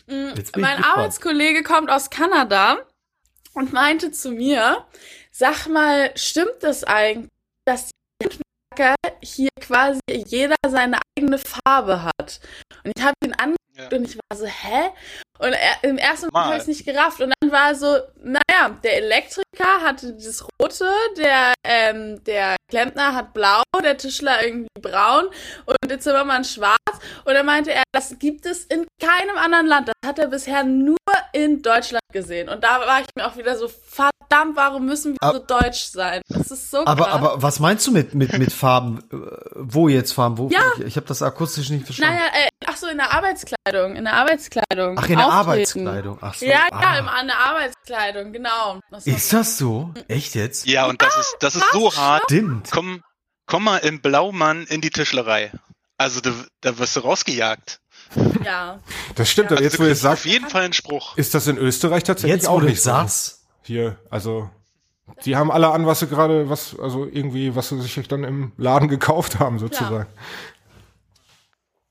[0.08, 0.84] Mm, Jetzt bin ich Mein.
[0.84, 2.78] Arbeitskollege kommt aus Kanada
[3.54, 4.86] und meinte zu mir,
[5.32, 7.30] sag mal, stimmt das eigentlich,
[7.66, 7.90] dass
[8.22, 12.40] die Handwerker hier quasi jeder seine eigene Farbe hat?
[12.84, 13.58] Und ich habe ihn angeguckt
[13.92, 13.98] Ja.
[13.98, 14.90] und ich war so, hä?
[15.40, 16.46] Und er, im ersten Moment Mal.
[16.46, 17.20] habe ich es nicht gerafft.
[17.22, 23.62] Und war so, naja, der Elektriker hatte dieses Rote, der, ähm, der Klempner hat blau,
[23.84, 25.28] der Tischler irgendwie braun
[25.66, 26.78] und der Zimmermann schwarz.
[27.26, 29.88] Und dann meinte er, das gibt es in keinem anderen Land.
[29.88, 30.98] Das hat er bisher nur
[31.34, 32.50] in Deutschland gesehen.
[32.50, 35.86] Und da war ich mir auch wieder so, verdammt, warum müssen wir Ab- so deutsch
[35.86, 36.22] sein?
[36.30, 37.14] Das ist so Aber, krass.
[37.14, 39.00] aber was meinst du mit, mit, mit Farben?
[39.12, 39.16] Äh,
[39.56, 40.38] Wo jetzt Farben?
[40.38, 40.50] Wo?
[40.50, 40.60] Ja.
[40.78, 42.16] Ich, ich habe das akustisch nicht verstanden.
[42.16, 44.98] Naja, äh, ach so, in der Arbeitskleidung, in der Arbeitskleidung.
[45.00, 45.40] Ach, in der Auftreten.
[45.88, 46.18] Arbeitskleidung.
[46.22, 46.46] Ach so.
[46.46, 46.82] Ja, ah.
[46.82, 48.80] ja, an der Arbeitskleidung, genau.
[48.92, 49.94] Das Ist das so?
[50.08, 50.66] Echt jetzt?
[50.68, 52.24] Ja, und das ist, das ist so hart.
[52.26, 52.70] Stimmt.
[52.72, 53.02] Komm,
[53.46, 55.52] komm mal im Blaumann in die Tischlerei.
[56.00, 57.80] Also da, da wirst du rausgejagt.
[58.44, 58.80] Ja.
[59.16, 61.18] Das stimmt, aber Also jetzt du wo ihr kriegst sagt, auf jeden Fall einen Spruch.
[61.18, 62.92] ist das in Österreich tatsächlich Jetzt, auch nicht so.
[63.64, 64.50] Hier, also
[65.26, 68.52] die haben alle an, was sie gerade, was, also irgendwie, was sie sich dann im
[68.58, 70.08] Laden gekauft haben, sozusagen.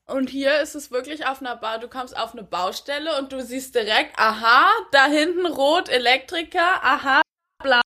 [0.07, 3.43] Und hier ist es wirklich auf einer Bau, du kommst auf eine Baustelle und du
[3.43, 7.21] siehst direkt, aha, da hinten rot Elektriker, aha,
[7.61, 7.81] blau,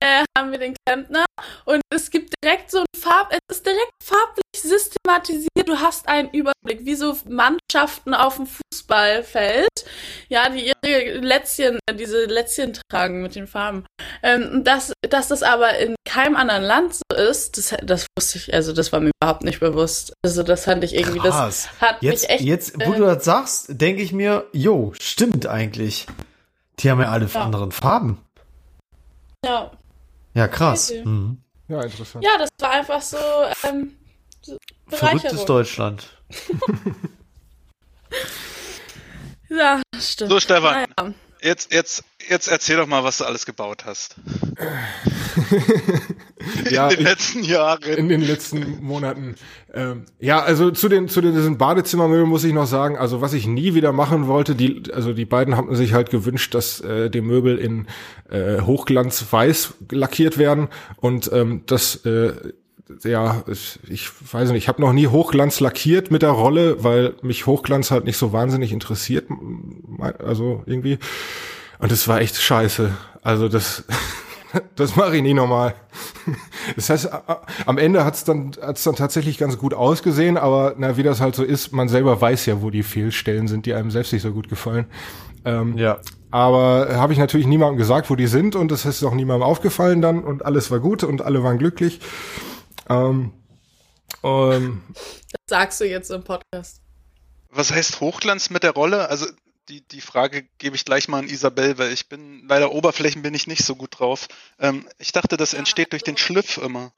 [0.00, 1.26] äh, haben wir den Klempner
[1.66, 5.48] und es gibt direkt so ein Farb, es ist direkt farblich systematisiert.
[5.66, 9.68] Du hast einen Überblick, wie so Mannschaften auf dem Fußballfeld,
[10.28, 13.86] ja, die ihre Lätzchen, diese Lätzchen tragen mit den Farben.
[14.22, 18.52] Ähm, dass, dass das aber in keinem anderen Land so ist, das, das wusste ich,
[18.54, 20.12] also das war mir überhaupt nicht bewusst.
[20.24, 21.68] Also das fand ich irgendwie, Krass.
[21.70, 22.44] das hat jetzt, mich echt.
[22.44, 26.06] Jetzt, wo äh, du das sagst, denke ich mir, jo, stimmt eigentlich.
[26.80, 27.42] Die haben ja alle Ja.
[27.42, 28.20] anderen Farben.
[29.44, 29.70] ja.
[30.36, 30.92] Ja, krass.
[31.04, 31.38] Mhm.
[31.68, 32.24] Ja, interessant.
[32.24, 33.16] ja, das war einfach so,
[33.68, 34.03] ähm, so
[34.88, 35.44] Verrücktes.
[35.44, 36.08] Deutschland.
[39.50, 40.30] Ja, stimmt.
[40.30, 40.86] So, Stefan.
[40.96, 41.14] Naja.
[41.42, 44.16] Jetzt, jetzt, jetzt erzähl doch mal, was du alles gebaut hast.
[46.70, 47.82] Ja, in den ich- letzten Jahren.
[47.82, 49.34] in den letzten Monaten.
[49.72, 53.32] Ähm, ja, also zu den zu den diesen Badezimmermöbeln muss ich noch sagen, also was
[53.32, 57.08] ich nie wieder machen wollte, die also die beiden haben sich halt gewünscht, dass äh,
[57.10, 57.86] die Möbel in
[58.30, 62.34] äh, Hochglanz weiß lackiert werden und ähm, das äh,
[63.02, 63.42] ja,
[63.88, 67.90] ich, weiß nicht, ich habe noch nie Hochglanz lackiert mit der Rolle, weil mich Hochglanz
[67.90, 69.26] halt nicht so wahnsinnig interessiert,
[70.18, 70.98] also irgendwie.
[71.78, 72.90] Und das war echt scheiße.
[73.22, 73.84] Also das,
[74.76, 75.74] das mache ich nie nochmal.
[76.76, 77.10] Das heißt,
[77.66, 81.34] am Ende hat's dann, hat's dann tatsächlich ganz gut ausgesehen, aber na, wie das halt
[81.34, 84.32] so ist, man selber weiß ja, wo die Fehlstellen sind, die einem selbst nicht so
[84.32, 84.86] gut gefallen.
[85.44, 85.98] Ähm, Ja.
[86.30, 90.00] aber habe ich natürlich niemandem gesagt, wo die sind und das ist auch niemandem aufgefallen
[90.00, 92.00] dann und alles war gut und alle waren glücklich.
[92.88, 93.32] Ähm,
[94.22, 94.82] ähm,
[95.30, 96.80] Das sagst du jetzt im Podcast.
[97.50, 99.08] Was heißt Hochglanz mit der Rolle?
[99.08, 99.26] Also
[99.68, 103.34] die, die Frage gebe ich gleich mal an Isabel, weil ich bin, leider Oberflächen bin
[103.34, 104.28] ich nicht so gut drauf.
[104.58, 106.92] Ähm, ich dachte, das entsteht durch den Schliff immer.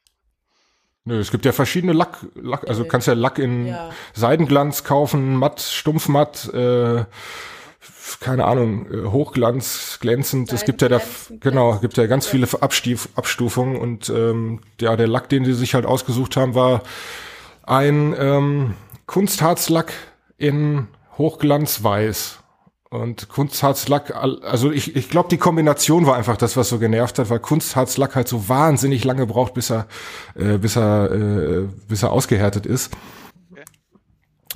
[1.05, 3.91] Nö, es gibt ja verschiedene Lack, Lack also du kannst ja Lack in Ja.
[4.14, 7.05] Seidenglanz kaufen, matt, stumpfmatt, äh,
[8.20, 10.53] keine Ahnung, äh, Hochglanz, glänzend.
[10.53, 11.01] Es gibt ja da,
[11.41, 15.74] genau, gibt ja ganz viele Abstief, Abstufungen und ähm, ja, der Lack, den die sich
[15.74, 16.82] halt ausgesucht haben, war
[17.64, 18.74] ein ähm,
[19.07, 19.93] Kunstharzlack
[20.39, 22.41] in Hochglanzweiß.
[22.89, 27.30] Und Kunstharzlack, also ich, ich glaube, die Kombination war einfach das, was so genervt hat,
[27.30, 29.87] weil Kunstharzlack halt so wahnsinnig lange braucht, bis er,
[30.37, 32.93] äh, bis er, äh, bis er ausgehärtet ist.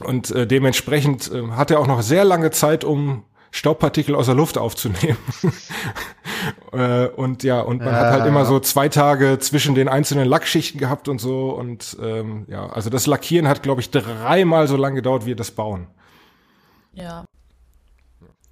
[0.05, 4.35] Und äh, dementsprechend äh, hat er auch noch sehr lange Zeit, um Staubpartikel aus der
[4.37, 5.17] Luft aufzunehmen.
[6.73, 8.01] äh, und ja, und man Ja.
[8.01, 11.51] hat halt immer so zwei Tage zwischen den einzelnen Lackschichten gehabt und so.
[11.51, 15.51] Und ähm, ja, also das Lackieren hat, glaube ich, dreimal so lange gedauert wie das
[15.51, 15.89] Bauen.
[16.93, 17.25] Ja.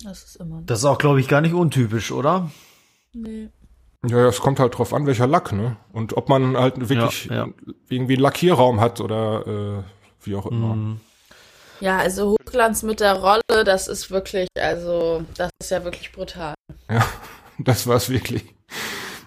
[0.04, 0.62] Das ist immer.
[0.64, 2.50] Das ist auch, glaube ich, gar nicht untypisch, oder?
[3.12, 3.48] Nee.
[4.06, 5.76] Ja, ja, es kommt halt drauf an, welcher Lack, ne?
[5.92, 7.48] Und ob man halt wirklich Ja, ja.
[7.88, 9.82] irgendwie einen Lackierraum hat oder äh,
[10.24, 10.74] wie auch immer.
[10.76, 11.00] Mhm.
[11.80, 16.54] Ja, also Hochglanz mit der Rolle, das ist wirklich, also, das ist ja wirklich brutal.
[16.90, 17.06] Ja,
[17.58, 18.44] das war's wirklich.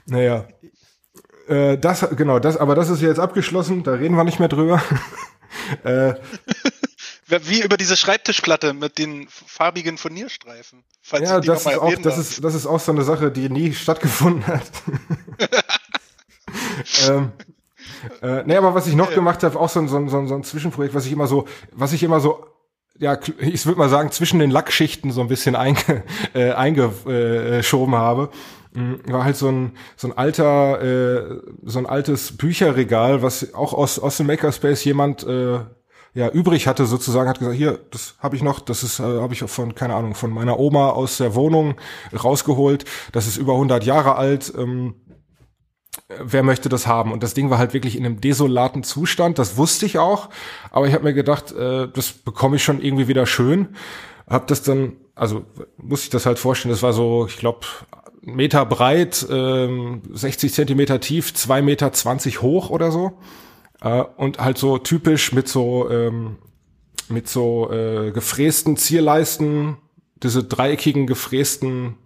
[0.06, 0.48] Naja.
[1.48, 4.82] Äh, das, genau, das, aber das ist jetzt abgeschlossen, da reden wir nicht mehr drüber.
[5.84, 6.14] äh,
[7.28, 10.84] Wie über diese Schreibtischplatte mit den farbigen Furnierstreifen.
[11.02, 13.74] Falls ja, das ist auch, das ist, das ist auch so eine Sache, die nie
[13.74, 14.72] stattgefunden hat.
[17.08, 17.32] ähm,
[18.22, 20.44] äh, nee, aber was ich noch gemacht habe, auch so ein, so, ein, so ein
[20.44, 22.46] Zwischenprojekt, was ich immer so, was ich immer so,
[23.00, 28.30] ja, ich würde mal sagen, zwischen den Lackschichten so ein bisschen einge, äh, eingeschoben habe,
[28.74, 33.74] mh, war halt so ein, so ein alter, äh, so ein altes Bücherregal, was auch
[33.74, 35.60] aus, aus dem Makerspace jemand, äh,
[36.14, 39.34] ja, übrig hatte sozusagen, hat gesagt, hier, das habe ich noch, das ist, äh, habe
[39.34, 41.76] ich von, keine Ahnung, von meiner Oma aus der Wohnung
[42.12, 44.96] rausgeholt, das ist über 100 Jahre alt, ähm,
[46.08, 47.12] wer möchte das haben?
[47.12, 50.30] Und das Ding war halt wirklich in einem desolaten Zustand, das wusste ich auch,
[50.72, 53.70] aber ich habe mir gedacht, äh, das bekomme ich schon irgendwie wieder schön.
[54.28, 55.44] Hab das dann, also
[55.78, 57.66] muss ich das halt vorstellen, das war so, ich glaube,
[58.22, 63.14] Meter breit, ähm, 60 Zentimeter tief, zwei Meter zwanzig hoch oder so.
[63.82, 66.38] Äh, und halt so typisch mit so, ähm,
[67.10, 69.78] mit so äh, gefrästen Zierleisten,
[70.22, 71.98] diese dreieckigen gefrästen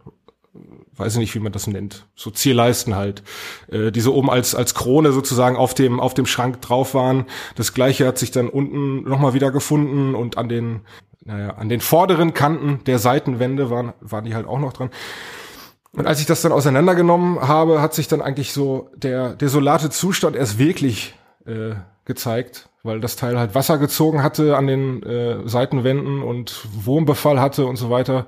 [0.96, 3.24] weiß ich nicht, wie man das nennt, so Zierleisten halt,
[3.70, 7.26] äh, die so oben als als Krone sozusagen auf dem auf dem Schrank drauf waren.
[7.56, 10.82] Das gleiche hat sich dann unten nochmal wieder gefunden und an den
[11.24, 14.92] naja, an den vorderen Kanten der Seitenwände waren waren die halt auch noch dran.
[15.92, 20.36] Und als ich das dann auseinandergenommen habe, hat sich dann eigentlich so der desolate Zustand
[20.36, 21.16] erst wirklich
[21.46, 27.40] äh, gezeigt, weil das Teil halt Wasser gezogen hatte an den äh, Seitenwänden und Wurmbefall
[27.40, 28.28] hatte und so weiter.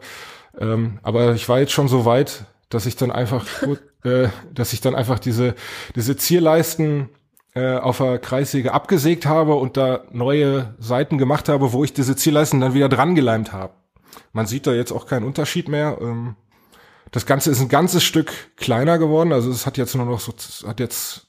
[0.60, 3.46] Ähm, aber ich war jetzt schon so weit, dass ich dann einfach,
[4.04, 5.56] äh, dass ich dann einfach diese
[5.96, 7.10] diese Zierleisten
[7.58, 12.16] äh, auf der Kreissäge abgesägt habe und da neue Seiten gemacht habe, wo ich diese
[12.16, 13.74] Zielleisten dann wieder dran geleimt habe.
[14.34, 15.98] Man sieht da jetzt auch keinen Unterschied mehr.
[16.00, 16.36] Ähm,
[17.12, 19.34] das Ganze ist ein ganzes Stück kleiner geworden.
[19.34, 20.34] Also es hat jetzt nur noch so,
[20.68, 21.28] hat jetzt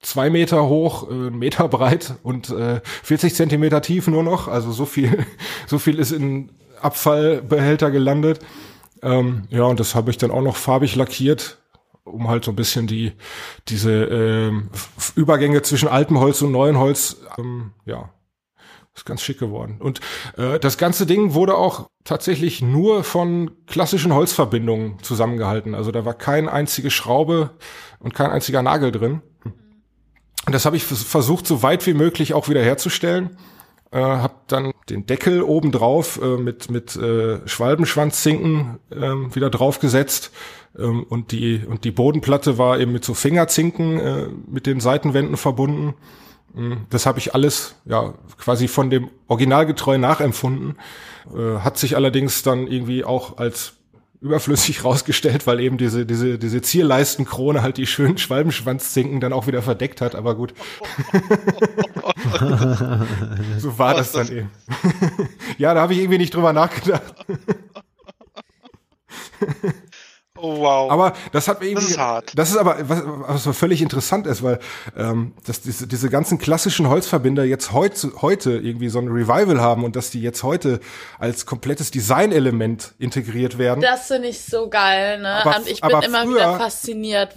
[0.00, 4.48] zwei Meter hoch, äh, Meter breit und äh, 40 Zentimeter tief nur noch.
[4.48, 5.24] Also so viel,
[5.66, 8.40] so viel ist in Abfallbehälter gelandet.
[9.02, 11.58] Ähm, ja, und das habe ich dann auch noch farbig lackiert,
[12.04, 13.12] um halt so ein bisschen die
[13.68, 14.70] diese ähm,
[15.14, 18.10] Übergänge zwischen altem Holz und neuem Holz, ähm, ja,
[18.94, 19.76] ist ganz schick geworden.
[19.80, 20.00] Und
[20.36, 25.74] äh, das ganze Ding wurde auch tatsächlich nur von klassischen Holzverbindungen zusammengehalten.
[25.74, 27.50] Also da war keine einzige Schraube
[28.00, 29.22] und kein einziger Nagel drin.
[30.44, 33.38] Und das habe ich versucht, so weit wie möglich auch wieder herzustellen.
[33.92, 40.32] Äh, hab dann den Deckel oben drauf äh, mit mit äh, Schwalbenschwanzzinken äh, wieder draufgesetzt
[40.78, 45.36] ähm, und die und die Bodenplatte war eben mit so Fingerzinken äh, mit den Seitenwänden
[45.36, 45.94] verbunden.
[46.54, 50.76] Mm, das habe ich alles ja quasi von dem Originalgetreu nachempfunden.
[51.36, 53.74] Äh, hat sich allerdings dann irgendwie auch als
[54.22, 59.62] überflüssig rausgestellt, weil eben diese, diese, diese Zierleistenkrone halt die schönen Schwalbenschwanzzinken dann auch wieder
[59.62, 60.54] verdeckt hat, aber gut.
[63.58, 64.50] so war das dann eben.
[65.58, 67.14] ja, da habe ich irgendwie nicht drüber nachgedacht.
[70.44, 70.90] Oh wow.
[70.90, 72.32] Aber das hat mir irgendwie, Das ist hart.
[72.36, 74.58] Das ist aber was, was so völlig interessant ist, weil
[74.96, 79.84] ähm, dass diese, diese ganzen klassischen Holzverbinder jetzt heute heute irgendwie so ein Revival haben
[79.84, 80.80] und dass die jetzt heute
[81.18, 83.80] als komplettes Designelement integriert werden.
[83.80, 85.44] Das finde ich so geil, ne?
[85.44, 87.34] Aber- Und ich bin aber immer früher- wieder fasziniert.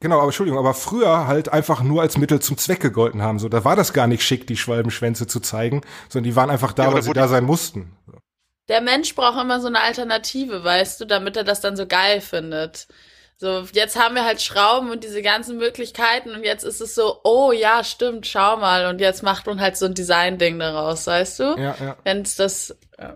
[0.00, 3.38] Genau, aber Entschuldigung, aber früher halt einfach nur als Mittel zum Zweck gegolten haben.
[3.38, 6.72] So, da war das gar nicht schick, die Schwalbenschwänze zu zeigen, sondern die waren einfach
[6.72, 7.92] da, Ja, weil sie da sein mussten.
[8.68, 12.20] Der Mensch braucht immer so eine Alternative, weißt du, damit er das dann so geil
[12.20, 12.88] findet.
[13.38, 17.20] So, jetzt haben wir halt Schrauben und diese ganzen Möglichkeiten und jetzt ist es so,
[17.22, 18.86] oh ja, stimmt, schau mal.
[18.86, 21.44] Und jetzt macht man halt so ein Design-Ding daraus, weißt du?
[21.58, 21.96] Ja, ja.
[22.04, 22.70] Wenn's das.
[22.96, 23.12] äh,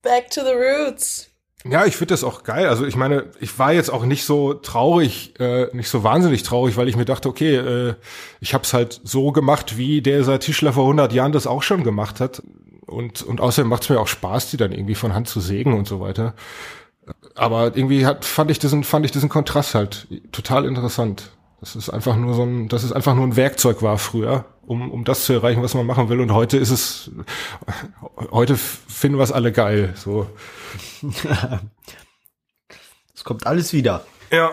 [0.00, 1.30] Back to the roots.
[1.66, 2.68] Ja, ich finde das auch geil.
[2.68, 6.76] Also ich meine, ich war jetzt auch nicht so traurig, äh, nicht so wahnsinnig traurig,
[6.76, 7.94] weil ich mir dachte, okay, äh,
[8.40, 11.82] ich habe es halt so gemacht, wie der Tischler vor 100 Jahren das auch schon
[11.82, 12.42] gemacht hat.
[12.86, 15.74] Und, und außerdem macht es mir auch Spaß, die dann irgendwie von Hand zu sägen
[15.74, 16.34] und so weiter.
[17.34, 21.30] Aber irgendwie hat, fand ich diesen, fand ich diesen Kontrast halt total interessant.
[21.60, 24.90] Das ist einfach nur so ein, dass es einfach nur ein Werkzeug war früher, um,
[24.90, 26.20] um das zu erreichen, was man machen will.
[26.20, 27.10] Und heute ist es,
[28.30, 29.94] heute finden wir es alle geil.
[29.96, 30.26] So.
[33.16, 34.04] Es kommt alles wieder.
[34.30, 34.50] Ja.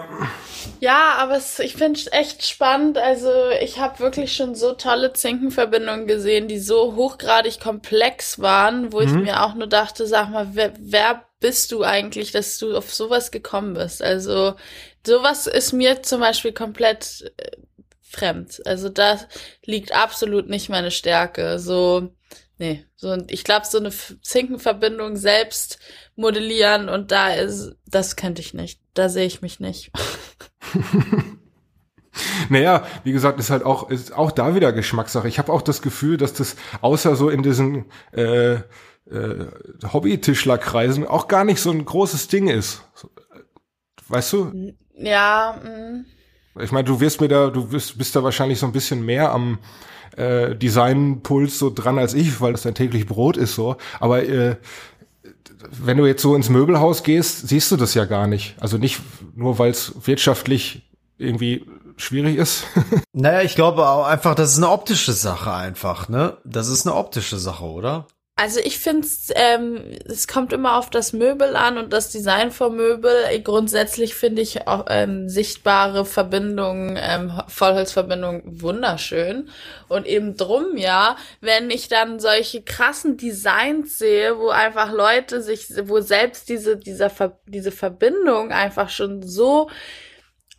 [0.80, 2.98] Ja, aber es, ich finde es echt spannend.
[2.98, 3.32] Also
[3.62, 9.12] ich habe wirklich schon so tolle Zinkenverbindungen gesehen, die so hochgradig komplex waren, wo ich
[9.12, 13.32] mir auch nur dachte, sag mal, wer, wer bist du eigentlich, dass du auf sowas
[13.32, 14.02] gekommen bist?
[14.02, 14.56] Also
[15.06, 17.58] sowas ist mir zum Beispiel komplett äh,
[18.02, 18.62] fremd.
[18.66, 19.28] Also das
[19.66, 21.60] liegt absolut nicht meine Stärke.
[21.60, 22.12] So,
[22.58, 25.80] nee, so ich glaube, so eine Zinkenverbindung selbst
[26.16, 28.80] modellieren und da ist, das könnte ich nicht.
[28.94, 29.92] Da sehe ich mich nicht.
[32.50, 35.30] Naja, wie gesagt, ist halt auch, ist auch da wieder Geschmackssache.
[35.30, 39.46] Ich habe auch das Gefühl, dass das außer so in diesen äh, äh,
[39.92, 42.84] Hobby-Tischlerkreisen auch gar nicht so ein großes Ding ist.
[43.04, 43.40] Äh,
[44.10, 44.74] Weißt du?
[44.98, 46.06] Ja, mm.
[46.62, 49.32] Ich meine, du wirst mir da, du bist, bist da wahrscheinlich so ein bisschen mehr
[49.32, 49.60] am
[50.18, 53.78] äh, Designpuls so dran als ich, weil das dein täglich Brot ist so.
[54.02, 54.58] Aber äh,
[55.72, 58.56] wenn du jetzt so ins Möbelhaus gehst, siehst du das ja gar nicht.
[58.60, 59.02] Also nicht
[59.36, 61.66] nur, weil es wirtschaftlich irgendwie
[61.98, 62.66] schwierig ist.
[63.14, 66.38] Naja, ich glaube auch einfach, das ist eine optische Sache einfach, ne?
[66.46, 68.08] Das ist eine optische Sache, oder?
[68.38, 72.76] Also ich finde ähm, es kommt immer auf das Möbel an und das Design vom
[72.76, 73.14] Möbel.
[73.44, 79.49] Grundsätzlich finde ich auch ähm, sichtbare Verbindungen, ähm, Vollholzverbindungen wunderschön.
[79.90, 85.68] Und eben drum, ja, wenn ich dann solche krassen Designs sehe, wo einfach Leute sich,
[85.84, 87.12] wo selbst diese, dieser,
[87.45, 89.70] diese Verbindung einfach schon so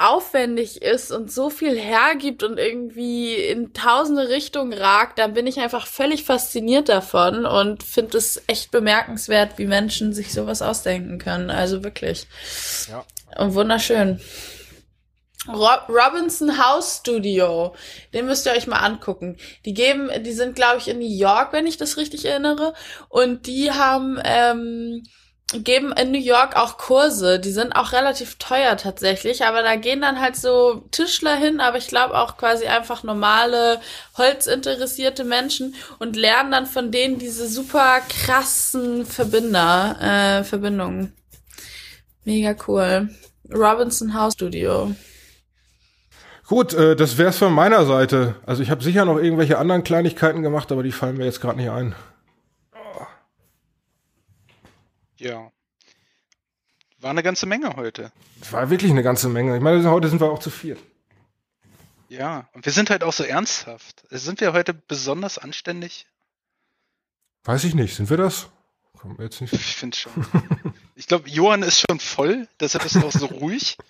[0.02, 5.60] aufwendig ist und so viel hergibt und irgendwie in tausende Richtungen ragt, dann bin ich
[5.60, 11.50] einfach völlig fasziniert davon und finde es echt bemerkenswert, wie Menschen sich sowas ausdenken können.
[11.50, 12.26] Also wirklich.
[12.90, 13.04] Ja.
[13.36, 14.20] Und wunderschön.
[15.48, 17.74] Rob Robinson House Studio,
[18.12, 19.38] den müsst ihr euch mal angucken.
[19.64, 22.74] Die geben, die sind glaube ich in New York, wenn ich das richtig erinnere,
[23.08, 25.02] und die haben ähm,
[25.52, 27.38] geben in New York auch Kurse.
[27.38, 31.78] Die sind auch relativ teuer tatsächlich, aber da gehen dann halt so Tischler hin, aber
[31.78, 33.80] ich glaube auch quasi einfach normale
[34.16, 39.96] holzinteressierte Menschen und lernen dann von denen diese super krassen Verbinder,
[40.40, 41.12] äh, Verbindungen.
[42.24, 43.08] Mega cool.
[43.52, 44.94] Robinson House Studio.
[46.46, 48.36] Gut, äh, das wär's von meiner Seite.
[48.44, 51.58] Also ich habe sicher noch irgendwelche anderen Kleinigkeiten gemacht, aber die fallen mir jetzt gerade
[51.58, 51.94] nicht ein.
[55.22, 55.52] Ja.
[56.98, 58.12] War eine ganze Menge heute.
[58.40, 59.56] Es war wirklich eine ganze Menge.
[59.56, 60.80] Ich meine, heute sind wir auch zu viert.
[62.08, 64.04] Ja, und wir sind halt auch so ernsthaft.
[64.10, 66.06] Sind wir heute besonders anständig?
[67.44, 67.94] Weiß ich nicht.
[67.94, 68.48] Sind wir das?
[68.98, 69.52] Kommt mir jetzt nicht.
[69.52, 70.12] Ich finde schon.
[70.94, 73.76] Ich glaube, Johann ist schon voll, deshalb ist er auch so ruhig.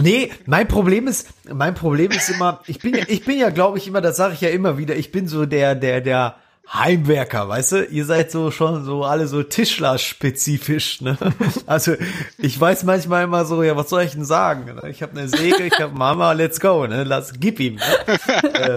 [0.00, 3.78] Nee, mein Problem ist, mein Problem ist immer, ich bin ja, ich bin ja, glaube
[3.78, 6.36] ich, immer, das sage ich ja immer wieder, ich bin so der, der, der
[6.70, 7.84] Heimwerker, weißt du?
[7.84, 11.18] Ihr seid so schon so alle so Tischler-spezifisch, ne?
[11.66, 11.96] Also
[12.38, 14.80] ich weiß manchmal immer so, ja, was soll ich denn sagen?
[14.88, 17.04] Ich habe eine Säge, ich habe Mama, let's go, ne?
[17.04, 17.74] Lass, gib ihm.
[17.74, 18.18] Ne?
[18.54, 18.76] Äh,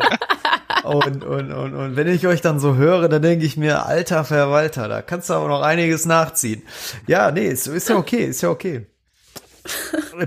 [0.84, 4.24] und, und, und, und wenn ich euch dann so höre, dann denke ich mir, alter
[4.24, 6.64] Verwalter, da kannst du aber noch einiges nachziehen.
[7.08, 8.88] Ja, nee, ist, ist ja okay, ist ja okay.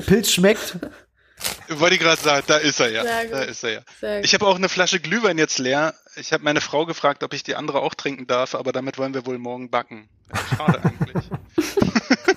[0.07, 0.79] Pilz schmeckt.
[1.69, 3.05] Wollte ich gerade sagen, da ist er ja.
[3.05, 4.21] Da ist er ja.
[4.21, 5.95] Ich habe auch eine Flasche Glühwein jetzt leer.
[6.19, 9.15] Ich habe meine Frau gefragt, ob ich die andere auch trinken darf, aber damit wollen
[9.15, 10.09] wir wohl morgen backen.
[10.57, 11.31] Schade eigentlich.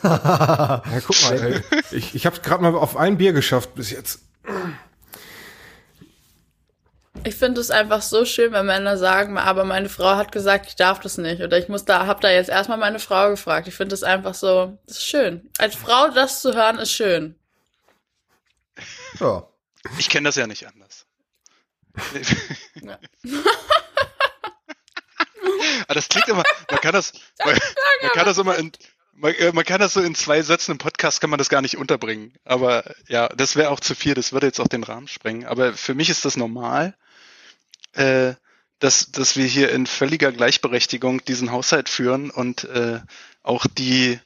[0.03, 1.62] Ja, guck mal, ey.
[1.91, 4.22] ich, ich habe es gerade mal auf ein Bier geschafft bis jetzt.
[7.24, 10.76] Ich finde es einfach so schön, wenn Männer sagen, aber meine Frau hat gesagt, ich
[10.76, 11.41] darf das nicht.
[11.41, 13.68] Oder ich muss da, hab da jetzt erstmal meine Frau gefragt.
[13.68, 15.52] Ich finde es einfach so, das ist schön.
[15.60, 17.36] Als Frau das zu hören, ist schön.
[19.20, 19.48] Ja.
[19.99, 20.81] Ich kenne das ja nicht anders.
[22.81, 22.99] Ja.
[25.88, 27.13] Aber das klingt immer, man kann das,
[27.43, 27.57] man,
[28.01, 28.72] man kann das immer in,
[29.13, 31.61] man, äh, man kann das so in zwei Sätzen im Podcast kann man das gar
[31.61, 32.34] nicht unterbringen.
[32.43, 35.45] Aber ja, das wäre auch zu viel, das würde jetzt auch den Rahmen sprengen.
[35.45, 36.95] Aber für mich ist das normal,
[37.93, 38.34] äh,
[38.80, 42.99] dass, dass wir hier in völliger Gleichberechtigung diesen Haushalt führen und äh,
[43.43, 44.19] auch die,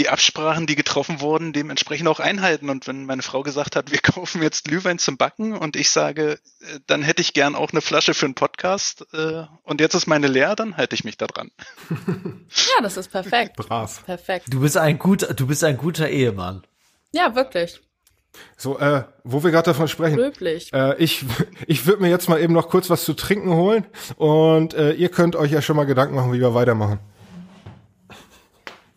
[0.00, 2.70] die Absprachen, die getroffen wurden, dementsprechend auch einhalten.
[2.70, 6.38] Und wenn meine Frau gesagt hat, wir kaufen jetzt Glühwein zum Backen und ich sage,
[6.60, 10.06] äh, dann hätte ich gern auch eine Flasche für einen Podcast äh, und jetzt ist
[10.06, 11.50] meine leer, dann halte ich mich da dran.
[12.50, 13.56] Ja, das ist perfekt.
[13.56, 14.04] Brav.
[14.04, 14.46] Perfekt.
[14.52, 16.62] Du bist ein guter, du bist ein guter Ehemann.
[17.12, 17.80] Ja, wirklich.
[18.56, 20.16] So, äh, wo wir gerade davon sprechen.
[20.16, 20.72] Löblich.
[20.72, 21.24] Äh, ich
[21.66, 23.86] ich würde mir jetzt mal eben noch kurz was zu trinken holen
[24.16, 26.98] und äh, ihr könnt euch ja schon mal Gedanken machen, wie wir weitermachen.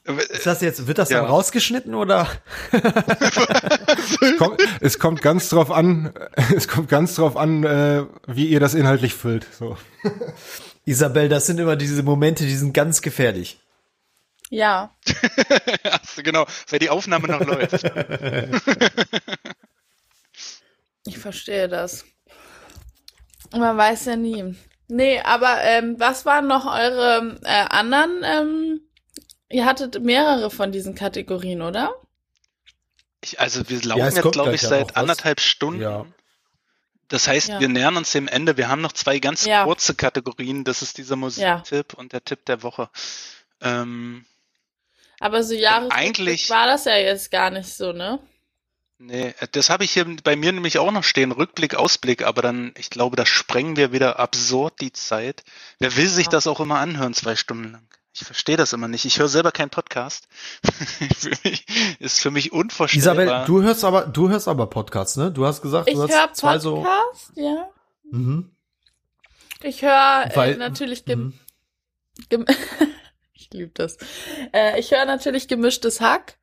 [0.05, 1.21] Ist das jetzt, wird das Ja.
[1.21, 2.27] dann rausgeschnitten oder?
[4.21, 6.13] Es kommt, es kommt ganz drauf an,
[6.55, 9.45] es kommt ganz drauf an, äh, wie ihr das inhaltlich füllt.
[9.57, 9.77] So.
[10.85, 13.59] Isabel, das sind immer diese Momente, die sind ganz gefährlich.
[14.49, 14.93] Ja.
[15.89, 17.83] Ach, genau, weil die Aufnahme noch läuft.
[21.05, 22.05] Ich verstehe das.
[23.51, 24.55] Man weiß ja nie.
[24.87, 28.21] Nee, aber ähm, was waren noch eure äh, anderen?
[28.23, 28.81] Ähm,
[29.49, 31.93] ihr hattet mehrere von diesen Kategorien, oder?
[33.21, 34.95] Ich, also wir laufen Ja, jetzt, glaube ich, seit was.
[34.95, 35.81] anderthalb Stunden.
[35.81, 36.05] Ja.
[37.07, 37.59] Das heißt, Ja.
[37.59, 38.57] wir nähern uns dem Ende.
[38.57, 39.63] Wir haben noch zwei ganz Ja.
[39.65, 40.63] kurze Kategorien.
[40.63, 42.89] Das ist dieser Musiktipp und der Tipp der Woche.
[43.61, 44.25] Ähm,
[45.19, 48.19] Aber so Jahres eigentlich- war das ja jetzt gar nicht so, ne?
[48.97, 51.31] nee, das habe ich hier bei mir nämlich auch noch stehen.
[51.33, 52.23] Rückblick, Ausblick.
[52.23, 55.43] Aber dann, ich glaube, da sprengen wir wieder absurd die Zeit.
[55.79, 57.87] Wer will sich das auch immer anhören, zwei Stunden lang?
[58.15, 59.05] Ich verstehe das immer nicht.
[59.05, 60.27] Ich höre selber keinen Podcast.
[61.17, 61.65] für mich,
[61.99, 63.25] ist für mich unvorstellbar.
[63.25, 65.31] Isabel, du hörst aber, du hörst aber Podcasts, ne?
[65.31, 67.41] Du hast gesagt, Ich du höre hast zwei Podcast, so.
[67.41, 67.69] ja.
[68.11, 68.51] Mhm.
[69.63, 71.33] Ich höre äh, natürlich gem Mhm.
[72.29, 72.45] gem
[73.33, 73.97] ich liebe das.
[74.53, 76.37] Äh, ich höre natürlich gemischtes Hack,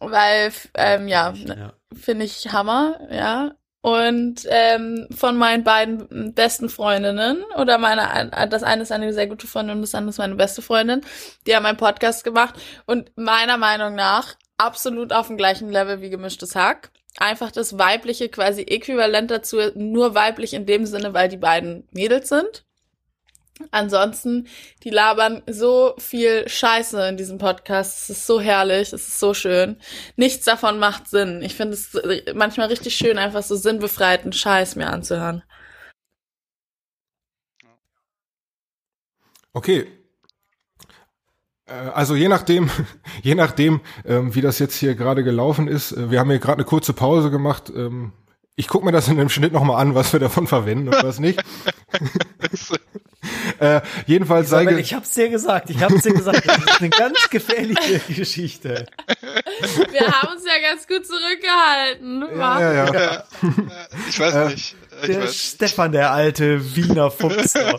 [0.00, 1.72] weil ähm, ja, Ja.
[1.94, 3.54] finde ich Hammer, ja.
[3.86, 9.46] Und ähm, von meinen beiden besten Freundinnen oder meine, das eine ist eine sehr gute
[9.46, 11.02] Freundin und das andere ist meine beste Freundin,
[11.46, 12.56] die haben einen Podcast gemacht
[12.86, 16.90] und meiner Meinung nach absolut auf dem gleichen Level wie gemischtes Hack.
[17.18, 22.28] Einfach das weibliche quasi äquivalent dazu, nur weiblich in dem Sinne, weil die beiden Mädels
[22.28, 22.64] sind.
[23.70, 24.46] Ansonsten,
[24.84, 27.98] die labern so viel Scheiße in diesem Podcast.
[28.00, 29.76] Es ist so herrlich, es ist so schön.
[30.16, 31.42] Nichts davon macht Sinn.
[31.42, 31.98] Ich finde es
[32.34, 35.42] manchmal richtig schön, einfach so sinnbefreiten Scheiß mir anzuhören.
[39.52, 39.86] Okay.
[41.66, 42.70] Äh, Also je nachdem,
[43.22, 46.58] je nachdem, ähm, wie das jetzt hier gerade gelaufen ist, äh, wir haben hier gerade
[46.58, 47.72] eine kurze Pause gemacht.
[48.58, 51.18] Ich gucke mir das in dem Schnitt nochmal an, was wir davon verwenden und was
[51.18, 51.38] nicht.
[53.60, 56.80] äh, jedenfalls sei Isabel, ge- ich hab's dir gesagt, ich hab's dir gesagt, das ist
[56.80, 58.86] eine ganz gefährliche Geschichte.
[59.90, 62.24] Wir haben uns ja ganz gut zurückgehalten.
[62.38, 63.24] ja, ja, ja.
[64.08, 64.74] Ich weiß Äh, nicht.
[65.02, 67.52] Ich Der weiß, Stefan, der alte Wiener Fuchs.
[67.52, 67.78] der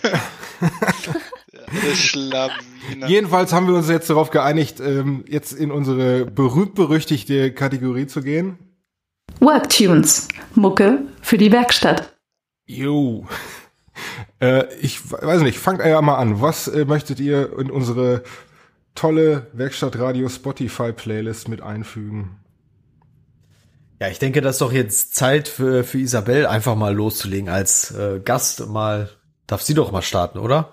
[1.95, 3.07] Schlawiner.
[3.07, 8.59] Jedenfalls haben wir uns jetzt darauf geeinigt, ähm, jetzt in unsere berühmt-berüchtigte Kategorie zu gehen.
[9.39, 10.27] Worktunes.
[10.55, 12.13] Mucke für die Werkstatt.
[12.65, 13.25] Jo.
[14.39, 16.39] Äh, ich weiß nicht, fangt ja mal an.
[16.41, 18.21] Was äh, möchtet ihr in unsere
[18.93, 22.37] tolle Werkstattradio Spotify Playlist mit einfügen?
[23.99, 27.89] Ja, ich denke, das ist doch jetzt Zeit für, für Isabel einfach mal loszulegen als
[27.91, 29.09] äh, Gast mal.
[29.47, 30.71] Darf sie doch mal starten, oder?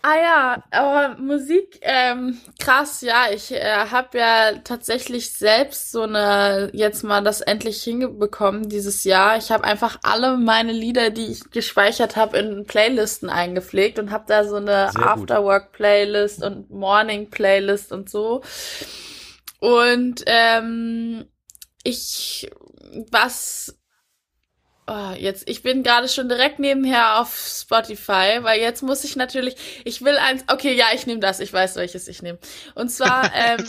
[0.00, 6.70] Ah ja, aber Musik, ähm, krass, ja, ich äh, habe ja tatsächlich selbst so eine,
[6.72, 9.38] jetzt mal das endlich hinbekommen dieses Jahr.
[9.38, 14.24] Ich habe einfach alle meine Lieder, die ich gespeichert habe, in Playlisten eingepflegt und habe
[14.28, 18.42] da so eine Afterwork-Playlist und Morning-Playlist und so.
[19.58, 21.26] Und ähm,
[21.82, 22.48] ich,
[23.10, 23.77] was
[24.90, 29.82] Oh, jetzt, ich bin gerade schon direkt nebenher auf Spotify, weil jetzt muss ich natürlich,
[29.84, 32.38] ich will eins, okay, ja, ich nehme das, ich weiß, welches ich nehme.
[32.74, 33.66] Und zwar ähm,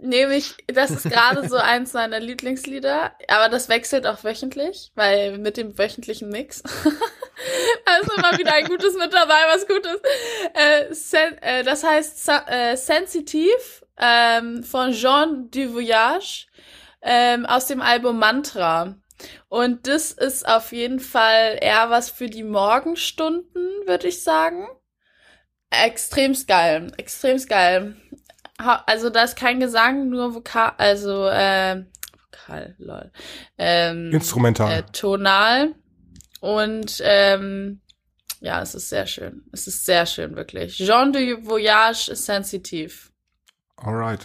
[0.00, 5.38] nehme ich, das ist gerade so eins meiner Lieblingslieder, aber das wechselt auch wöchentlich, weil
[5.38, 6.62] mit dem wöchentlichen Mix.
[7.84, 10.02] da ist immer wieder ein Gutes mit dabei, was gut ist.
[10.54, 16.46] Äh, sen, äh, das heißt äh, Sensitive ähm, von Jean du Voyage
[17.02, 18.96] ähm, aus dem Album Mantra.
[19.48, 24.66] Und das ist auf jeden Fall eher was für die Morgenstunden, würde ich sagen.
[25.70, 27.96] Extremst geil, extremst geil.
[28.58, 31.84] Also da ist kein Gesang, nur Vokal, also äh,
[32.22, 33.10] Vokal, lol.
[33.58, 34.72] Ähm, Instrumental.
[34.72, 35.74] Äh, tonal.
[36.40, 37.80] Und ähm,
[38.40, 39.42] ja, es ist sehr schön.
[39.52, 40.76] Es ist sehr schön, wirklich.
[40.76, 43.10] Jean de Voyage ist sensitiv.
[43.76, 44.20] Alright.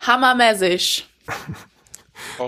[0.00, 1.08] Hammermäßig.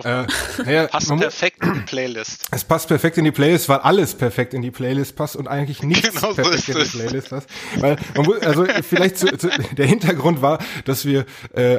[0.04, 0.26] Äh,
[0.64, 2.46] naja, passt perfekt in die Playlist.
[2.50, 5.82] Es passt perfekt in die Playlist, weil alles perfekt in die Playlist passt und eigentlich
[5.82, 7.48] nichts genau perfekt so in die Playlist passt.
[7.78, 11.78] Weil man muss, also vielleicht zu, zu, der Hintergrund war, dass wir äh,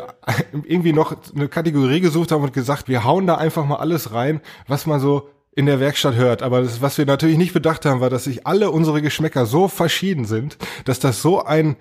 [0.64, 4.42] irgendwie noch eine Kategorie gesucht haben und gesagt, wir hauen da einfach mal alles rein,
[4.68, 6.42] was man so in der Werkstatt hört.
[6.42, 9.68] Aber das, was wir natürlich nicht bedacht haben, war, dass sich alle unsere Geschmäcker so
[9.68, 11.76] verschieden sind, dass das so ein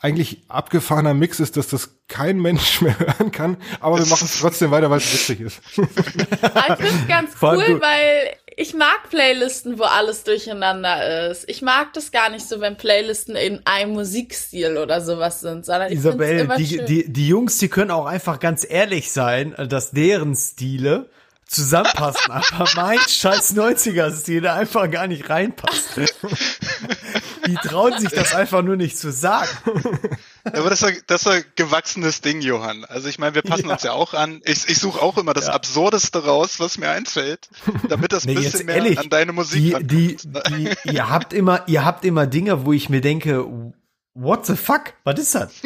[0.00, 4.40] eigentlich abgefahrener Mix ist, dass das kein Mensch mehr hören kann, aber wir machen es
[4.40, 5.60] trotzdem weiter, weil es witzig ist.
[5.68, 11.48] ich finde es ganz cool, weil ich mag Playlisten, wo alles durcheinander ist.
[11.48, 15.90] Ich mag das gar nicht so, wenn Playlisten in einem Musikstil oder sowas sind, sondern
[15.90, 20.34] ich Isabel, die, die, die Jungs, die können auch einfach ganz ehrlich sein, dass deren
[20.34, 21.08] Stile
[21.50, 26.00] zusammenpassen, aber mein scheiß 90er-Stil da einfach gar nicht reinpasst.
[27.46, 29.50] Die trauen sich das einfach nur nicht zu sagen.
[30.44, 32.84] Aber das ist, das ist ein gewachsenes Ding, Johann.
[32.84, 33.72] Also ich meine, wir passen ja.
[33.72, 34.40] uns ja auch an.
[34.44, 35.52] Ich, ich suche auch immer das ja.
[35.52, 37.48] Absurdeste raus, was mir einfällt,
[37.88, 41.32] damit das ein nee, bisschen mehr ehrlich, an deine Musik die, die, die, Ihr habt
[41.32, 43.44] immer, ihr habt immer Dinge, wo ich mir denke,
[44.20, 44.92] what the fuck?
[45.04, 45.52] Was ist das?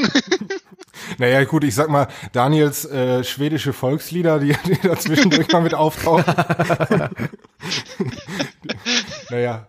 [1.18, 6.24] Naja, gut, ich sag mal, Daniels äh, schwedische Volkslieder, die, die dazwischendurch mal mit auftauchen.
[9.31, 9.66] naja.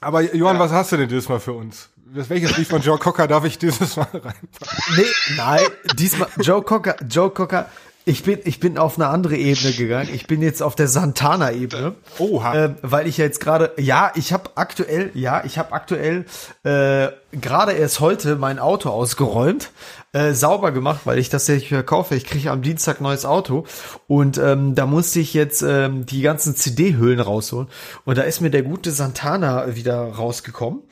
[0.00, 0.60] Aber Johann, ja.
[0.60, 1.88] was hast du denn dieses Mal für uns?
[2.04, 4.48] Welches Lied von Joe Cocker darf ich dieses Mal reinpacken?
[4.96, 5.60] Nee, nein,
[5.94, 7.68] diesmal Joe Cocker, Joe Cocker,
[8.10, 10.08] ich bin, ich bin auf eine andere Ebene gegangen.
[10.12, 11.94] Ich bin jetzt auf der Santana-Ebene.
[12.18, 12.54] Oha.
[12.54, 16.24] Äh, weil ich ja jetzt gerade, ja, ich habe aktuell, ja, ich habe aktuell
[16.64, 19.70] äh, gerade erst heute mein Auto ausgeräumt,
[20.12, 22.16] äh, sauber gemacht, weil ich das ja nicht verkaufe.
[22.16, 23.64] Ich kriege am Dienstag neues Auto
[24.08, 27.68] und ähm, da musste ich jetzt ähm, die ganzen CD-Hüllen rausholen.
[28.04, 30.82] Und da ist mir der gute Santana wieder rausgekommen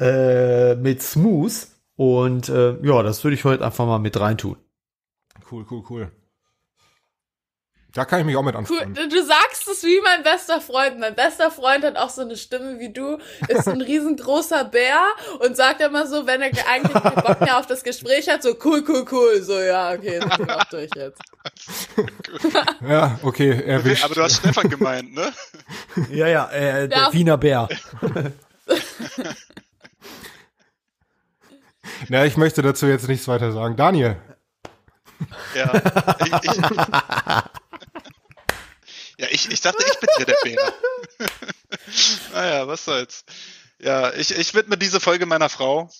[0.00, 1.68] äh, mit Smooth.
[1.94, 4.56] Und äh, ja, das würde ich heute einfach mal mit reintun.
[5.48, 6.10] Cool, cool, cool.
[7.94, 8.92] Da kann ich mich auch mit anfreunden.
[8.92, 10.98] Du, du sagst es wie mein bester Freund.
[10.98, 15.00] Mein bester Freund hat auch so eine Stimme wie du, ist ein riesengroßer Bär
[15.38, 18.56] und sagt immer so, wenn er eigentlich keinen Bock mehr auf das Gespräch hat, so
[18.64, 19.40] cool, cool, cool.
[19.42, 21.22] So, ja, okay, sind wir auch durch jetzt.
[22.88, 24.04] ja, okay, erwischt.
[24.04, 25.32] Aber du hast Stefan gemeint, ne?
[26.10, 27.12] ja, ja, äh, der ja.
[27.12, 27.68] Wiener Bär.
[32.08, 33.76] Na, ich möchte dazu jetzt nichts weiter sagen.
[33.76, 34.16] Daniel.
[35.54, 35.72] Ja,
[36.18, 37.44] ich, ich, ja,
[39.34, 40.74] ich, ich dachte, ich bin hier der Bär.
[42.32, 43.24] naja, was soll's.
[43.80, 45.90] Ja, ich, ich widme diese Folge meiner Frau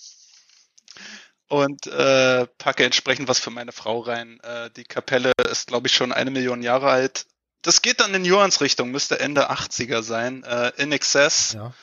[1.47, 4.39] und äh, packe entsprechend was für meine Frau rein.
[4.41, 7.27] Äh, die Kapelle ist, glaube ich, schon eine Million Jahre alt.
[7.61, 10.43] Das geht dann in Johans Richtung, müsste Ende 80er sein.
[10.43, 11.53] Äh, in Excess.
[11.53, 11.73] Ja.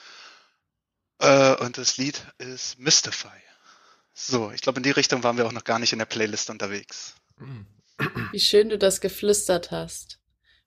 [1.18, 3.28] Äh, und das Lied ist Mystify.
[4.14, 6.50] So, ich glaube, in die Richtung waren wir auch noch gar nicht in der Playlist
[6.50, 7.14] unterwegs.
[8.30, 10.21] Wie schön du das geflüstert hast.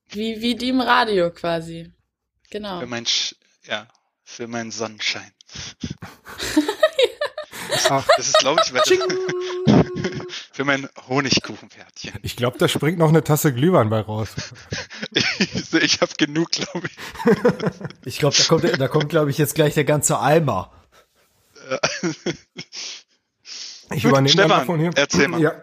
[0.10, 1.92] Wie, wie die im Radio quasi.
[2.50, 2.80] Genau.
[2.80, 3.06] Für mein,
[3.64, 3.88] ja,
[4.24, 5.32] für meinen Sonnenschein.
[7.90, 8.84] Ach, Das ist, glaube ich, weil
[10.52, 12.14] für mein Honigkuchenpferdchen.
[12.22, 14.30] ich glaube, da springt noch eine Tasse Glühwein bei raus.
[15.40, 16.98] Ich, ich habe genug, glaube ich.
[18.06, 20.72] Ich glaube, da kommt, da kommt, glaube ich, jetzt gleich der ganze Eimer.
[23.92, 24.92] Ich Gut, übernehme Stefan, davon hier.
[24.96, 25.42] erzähl mal.
[25.42, 25.54] Ja.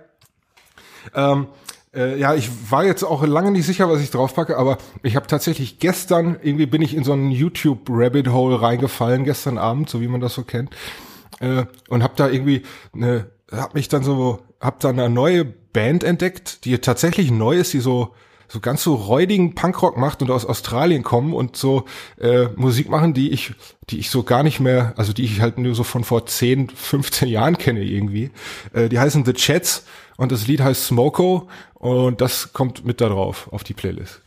[1.14, 1.48] Ähm,
[1.94, 5.26] äh, ja, ich war jetzt auch lange nicht sicher, was ich draufpacke, aber ich habe
[5.26, 10.20] tatsächlich gestern, irgendwie bin ich in so einen YouTube-Rabbit-Hole reingefallen, gestern Abend, so wie man
[10.20, 10.70] das so kennt,
[11.40, 12.62] äh, und habe da irgendwie
[12.94, 17.72] eine, hab mich dann so, hab da eine neue Band entdeckt, die tatsächlich neu ist,
[17.72, 18.14] die so
[18.52, 21.86] so ganz so räudigen Punkrock macht und aus Australien kommen und so
[22.20, 23.54] äh, Musik machen, die ich,
[23.88, 26.68] die ich so gar nicht mehr, also die ich halt nur so von vor 10,
[26.68, 28.30] 15 Jahren kenne irgendwie.
[28.74, 29.86] Äh, die heißen The Chats
[30.18, 34.20] und das Lied heißt Smoko und das kommt mit da drauf auf die Playlist.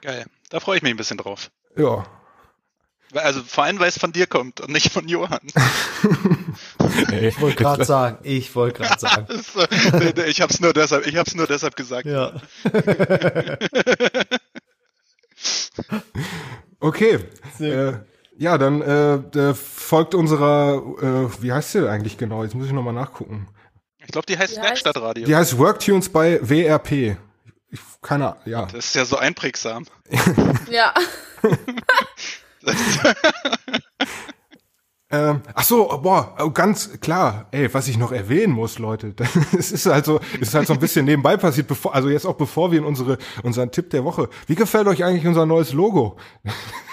[0.00, 0.26] Geil.
[0.50, 1.52] Da freue ich mich ein bisschen drauf.
[1.76, 2.04] Ja.
[3.14, 5.46] Also vor allem, weil es von dir kommt und nicht von Johann.
[7.10, 9.26] Ey, Ich wollte gerade sagen, ich wollte gerade sagen.
[10.26, 12.06] Ich habe es nur deshalb, ich habe es nur deshalb gesagt.
[12.06, 12.32] Ja.
[16.80, 17.20] Okay.
[17.60, 17.92] Äh,
[18.38, 22.42] ja, dann äh, folgt unserer, äh, wie heißt sie eigentlich genau?
[22.42, 23.48] Jetzt muss ich nochmal nachgucken.
[23.98, 25.24] Ich glaube, die heißt heißt- Werkstattradio.
[25.26, 27.16] Die heißt Worktunes bei WRP.
[27.70, 28.66] Ich, keine Ahnung, ja.
[28.66, 29.86] Das ist ja so einprägsam.
[30.70, 30.92] Ja.
[35.12, 37.46] Ähm, ach so, boah, oh, ganz klar.
[37.50, 39.14] Ey, was ich noch erwähnen muss, Leute,
[39.58, 42.36] es ist halt so, ist halt so ein bisschen nebenbei passiert, bevor, also jetzt auch
[42.36, 44.30] bevor wir in unsere unseren Tipp der Woche.
[44.46, 46.16] Wie gefällt euch eigentlich unser neues Logo?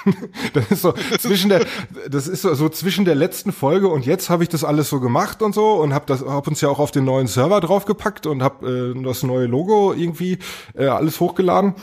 [0.54, 1.66] das ist so zwischen der,
[2.10, 5.00] das ist so, so zwischen der letzten Folge und jetzt habe ich das alles so
[5.00, 8.26] gemacht und so und habe das, hab uns ja auch auf den neuen Server draufgepackt
[8.26, 10.40] und habe äh, das neue Logo irgendwie
[10.76, 11.76] äh, alles hochgeladen.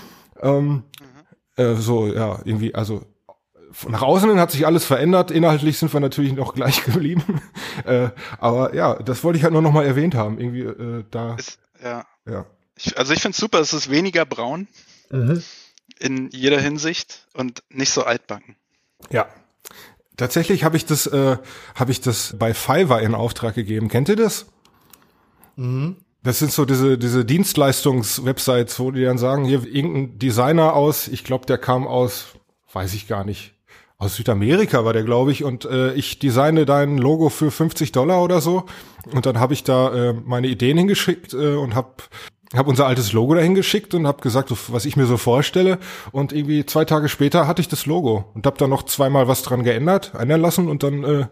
[0.43, 0.83] Ähm,
[1.57, 3.01] äh, so, ja, irgendwie, also
[3.89, 5.31] nach außen hin hat sich alles verändert.
[5.31, 7.41] Inhaltlich sind wir natürlich noch gleich geblieben.
[7.85, 10.39] äh, aber ja, das wollte ich halt nur noch mal erwähnt haben.
[10.39, 12.05] Irgendwie äh, da, Ist, ja.
[12.29, 12.47] ja.
[12.77, 14.69] Ich, also ich finde super, es ist weniger braun
[15.11, 15.41] Mhm.
[16.01, 18.57] in jeder Hinsicht und nicht so altbacken.
[19.11, 19.27] Ja.
[20.17, 21.37] Tatsächlich habe ich das, äh,
[21.75, 23.89] habe ich das bei Fiverr in Auftrag gegeben.
[23.89, 24.47] Kennt ihr das?
[26.23, 31.23] Das sind so diese, diese Dienstleistungs-Websites, wo die dann sagen, hier irgendein Designer aus, ich
[31.25, 32.35] glaube, der kam aus,
[32.73, 33.55] weiß ich gar nicht,
[33.99, 38.23] aus Südamerika war der, glaube ich, und äh, ich designe dein Logo für 50 Dollar
[38.23, 38.65] oder so.
[39.13, 41.95] Und dann habe ich da äh, meine Ideen hingeschickt äh, und habe
[42.55, 45.79] hab unser altes Logo dahin geschickt und habe gesagt, was ich mir so vorstelle.
[46.13, 49.43] Und irgendwie zwei Tage später hatte ich das Logo und habe da noch zweimal was
[49.43, 51.27] dran geändert, ändern lassen und dann äh,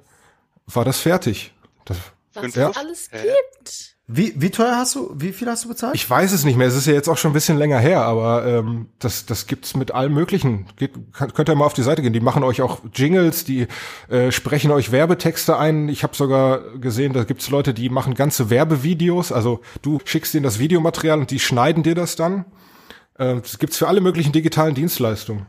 [0.67, 1.53] war das fertig.
[1.85, 1.99] Das,
[2.33, 2.71] Was es Ja.
[2.71, 3.21] alles Ja.
[3.23, 3.94] gibt.
[4.07, 5.95] Wie, wie teuer hast du, wie viel hast du bezahlt?
[5.95, 6.67] Ich weiß es nicht mehr.
[6.67, 9.75] Es ist ja jetzt auch schon ein bisschen länger her, aber ähm, das, das gibt's
[9.75, 10.67] mit allem Möglichen.
[10.77, 12.13] Geht, kann, könnt ihr mal auf die Seite gehen.
[12.13, 13.67] Die machen euch auch Jingles, die
[14.11, 15.89] äh, sprechen euch Werbetexte ein.
[15.89, 19.33] Ich habe sogar gesehen, da gibt's Leute, die machen ganze Werbevideos.
[19.33, 22.45] Also du schickst denen das Videomaterial und die schneiden dir das dann.
[23.15, 25.47] Äh, das gibt's für alle möglichen digitalen Dienstleistungen.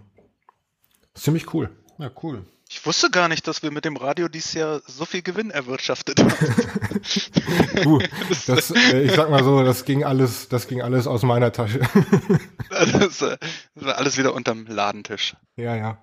[1.14, 1.72] Ist ziemlich cool.
[1.98, 2.46] Ja, cool.
[2.76, 6.20] Ich wusste gar nicht, dass wir mit dem Radio dieses Jahr so viel Gewinn erwirtschaftet
[6.20, 6.34] haben.
[7.84, 8.00] Du,
[8.48, 11.80] das, äh, ich sag mal so, das ging alles, das ging alles aus meiner Tasche.
[12.70, 13.38] das, äh,
[13.76, 15.36] das war alles wieder unterm Ladentisch.
[15.56, 15.98] ja, ja.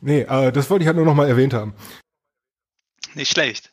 [0.00, 1.74] Nee, äh, das wollte ich halt nur noch mal erwähnt haben.
[3.14, 3.72] Nicht schlecht.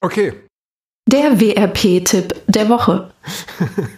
[0.00, 0.32] Okay,
[1.06, 3.12] Der WRP-Tipp der Woche.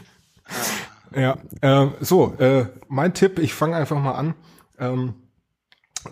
[1.16, 4.34] Ja, äh, so, äh, mein Tipp, ich fange einfach mal an.
[4.80, 5.14] Ähm,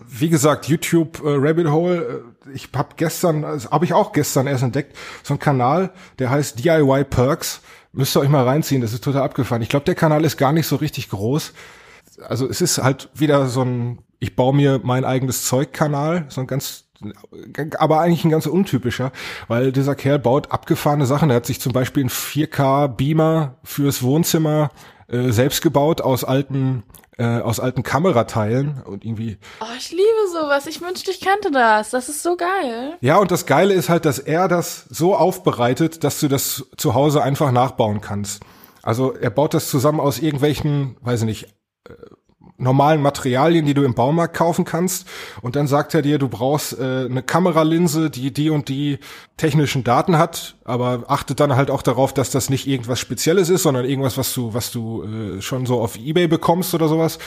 [0.07, 4.47] wie gesagt, YouTube äh, Rabbit Hole, äh, ich habe gestern, also habe ich auch gestern
[4.47, 7.61] erst entdeckt, so ein Kanal, der heißt DIY Perks.
[7.91, 9.61] Müsst ihr euch mal reinziehen, das ist total abgefahren.
[9.61, 11.53] Ich glaube, der Kanal ist gar nicht so richtig groß.
[12.27, 16.47] Also es ist halt wieder so ein, ich baue mir mein eigenes Zeug-Kanal, so ein
[16.47, 16.85] ganz
[17.77, 19.11] aber eigentlich ein ganz untypischer,
[19.49, 21.29] weil dieser Kerl baut abgefahrene Sachen.
[21.29, 24.69] Er hat sich zum Beispiel einen 4K-Beamer fürs Wohnzimmer
[25.09, 26.83] äh, selbst gebaut aus alten
[27.17, 30.65] äh, aus alten Kamerateilen und irgendwie Oh, ich liebe sowas.
[30.67, 31.91] Ich wünschte, ich kannte das.
[31.91, 32.97] Das ist so geil.
[33.01, 36.93] ja und das Geile ist halt, dass er das so aufbereitet, dass du das zu
[36.93, 38.41] Hause einfach nachbauen kannst.
[38.81, 41.43] Also er baut das zusammen aus irgendwelchen, weiß ich nicht,
[41.87, 41.93] äh,
[42.57, 45.07] normalen Materialien, die du im Baumarkt kaufen kannst.
[45.41, 48.99] Und dann sagt er dir, du brauchst äh, eine Kameralinse, die die und die
[49.37, 53.63] technischen Daten hat, aber achtet dann halt auch darauf, dass das nicht irgendwas Spezielles ist,
[53.63, 57.19] sondern irgendwas, was du, was du äh, schon so auf Ebay bekommst oder sowas.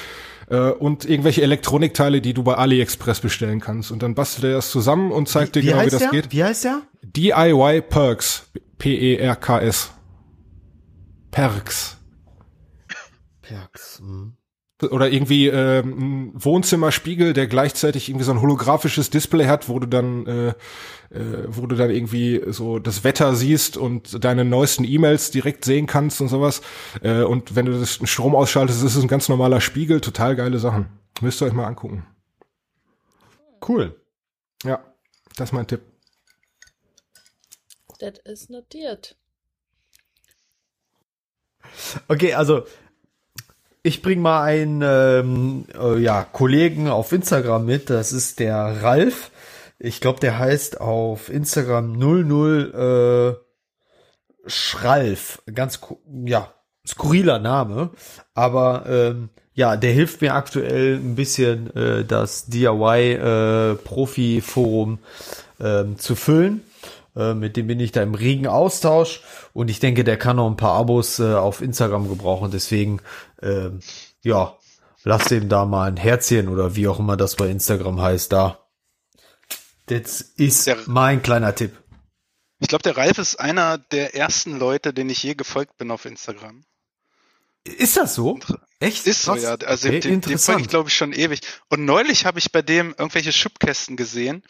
[0.48, 3.90] Äh, und irgendwelche Elektronikteile, die du bei AliExpress bestellen kannst.
[3.90, 6.10] Und dann bastelt er das zusammen und zeigt dir genau, wie das der?
[6.10, 6.32] geht.
[6.32, 6.82] Wie heißt der?
[7.02, 8.46] DIY Perks.
[8.78, 9.90] P-E-R-K-S.
[11.30, 11.96] Perks.
[13.42, 13.98] Perks.
[13.98, 14.25] hm.
[14.82, 19.86] Oder irgendwie äh, ein Wohnzimmerspiegel, der gleichzeitig irgendwie so ein holographisches Display hat, wo du
[19.86, 20.54] dann äh,
[21.10, 25.86] äh, wo du dann irgendwie so das Wetter siehst und deine neuesten E-Mails direkt sehen
[25.86, 26.62] kannst und sowas.
[27.02, 30.58] Äh, und wenn du das Strom ausschaltest, ist es ein ganz normaler Spiegel, total geile
[30.58, 30.88] Sachen.
[31.20, 32.06] Müsst ihr euch mal angucken.
[33.66, 34.00] Cool.
[34.64, 34.84] Ja,
[35.36, 35.82] das ist mein Tipp.
[37.98, 39.16] Das ist notiert.
[42.08, 42.64] Okay, also
[43.86, 47.88] ich bring mal einen ähm, äh, ja, Kollegen auf Instagram mit.
[47.88, 49.30] Das ist der Ralf.
[49.78, 55.42] Ich glaube, der heißt auf Instagram 00 äh, Schralf.
[55.54, 55.80] Ganz
[56.24, 56.52] ja
[56.86, 57.90] skurriler Name,
[58.34, 64.98] aber ähm, ja, der hilft mir aktuell ein bisschen äh, das DIY äh, Profi Forum
[65.60, 66.62] ähm, zu füllen.
[67.16, 69.22] Äh, mit dem bin ich da im regen Austausch
[69.54, 72.50] und ich denke, der kann noch ein paar Abos äh, auf Instagram gebrauchen.
[72.50, 73.00] Deswegen,
[73.42, 73.70] äh,
[74.22, 74.56] ja,
[75.04, 78.66] lasst ihm da mal ein Herzchen oder wie auch immer das bei Instagram heißt, da.
[79.86, 81.76] Das ist Der- mein kleiner Tipp.
[82.58, 86.06] Ich glaube, der Ralf ist einer der ersten Leute, denen ich je gefolgt bin auf
[86.06, 86.64] Instagram.
[87.64, 88.38] Ist das so?
[88.80, 89.06] Echt?
[89.06, 89.56] Ist so, ja.
[89.56, 91.40] Also okay, den, den folge ich, glaube ich, schon ewig.
[91.68, 94.42] Und neulich habe ich bei dem irgendwelche Schubkästen gesehen,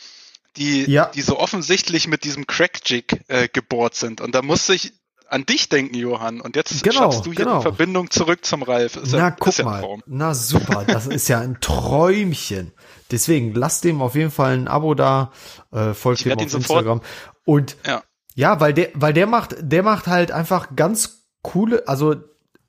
[0.57, 1.07] die, Ja.
[1.07, 4.21] die so offensichtlich mit diesem Crack-Jig äh, gebohrt sind.
[4.21, 4.93] Und da musste ich
[5.29, 6.41] an dich denken, Johann.
[6.41, 7.59] Und jetzt Genau, schaffst du hier genau.
[7.59, 8.97] die Verbindung zurück zum Ralf.
[8.97, 9.81] Ist Na, ja, guck ja mal.
[9.81, 10.03] Traum.
[10.07, 12.73] Na super, das ist ja ein Träumchen.
[13.11, 15.33] Deswegen lasst dem auf jeden Fall ein Abo da,
[15.73, 17.01] äh, folgt werd auf ihn sofort- Instagram.
[17.45, 18.03] Und Ja.
[18.35, 22.17] ja, weil der, weil der macht, der macht halt einfach ganz coole, also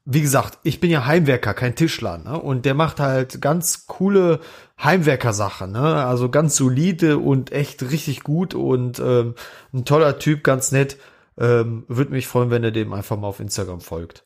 [0.09, 2.39] wie gesagt, ich bin ja Heimwerker, kein Tischler, ne?
[2.39, 4.39] Und der macht halt ganz coole
[4.81, 6.05] Heimwerker-Sachen, ne?
[6.05, 9.35] Also ganz solide und echt richtig gut und ähm,
[9.73, 10.97] ein toller Typ, ganz nett.
[11.39, 14.25] Ähm, Würde mich freuen, wenn er dem einfach mal auf Instagram folgt.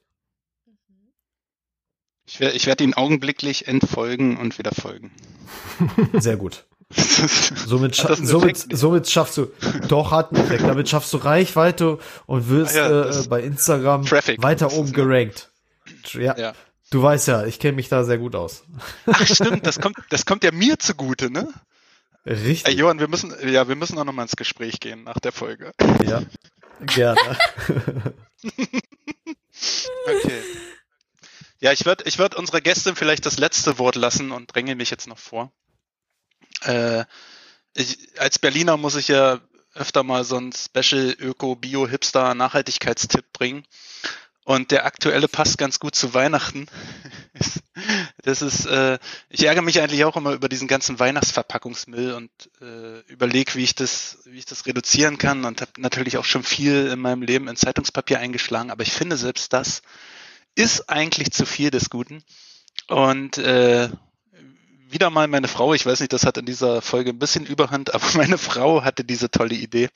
[2.25, 5.11] Ich werde ich werd ihn augenblicklich entfolgen und wieder folgen.
[6.13, 6.65] Sehr gut.
[6.93, 9.47] Somit, scha somit, somit schaffst du,
[9.87, 14.05] doch hat einen Effekt, damit schaffst du Reichweite und wirst Ah ja, äh, bei Instagram
[14.05, 15.49] Traffic weiter oben gerankt.
[16.11, 16.53] Ja, Ja.
[16.89, 18.63] du weißt ja, ich kenne mich da sehr gut aus.
[19.05, 21.47] Ach stimmt, das kommt, das kommt ja mir zugute, ne?
[22.25, 25.19] Ey, Richtig, Johann, wir müssen, ja, wir müssen auch noch mal ins Gespräch gehen nach
[25.19, 25.71] der Folge.
[26.05, 26.21] ja,
[26.85, 27.37] gerne.
[30.05, 30.41] Okay.
[31.59, 34.89] Ja, ich würde ich würd unserer Gästin vielleicht das letzte Wort lassen und dränge mich
[34.89, 35.51] jetzt noch vor.
[36.61, 37.05] Äh,
[37.75, 39.39] ich, als Berliner muss ich ja
[39.73, 43.65] öfter mal so ein Special Öko-Bio-Hipster-Nachhaltigkeitstipp bringen.
[44.43, 46.67] Und der aktuelle passt ganz gut zu Weihnachten.
[48.23, 48.99] Das ist, äh,
[49.29, 52.29] ich ärgere mich eigentlich auch immer über diesen ganzen Weihnachtsverpackungsmüll und
[52.61, 56.43] äh, überlege, wie ich das, wie ich das reduzieren kann und habe natürlich auch schon
[56.43, 59.81] viel in meinem Leben in Zeitungspapier eingeschlagen, aber ich finde selbst das
[60.53, 62.23] ist eigentlich zu viel des Guten.
[62.87, 63.89] Und äh,
[64.89, 67.93] wieder mal meine Frau, ich weiß nicht, das hat in dieser Folge ein bisschen Überhand,
[67.93, 69.89] aber meine Frau hatte diese tolle Idee.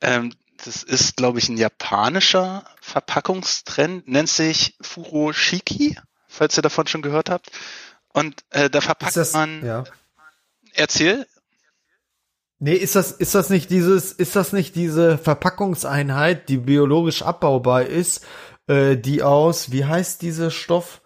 [0.00, 0.32] Ähm,
[0.64, 7.30] das ist, glaube ich, ein japanischer Verpackungstrend, nennt sich Furoshiki, falls ihr davon schon gehört
[7.30, 7.50] habt.
[8.12, 9.84] Und äh, da verpackt das, man, ja.
[10.72, 11.26] erzähl,
[12.58, 17.82] Nee, ist das, ist das nicht dieses, ist das nicht diese Verpackungseinheit, die biologisch abbaubar
[17.82, 18.24] ist,
[18.66, 21.02] äh, die aus, wie heißt diese Stoff?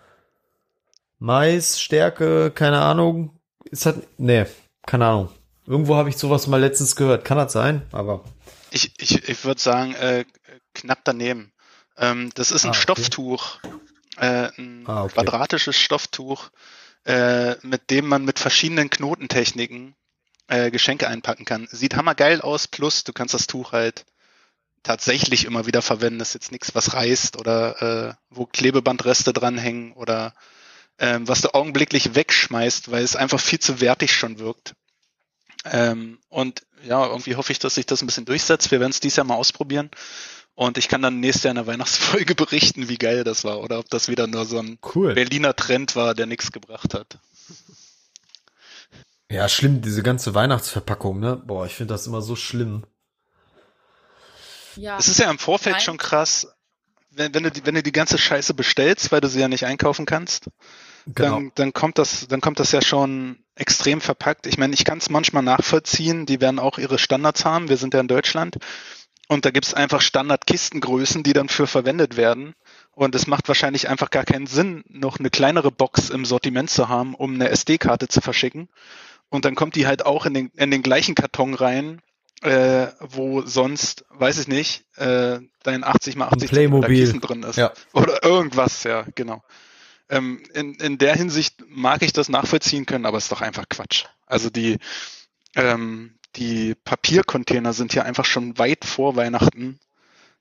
[1.19, 3.41] Mais, Stärke, keine Ahnung.
[3.65, 4.47] Ist das, nee,
[4.87, 5.29] keine Ahnung.
[5.67, 7.25] Irgendwo habe ich sowas mal letztens gehört.
[7.25, 7.83] Kann das sein?
[7.93, 8.25] Aber
[8.71, 10.25] Ich, ich, ich würde sagen, äh,
[10.75, 11.53] knapp daneben.
[11.97, 12.81] Ähm, das ist ein Ah, okay.
[12.83, 13.61] Stofftuch,
[14.17, 15.15] äh, ein Ah, okay.
[15.15, 16.51] quadratisches Stofftuch,
[17.05, 19.95] äh, mit dem man mit verschiedenen Knotentechniken
[20.49, 21.69] äh, Geschenke einpacken kann.
[21.71, 24.05] Sieht hammergeil aus, plus du kannst das Tuch halt
[24.83, 26.19] tatsächlich immer wieder verwenden.
[26.19, 30.33] Das ist jetzt nichts, was reißt oder äh, wo Klebebandreste dranhängen oder
[30.99, 34.75] ähm, was du augenblicklich wegschmeißt, weil es einfach viel zu wertig schon wirkt.
[35.65, 38.71] Ähm, und ja, irgendwie hoffe ich, dass sich das ein bisschen durchsetzt.
[38.71, 39.91] Wir werden es dieses Jahr mal ausprobieren.
[40.55, 43.79] Und ich kann dann nächstes Jahr in der Weihnachtsfolge berichten, wie geil das war oder
[43.79, 45.15] ob das wieder nur so ein cool.
[45.15, 47.19] Berliner Trend war, der nichts gebracht hat.
[49.31, 51.37] Ja, schlimm, diese ganze Weihnachtsverpackung, ne?
[51.37, 52.85] Boah, ich finde das immer so schlimm.
[54.77, 54.99] Ja.
[54.99, 55.85] Es ist ja im Vorfeld Nein.
[55.85, 56.49] schon krass,
[57.11, 59.67] wenn, wenn, du die, wenn du die ganze Scheiße bestellst, weil du sie ja nicht
[59.67, 60.49] einkaufen kannst,
[61.07, 61.37] Genau.
[61.37, 64.47] dann, dann kommt das, dann kommt das ja schon extrem verpackt.
[64.47, 67.69] Ich meine, ich kann es manchmal nachvollziehen, die werden auch ihre Standards haben.
[67.69, 68.59] Wir sind ja in Deutschland.
[69.29, 72.55] Und da gibt es einfach Standardkistengrößen, die dann für verwendet werden.
[72.93, 76.89] Und es macht wahrscheinlich einfach gar keinen Sinn, noch eine kleinere Box im Sortiment zu
[76.89, 78.69] haben, um eine SD-Karte zu verschicken.
[79.29, 82.03] Und dann kommt die halt auch in den, in den gleichen Karton rein,
[82.43, 87.05] äh, wo sonst, weiß ich nicht, äh, dein 80 mal 80 Zentimeter Playmobil.
[87.05, 87.57] Kissen drin ist.
[87.57, 87.73] Ja.
[87.93, 89.43] Oder irgendwas, ja, genau.
[90.09, 93.69] ähm, in, in der Hinsicht mag ich das nachvollziehen können, aber es ist doch einfach
[93.69, 94.07] Quatsch.
[94.27, 94.79] Also die,
[95.55, 99.79] ähm, die Papiercontainer sind ja einfach schon weit vor Weihnachten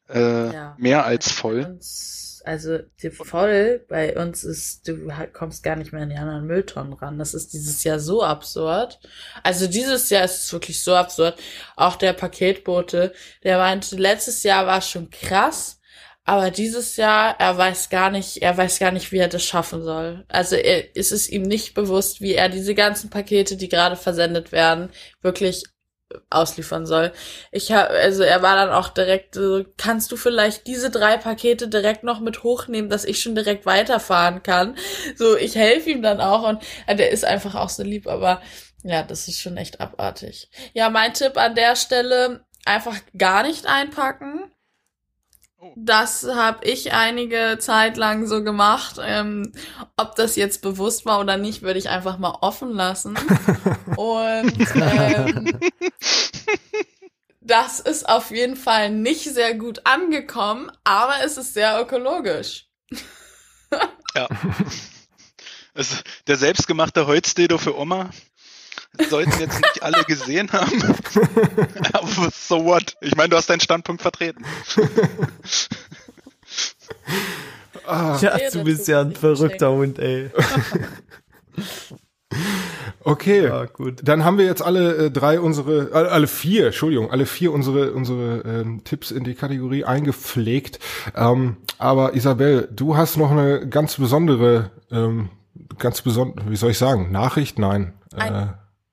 [0.10, 0.76] äh, Ja.
[0.78, 1.64] mehr als voll.
[1.66, 2.80] uns, also
[3.12, 7.20] voll bei uns ist, du halt kommst gar nicht mehr an die anderen Mülltonnen ran.
[7.20, 9.00] Das ist dieses Jahr so absurd.
[9.44, 11.40] Also dieses Jahr ist es wirklich so absurd.
[11.76, 13.14] Auch der Paketbote,
[13.44, 15.80] der meinte, letztes Jahr war schon krass,
[16.26, 19.84] aber dieses Jahr, er weiß gar nicht, er weiß gar nicht, wie er das schaffen
[19.84, 20.26] soll.
[20.28, 24.52] Also er, es ist ihm nicht bewusst, wie er diese ganzen Pakete, die gerade versendet
[24.52, 24.90] werden,
[25.22, 25.64] wirklich
[26.30, 27.12] ausliefern soll.
[27.52, 31.68] Ich habe, also er war dann auch direkt so, kannst du vielleicht diese drei Pakete
[31.68, 34.76] direkt noch mit hochnehmen, dass ich schon direkt weiterfahren kann?
[35.16, 38.42] So, ich helfe ihm dann auch und äh, der ist einfach auch so lieb, aber
[38.84, 40.50] ja, das ist schon echt abartig.
[40.74, 44.52] Ja, mein Tipp an der Stelle, einfach gar nicht einpacken.
[45.62, 45.74] Oh.
[45.76, 48.96] Das habe ich einige Zeit lang so gemacht.
[49.02, 49.52] Ähm,
[49.98, 53.18] ob das jetzt bewusst war oder nicht, würde ich einfach mal offen lassen.
[53.98, 55.60] Und ähm,
[57.42, 62.68] das ist auf jeden Fall nicht sehr gut angekommen, aber es ist sehr ökologisch.
[64.16, 64.28] Ja.
[65.76, 65.96] Also,
[66.28, 68.10] der selbstgemachte Holzdildo für Oma
[69.10, 70.82] sollten jetzt nicht alle gesehen haben.
[71.94, 72.96] Aber so what?
[73.02, 74.44] Ich meine, du hast deinen Standpunkt vertreten.
[77.86, 80.30] Ah, Ja, du bist ja ein verrückter Hund, ey.
[83.04, 83.46] okay.
[83.46, 84.02] Ja, gut.
[84.04, 87.94] Dann haben wir jetzt alle äh, drei unsere, alle, alle vier, Entschuldigung, alle vier unsere
[87.94, 90.80] unsere ähm, Tipps in die Kategorie eingepflegt.
[91.16, 95.30] Ähm, aber Isabel, du hast noch eine ganz besondere, ähm,
[95.78, 97.58] ganz besondere, wie soll ich sagen, Nachricht?
[97.60, 97.94] Nein.
[98.16, 98.48] Ein- äh,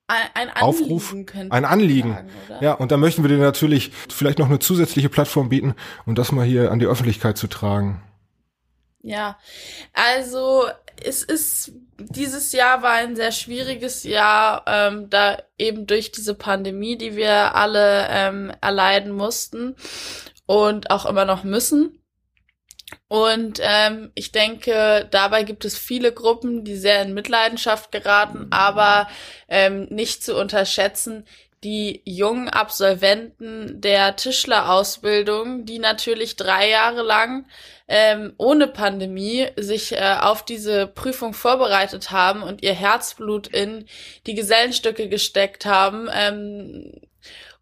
[0.09, 1.15] Ein, Anliegen Aufruf,
[1.51, 2.17] ein Anliegen.
[2.49, 2.65] sagen?
[2.65, 5.75] Ja, und da möchten wir dir natürlich vielleicht noch eine zusätzliche Plattform bieten,
[6.05, 8.03] um das mal hier an die Öffentlichkeit zu tragen.
[9.03, 9.39] Ja,
[9.93, 10.67] also
[11.03, 16.97] es ist, dieses Jahr war ein sehr schwieriges Jahr, ähm, da eben durch diese Pandemie,
[16.97, 19.77] die wir alle ähm, erleiden mussten
[20.47, 22.01] und auch immer noch müssen.
[23.09, 29.09] Und ähm, ich denke, dabei gibt es viele Gruppen, die sehr in Mitleidenschaft geraten, aber
[29.49, 31.25] ähm, nicht zu unterschätzen,
[31.65, 37.47] die jungen Absolventen der Tischlerausbildung, die natürlich drei Jahre lang
[37.89, 43.87] ähm, ohne Pandemie sich äh, auf diese Prüfung vorbereitet haben und ihr Herzblut in
[44.27, 46.93] die Gesellenstücke gesteckt haben ähm,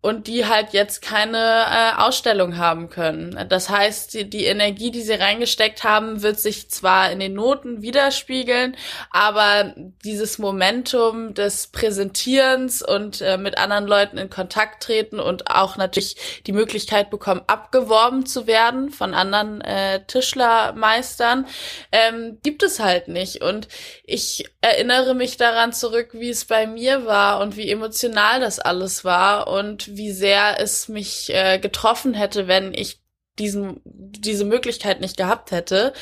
[0.05, 3.47] und die halt jetzt keine äh, Ausstellung haben können.
[3.49, 7.81] Das heißt, die, die Energie, die sie reingesteckt haben, wird sich zwar in den Noten
[7.81, 8.77] widerspiegeln,
[9.11, 9.75] aber
[10.05, 16.43] dieses Momentum des Präsentierens und äh, mit anderen Leuten in Kontakt treten und auch natürlich
[16.47, 21.47] die Möglichkeit bekommen, abgeworben zu werden von anderen äh, Tischlermeistern,
[21.93, 23.41] ähm, gibt es halt nicht.
[23.41, 23.69] Und
[24.05, 29.03] ich erinnere mich daran zurück, wie es bei mir war und wie emotional das alles
[29.03, 33.01] war und wie sehr es mich äh, getroffen hätte, wenn ich
[33.39, 35.93] diesen, diese Möglichkeit nicht gehabt hätte.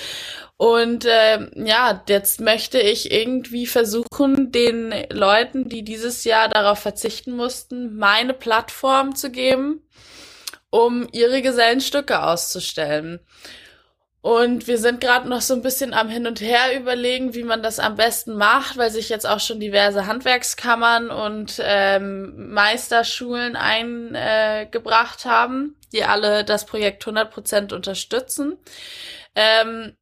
[0.57, 7.33] Und äh, ja, jetzt möchte ich irgendwie versuchen, den Leuten, die dieses Jahr darauf verzichten
[7.33, 9.83] mussten, meine Plattform zu geben,
[10.71, 13.21] um ihre Gesellenstücke auszustellen.
[14.23, 17.61] Und wir sind gerade noch so ein bisschen am Hin und Her überlegen, wie man
[17.61, 25.25] das am besten macht, weil sich jetzt auch schon diverse Handwerkskammern und ähm, Meisterschulen eingebracht
[25.25, 28.59] haben, die alle das Projekt 100% unterstützen.
[29.35, 29.97] Ähm,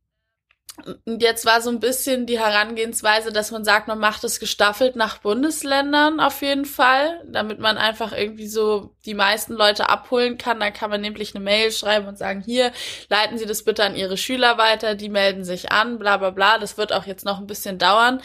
[1.07, 5.19] jetzt war so ein bisschen die Herangehensweise, dass man sagt, man macht es gestaffelt nach
[5.19, 10.61] Bundesländern auf jeden Fall, damit man einfach irgendwie so die meisten Leute abholen kann.
[10.61, 12.73] Dann kann man nämlich eine Mail schreiben und sagen, hier,
[13.09, 16.59] leiten Sie das bitte an Ihre Schüler weiter, die melden sich an, bla bla bla.
[16.59, 18.21] Das wird auch jetzt noch ein bisschen dauern,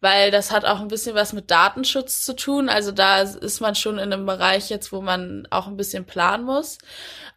[0.00, 2.68] weil das hat auch ein bisschen was mit Datenschutz zu tun.
[2.68, 6.44] Also da ist man schon in einem Bereich jetzt, wo man auch ein bisschen planen
[6.44, 6.78] muss.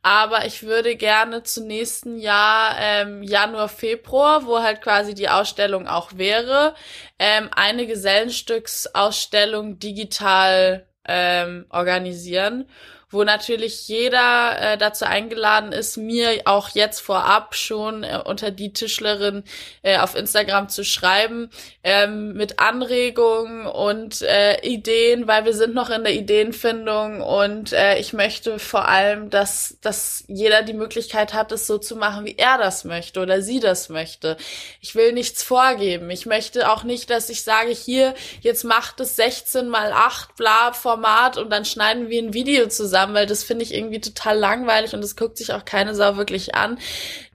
[0.04, 5.88] Aber ich würde gerne zum nächsten Jahr, ähm, Januar, Februar, wo halt quasi die Ausstellung
[5.88, 6.74] auch wäre,
[7.20, 12.66] ähm, eine Gesellenstücksausstellung digital ähm, organisieren,
[13.12, 18.72] wo natürlich jeder äh, dazu eingeladen ist, mir auch jetzt vorab schon äh, unter die
[18.72, 19.44] Tischlerin
[19.82, 21.50] äh, auf Instagram zu schreiben,
[21.84, 28.00] ähm, mit Anregungen und äh, Ideen, weil wir sind noch in der Ideenfindung und äh,
[28.00, 32.38] ich möchte vor allem, dass, dass jeder die Möglichkeit hat, es so zu machen, wie
[32.38, 34.38] er das möchte oder sie das möchte.
[34.80, 36.10] Ich will nichts vorgeben.
[36.10, 40.72] Ich möchte auch nicht, dass ich sage, hier, jetzt macht es 16 mal 8 bla
[40.72, 44.38] Format und dann schneiden wir ein Video zusammen zusammen, weil das finde ich irgendwie total
[44.38, 46.78] langweilig und das guckt sich auch keine Sau wirklich an.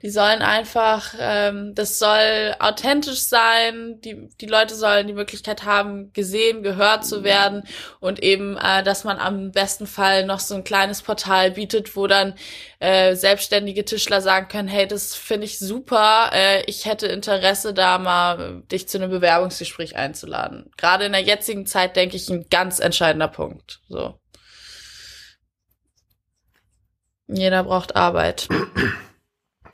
[0.01, 6.13] Die sollen einfach, ähm, das soll authentisch sein, die, die Leute sollen die Möglichkeit haben,
[6.13, 7.63] gesehen, gehört zu werden
[7.99, 12.07] und eben, äh, dass man am besten Fall noch so ein kleines Portal bietet, wo
[12.07, 12.35] dann
[12.79, 17.97] äh, selbstständige Tischler sagen können, hey, das finde ich super, äh, ich hätte Interesse da
[17.97, 20.69] mal dich zu einem Bewerbungsgespräch einzuladen.
[20.77, 23.79] Gerade in der jetzigen Zeit denke ich ein ganz entscheidender Punkt.
[23.89, 24.19] So.
[27.27, 28.47] Jeder braucht Arbeit.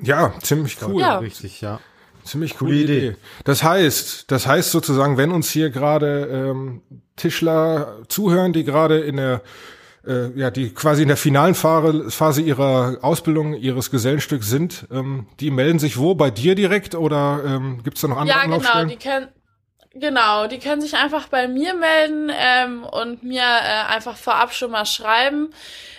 [0.01, 1.01] Ja, ziemlich cool.
[1.01, 1.19] Ja.
[1.19, 1.79] Richtig, ja.
[2.23, 3.15] Ziemlich coole Idee.
[3.43, 6.81] Das heißt, das heißt sozusagen, wenn uns hier gerade ähm,
[7.15, 9.41] Tischler zuhören, die gerade in der
[10.05, 15.51] äh, ja, die quasi in der finalen Phase, ihrer Ausbildung, ihres Gesellenstücks sind, ähm, die
[15.51, 16.15] melden sich wo?
[16.15, 19.29] Bei dir direkt oder ähm, gibt es da noch andere Ja, genau, die können
[19.93, 24.71] genau, die können sich einfach bei mir melden ähm, und mir äh, einfach vorab schon
[24.71, 25.53] mal schreiben.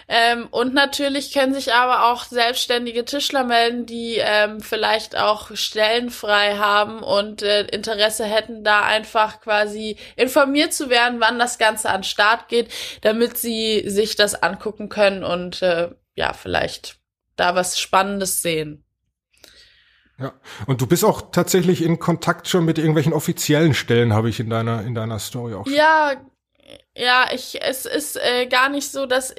[0.08, 6.10] Ähm, und natürlich können sich aber auch selbstständige Tischler melden, die ähm, vielleicht auch Stellen
[6.10, 11.90] frei haben und äh, Interesse hätten, da einfach quasi informiert zu werden, wann das Ganze
[11.90, 12.68] an Start geht,
[13.00, 16.96] damit sie sich das angucken können und äh, ja, vielleicht
[17.36, 18.84] da was Spannendes sehen.
[20.18, 20.32] Ja.
[20.66, 24.48] Und du bist auch tatsächlich in Kontakt schon mit irgendwelchen offiziellen Stellen, habe ich in
[24.48, 25.66] deiner in deiner Story auch.
[25.66, 25.74] schon.
[25.74, 26.12] Ja,
[26.96, 29.34] ja, ich, es ist äh, gar nicht so, dass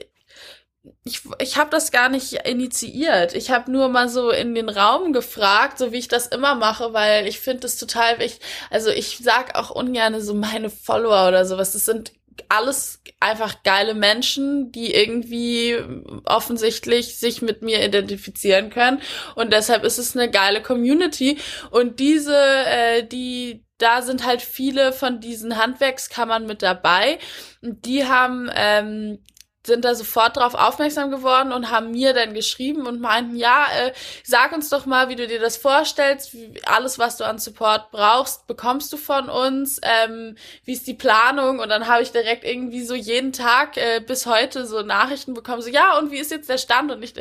[1.04, 3.34] ich, ich habe das gar nicht initiiert.
[3.34, 6.94] Ich habe nur mal so in den Raum gefragt, so wie ich das immer mache,
[6.94, 8.46] weil ich finde es total wichtig.
[8.70, 11.74] Also ich sag auch ungern so meine Follower oder sowas.
[11.74, 12.12] Das sind
[12.50, 15.78] alles einfach geile Menschen, die irgendwie
[16.26, 19.02] offensichtlich sich mit mir identifizieren können.
[19.36, 21.38] Und deshalb ist es eine geile Community.
[21.72, 27.20] Und diese, äh, die, da sind halt viele von diesen Handwerkskammern mit dabei.
[27.62, 29.20] Die haben ähm,
[29.66, 33.94] sind da sofort drauf aufmerksam geworden und haben mir dann geschrieben und meinten, ja, äh,
[34.24, 36.34] sag uns doch mal, wie du dir das vorstellst.
[36.34, 39.80] Wie, alles, was du an Support brauchst, bekommst du von uns.
[39.84, 41.60] Ähm, wie ist die Planung?
[41.60, 45.62] Und dann habe ich direkt irgendwie so jeden Tag äh, bis heute so Nachrichten bekommen,
[45.62, 46.92] so, ja, und wie ist jetzt der Stand?
[46.92, 47.14] Und ich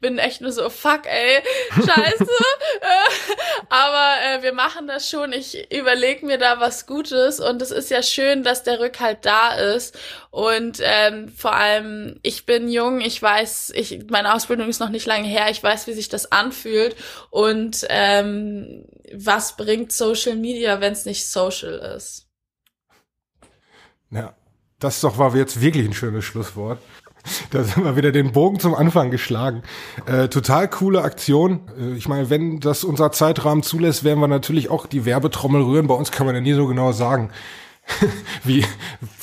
[0.00, 1.42] bin echt nur so, fuck, ey,
[1.74, 2.24] scheiße.
[2.24, 3.34] äh,
[3.68, 5.32] aber äh, wir machen das schon.
[5.32, 9.54] Ich überlege mir da was Gutes und es ist ja schön, dass der Rückhalt da
[9.54, 9.98] ist.
[10.30, 11.91] Und ähm, vor allem,
[12.22, 15.86] ich bin jung, ich weiß, ich, meine Ausbildung ist noch nicht lange her, ich weiß,
[15.86, 16.96] wie sich das anfühlt.
[17.30, 22.26] Und ähm, was bringt Social Media, wenn es nicht social ist?
[24.10, 24.34] Ja,
[24.78, 26.78] das doch war jetzt wirklich ein schönes Schlusswort.
[27.50, 29.62] Da sind wir wieder den Bogen zum Anfang geschlagen.
[30.06, 31.60] Äh, total coole Aktion.
[31.78, 35.86] Äh, ich meine, wenn das unser Zeitrahmen zulässt, werden wir natürlich auch die Werbetrommel rühren.
[35.86, 37.30] Bei uns kann man ja nie so genau sagen,
[38.44, 38.64] wie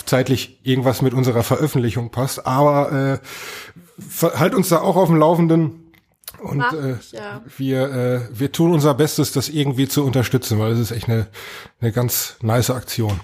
[0.05, 2.45] zeitlich irgendwas mit unserer Veröffentlichung passt.
[2.45, 5.85] Aber äh, halt uns da auch auf dem Laufenden.
[6.41, 7.41] Und äh, ich, ja.
[7.57, 11.27] wir, äh, wir tun unser Bestes, das irgendwie zu unterstützen, weil es ist echt eine,
[11.81, 13.19] eine ganz nice Aktion.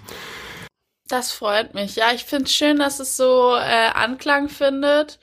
[1.07, 1.95] Das freut mich.
[1.95, 5.19] Ja, ich finde es schön, dass es so äh, Anklang findet.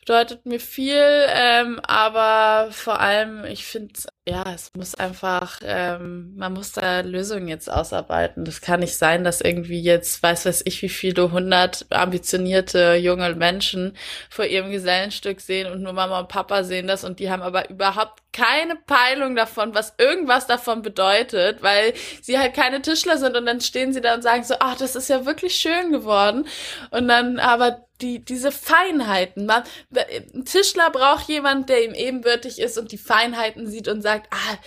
[0.00, 3.92] Bedeutet mir viel, ähm, aber vor allem, ich finde,
[4.28, 8.44] ja, es muss einfach, ähm, man muss da Lösungen jetzt ausarbeiten.
[8.44, 13.34] Das kann nicht sein, dass irgendwie jetzt, weiß weiß ich, wie viele hundert ambitionierte junge
[13.34, 13.96] Menschen
[14.28, 17.70] vor ihrem Gesellenstück sehen und nur Mama und Papa sehen das und die haben aber
[17.70, 23.46] überhaupt keine Peilung davon, was irgendwas davon bedeutet, weil sie halt keine Tischler sind und
[23.46, 26.46] dann stehen sie da und sagen so, ach, das ist ja wirklich schön geworden
[26.90, 29.46] und dann aber die, diese Feinheiten.
[29.46, 29.62] Man,
[29.94, 34.58] ein Tischler braucht jemand, der ihm ebenbürtig ist und die Feinheiten sieht und sagt, ah,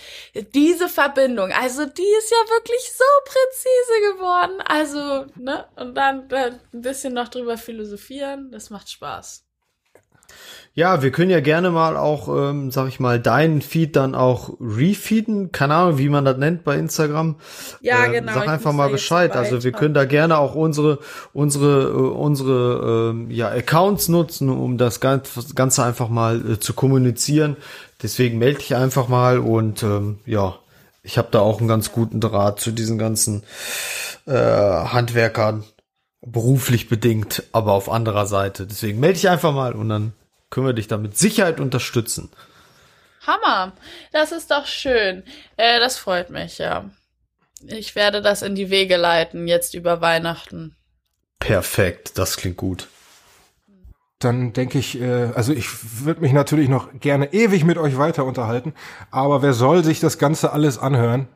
[0.54, 4.60] diese Verbindung, also die ist ja wirklich so präzise geworden.
[4.66, 5.66] Also, ne?
[5.76, 9.43] Und dann, dann ein bisschen noch drüber philosophieren, das macht Spaß.
[10.76, 14.54] Ja, wir können ja gerne mal auch, ähm, sag ich mal, deinen Feed dann auch
[14.60, 15.52] refeeden.
[15.52, 17.36] Keine Ahnung, wie man das nennt bei Instagram.
[17.80, 19.36] Ja, Ähm, genau, Sag einfach mal Bescheid.
[19.36, 20.98] Also wir können da gerne auch unsere
[21.32, 27.56] unsere äh, unsere ähm, ja Accounts nutzen, um das Ganze einfach mal äh, zu kommunizieren.
[28.02, 30.56] Deswegen melde dich einfach mal und ähm, ja,
[31.04, 33.44] ich habe da auch einen ganz guten Draht zu diesen ganzen
[34.26, 35.62] äh, Handwerkern
[36.20, 38.66] beruflich bedingt, aber auf anderer Seite.
[38.66, 40.12] Deswegen melde dich einfach mal und dann
[40.54, 42.30] können wir dich da mit Sicherheit unterstützen.
[43.26, 43.72] Hammer,
[44.12, 45.24] das ist doch schön.
[45.56, 46.88] Äh, das freut mich, ja.
[47.66, 50.76] Ich werde das in die Wege leiten, jetzt über Weihnachten.
[51.40, 52.86] Perfekt, das klingt gut.
[54.20, 55.66] Dann denke ich, äh, also ich
[56.04, 58.74] würde mich natürlich noch gerne ewig mit euch weiter unterhalten,
[59.10, 61.26] aber wer soll sich das Ganze alles anhören?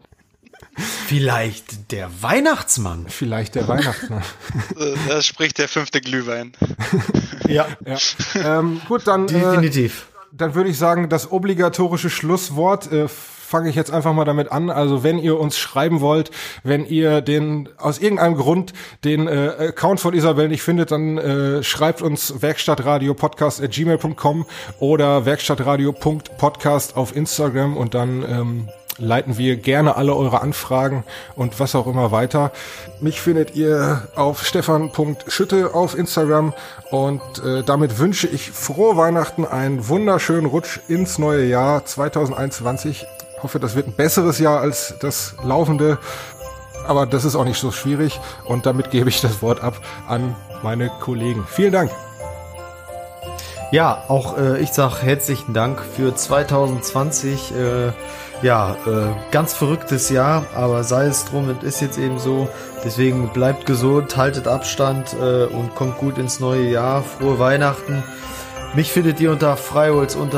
[1.07, 3.07] Vielleicht der Weihnachtsmann.
[3.09, 4.23] Vielleicht der Weihnachtsmann.
[4.79, 6.53] Äh, Da spricht der fünfte Glühwein.
[7.49, 7.97] Ja, Ja.
[8.59, 10.07] Ähm, gut, dann, äh, definitiv.
[10.33, 14.69] dann würde ich sagen, das obligatorische Schlusswort äh, fange ich jetzt einfach mal damit an.
[14.69, 16.31] Also wenn ihr uns schreiben wollt,
[16.63, 18.75] wenn ihr den aus irgendeinem Grund
[19.05, 24.45] den äh, Account von Isabel nicht findet, dann äh, schreibt uns werkstattradiopodcast@gmail.com
[24.81, 28.69] oder werkstattradio.podcast auf Instagram und dann ähm,
[28.99, 31.05] leiten wir gerne alle eure Anfragen
[31.37, 32.53] und was auch immer weiter.
[33.01, 36.53] Mich findet ihr auf stefan.schütte auf Instagram
[36.91, 43.07] und äh, damit wünsche ich frohe Weihnachten, einen wunderschönen Rutsch ins neue Jahr 2021.
[43.43, 45.99] Hoffe, das wird ein besseres Jahr als das laufende,
[46.87, 50.35] aber das ist auch nicht so schwierig und damit gebe ich das Wort ab an
[50.62, 51.47] meine Kollegen.
[51.49, 51.91] Vielen Dank.
[53.70, 57.53] Ja, auch äh, ich sag herzlichen Dank für 2020.
[57.53, 57.93] Äh,
[58.43, 62.48] ja, äh, ganz verrücktes Jahr, aber sei es drum, es ist jetzt eben so.
[62.85, 67.02] Deswegen bleibt gesund, haltet Abstand äh, und kommt gut ins neue Jahr.
[67.02, 68.05] Frohe Weihnachten.
[68.74, 70.28] Mich findet ihr unter freiholz-joh.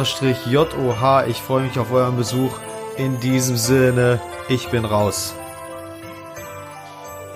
[1.29, 2.59] Ich freue mich auf euren Besuch.
[2.97, 5.35] In diesem Sinne, ich bin raus.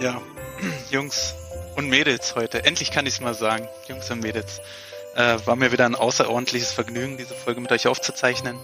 [0.01, 0.21] Ja,
[0.91, 1.35] Jungs
[1.77, 2.65] und Mädels heute.
[2.65, 3.69] Endlich kann ich es mal sagen.
[3.89, 4.61] Jungs und Mädels.
[5.15, 8.57] Äh, war mir wieder ein außerordentliches Vergnügen, diese Folge mit euch aufzuzeichnen.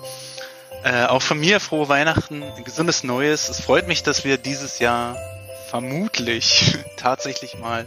[0.82, 3.48] Äh, auch von mir frohe Weihnachten, ein gesundes Neues.
[3.48, 5.16] Es freut mich, dass wir dieses Jahr
[5.68, 7.86] vermutlich tatsächlich mal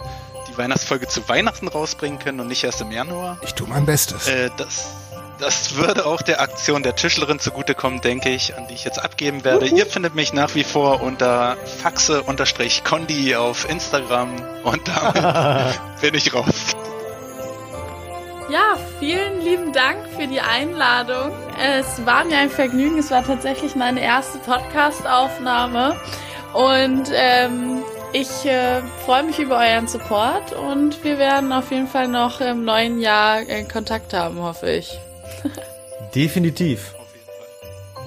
[0.50, 3.38] die Weihnachtsfolge zu Weihnachten rausbringen können und nicht erst im Januar.
[3.44, 4.28] Ich tue mein Bestes.
[4.28, 4.92] Äh, das,
[5.40, 9.44] das würde auch der Aktion der Tischlerin zugutekommen, denke ich, an die ich jetzt abgeben
[9.44, 9.68] werde.
[9.68, 14.30] Ihr findet mich nach wie vor unter faxe-kondi auf Instagram
[14.64, 16.76] und damit bin ich raus.
[18.54, 21.32] Ja, vielen lieben Dank für die Einladung.
[21.60, 23.00] Es war mir ein Vergnügen.
[23.00, 26.00] Es war tatsächlich meine erste Podcast-Aufnahme.
[26.54, 27.82] Und ähm,
[28.12, 32.64] ich äh, freue mich über euren Support und wir werden auf jeden Fall noch im
[32.64, 35.00] neuen Jahr äh, Kontakt haben, hoffe ich.
[36.14, 36.94] Definitiv.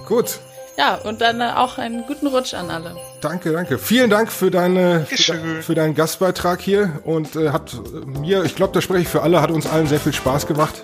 [0.07, 0.39] Gut.
[0.79, 2.95] Ja, und dann äh, auch einen guten Rutsch an alle.
[3.21, 3.79] Danke, danke.
[3.79, 7.77] Vielen Dank für deine für, deinen Gastbeitrag hier und äh, hat
[8.07, 10.75] mir, ich glaube, da spreche ich für alle, hat uns allen sehr viel Spaß gemacht.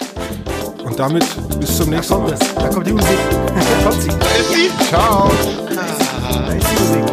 [0.84, 1.24] Und damit
[1.60, 2.32] bis zum nächsten Mal.
[2.32, 2.54] es.
[2.54, 3.18] Da kommt die Musik.
[3.30, 4.10] Da kommt sie.
[4.88, 5.30] Ciao.
[5.74, 7.04] Da ist die Musik.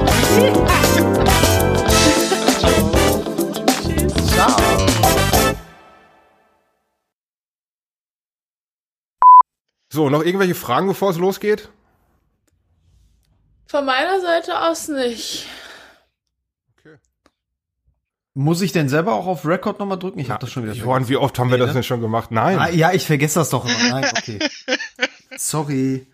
[4.27, 4.55] Ciao.
[9.91, 11.69] So, noch irgendwelche Fragen, bevor es losgeht?
[13.69, 15.45] Von meiner Seite aus nicht.
[18.33, 20.17] Muss ich denn selber auch auf Record nochmal drücken?
[20.17, 21.73] Ich habe das schon wieder Johann, wie oft haben wir Nee, das ne?
[21.75, 22.31] denn schon gemacht?
[22.31, 22.57] Nein.
[22.57, 23.89] Ah, ja, ich vergesse das doch immer.
[24.01, 24.39] Nein, okay.
[25.37, 26.07] Sorry.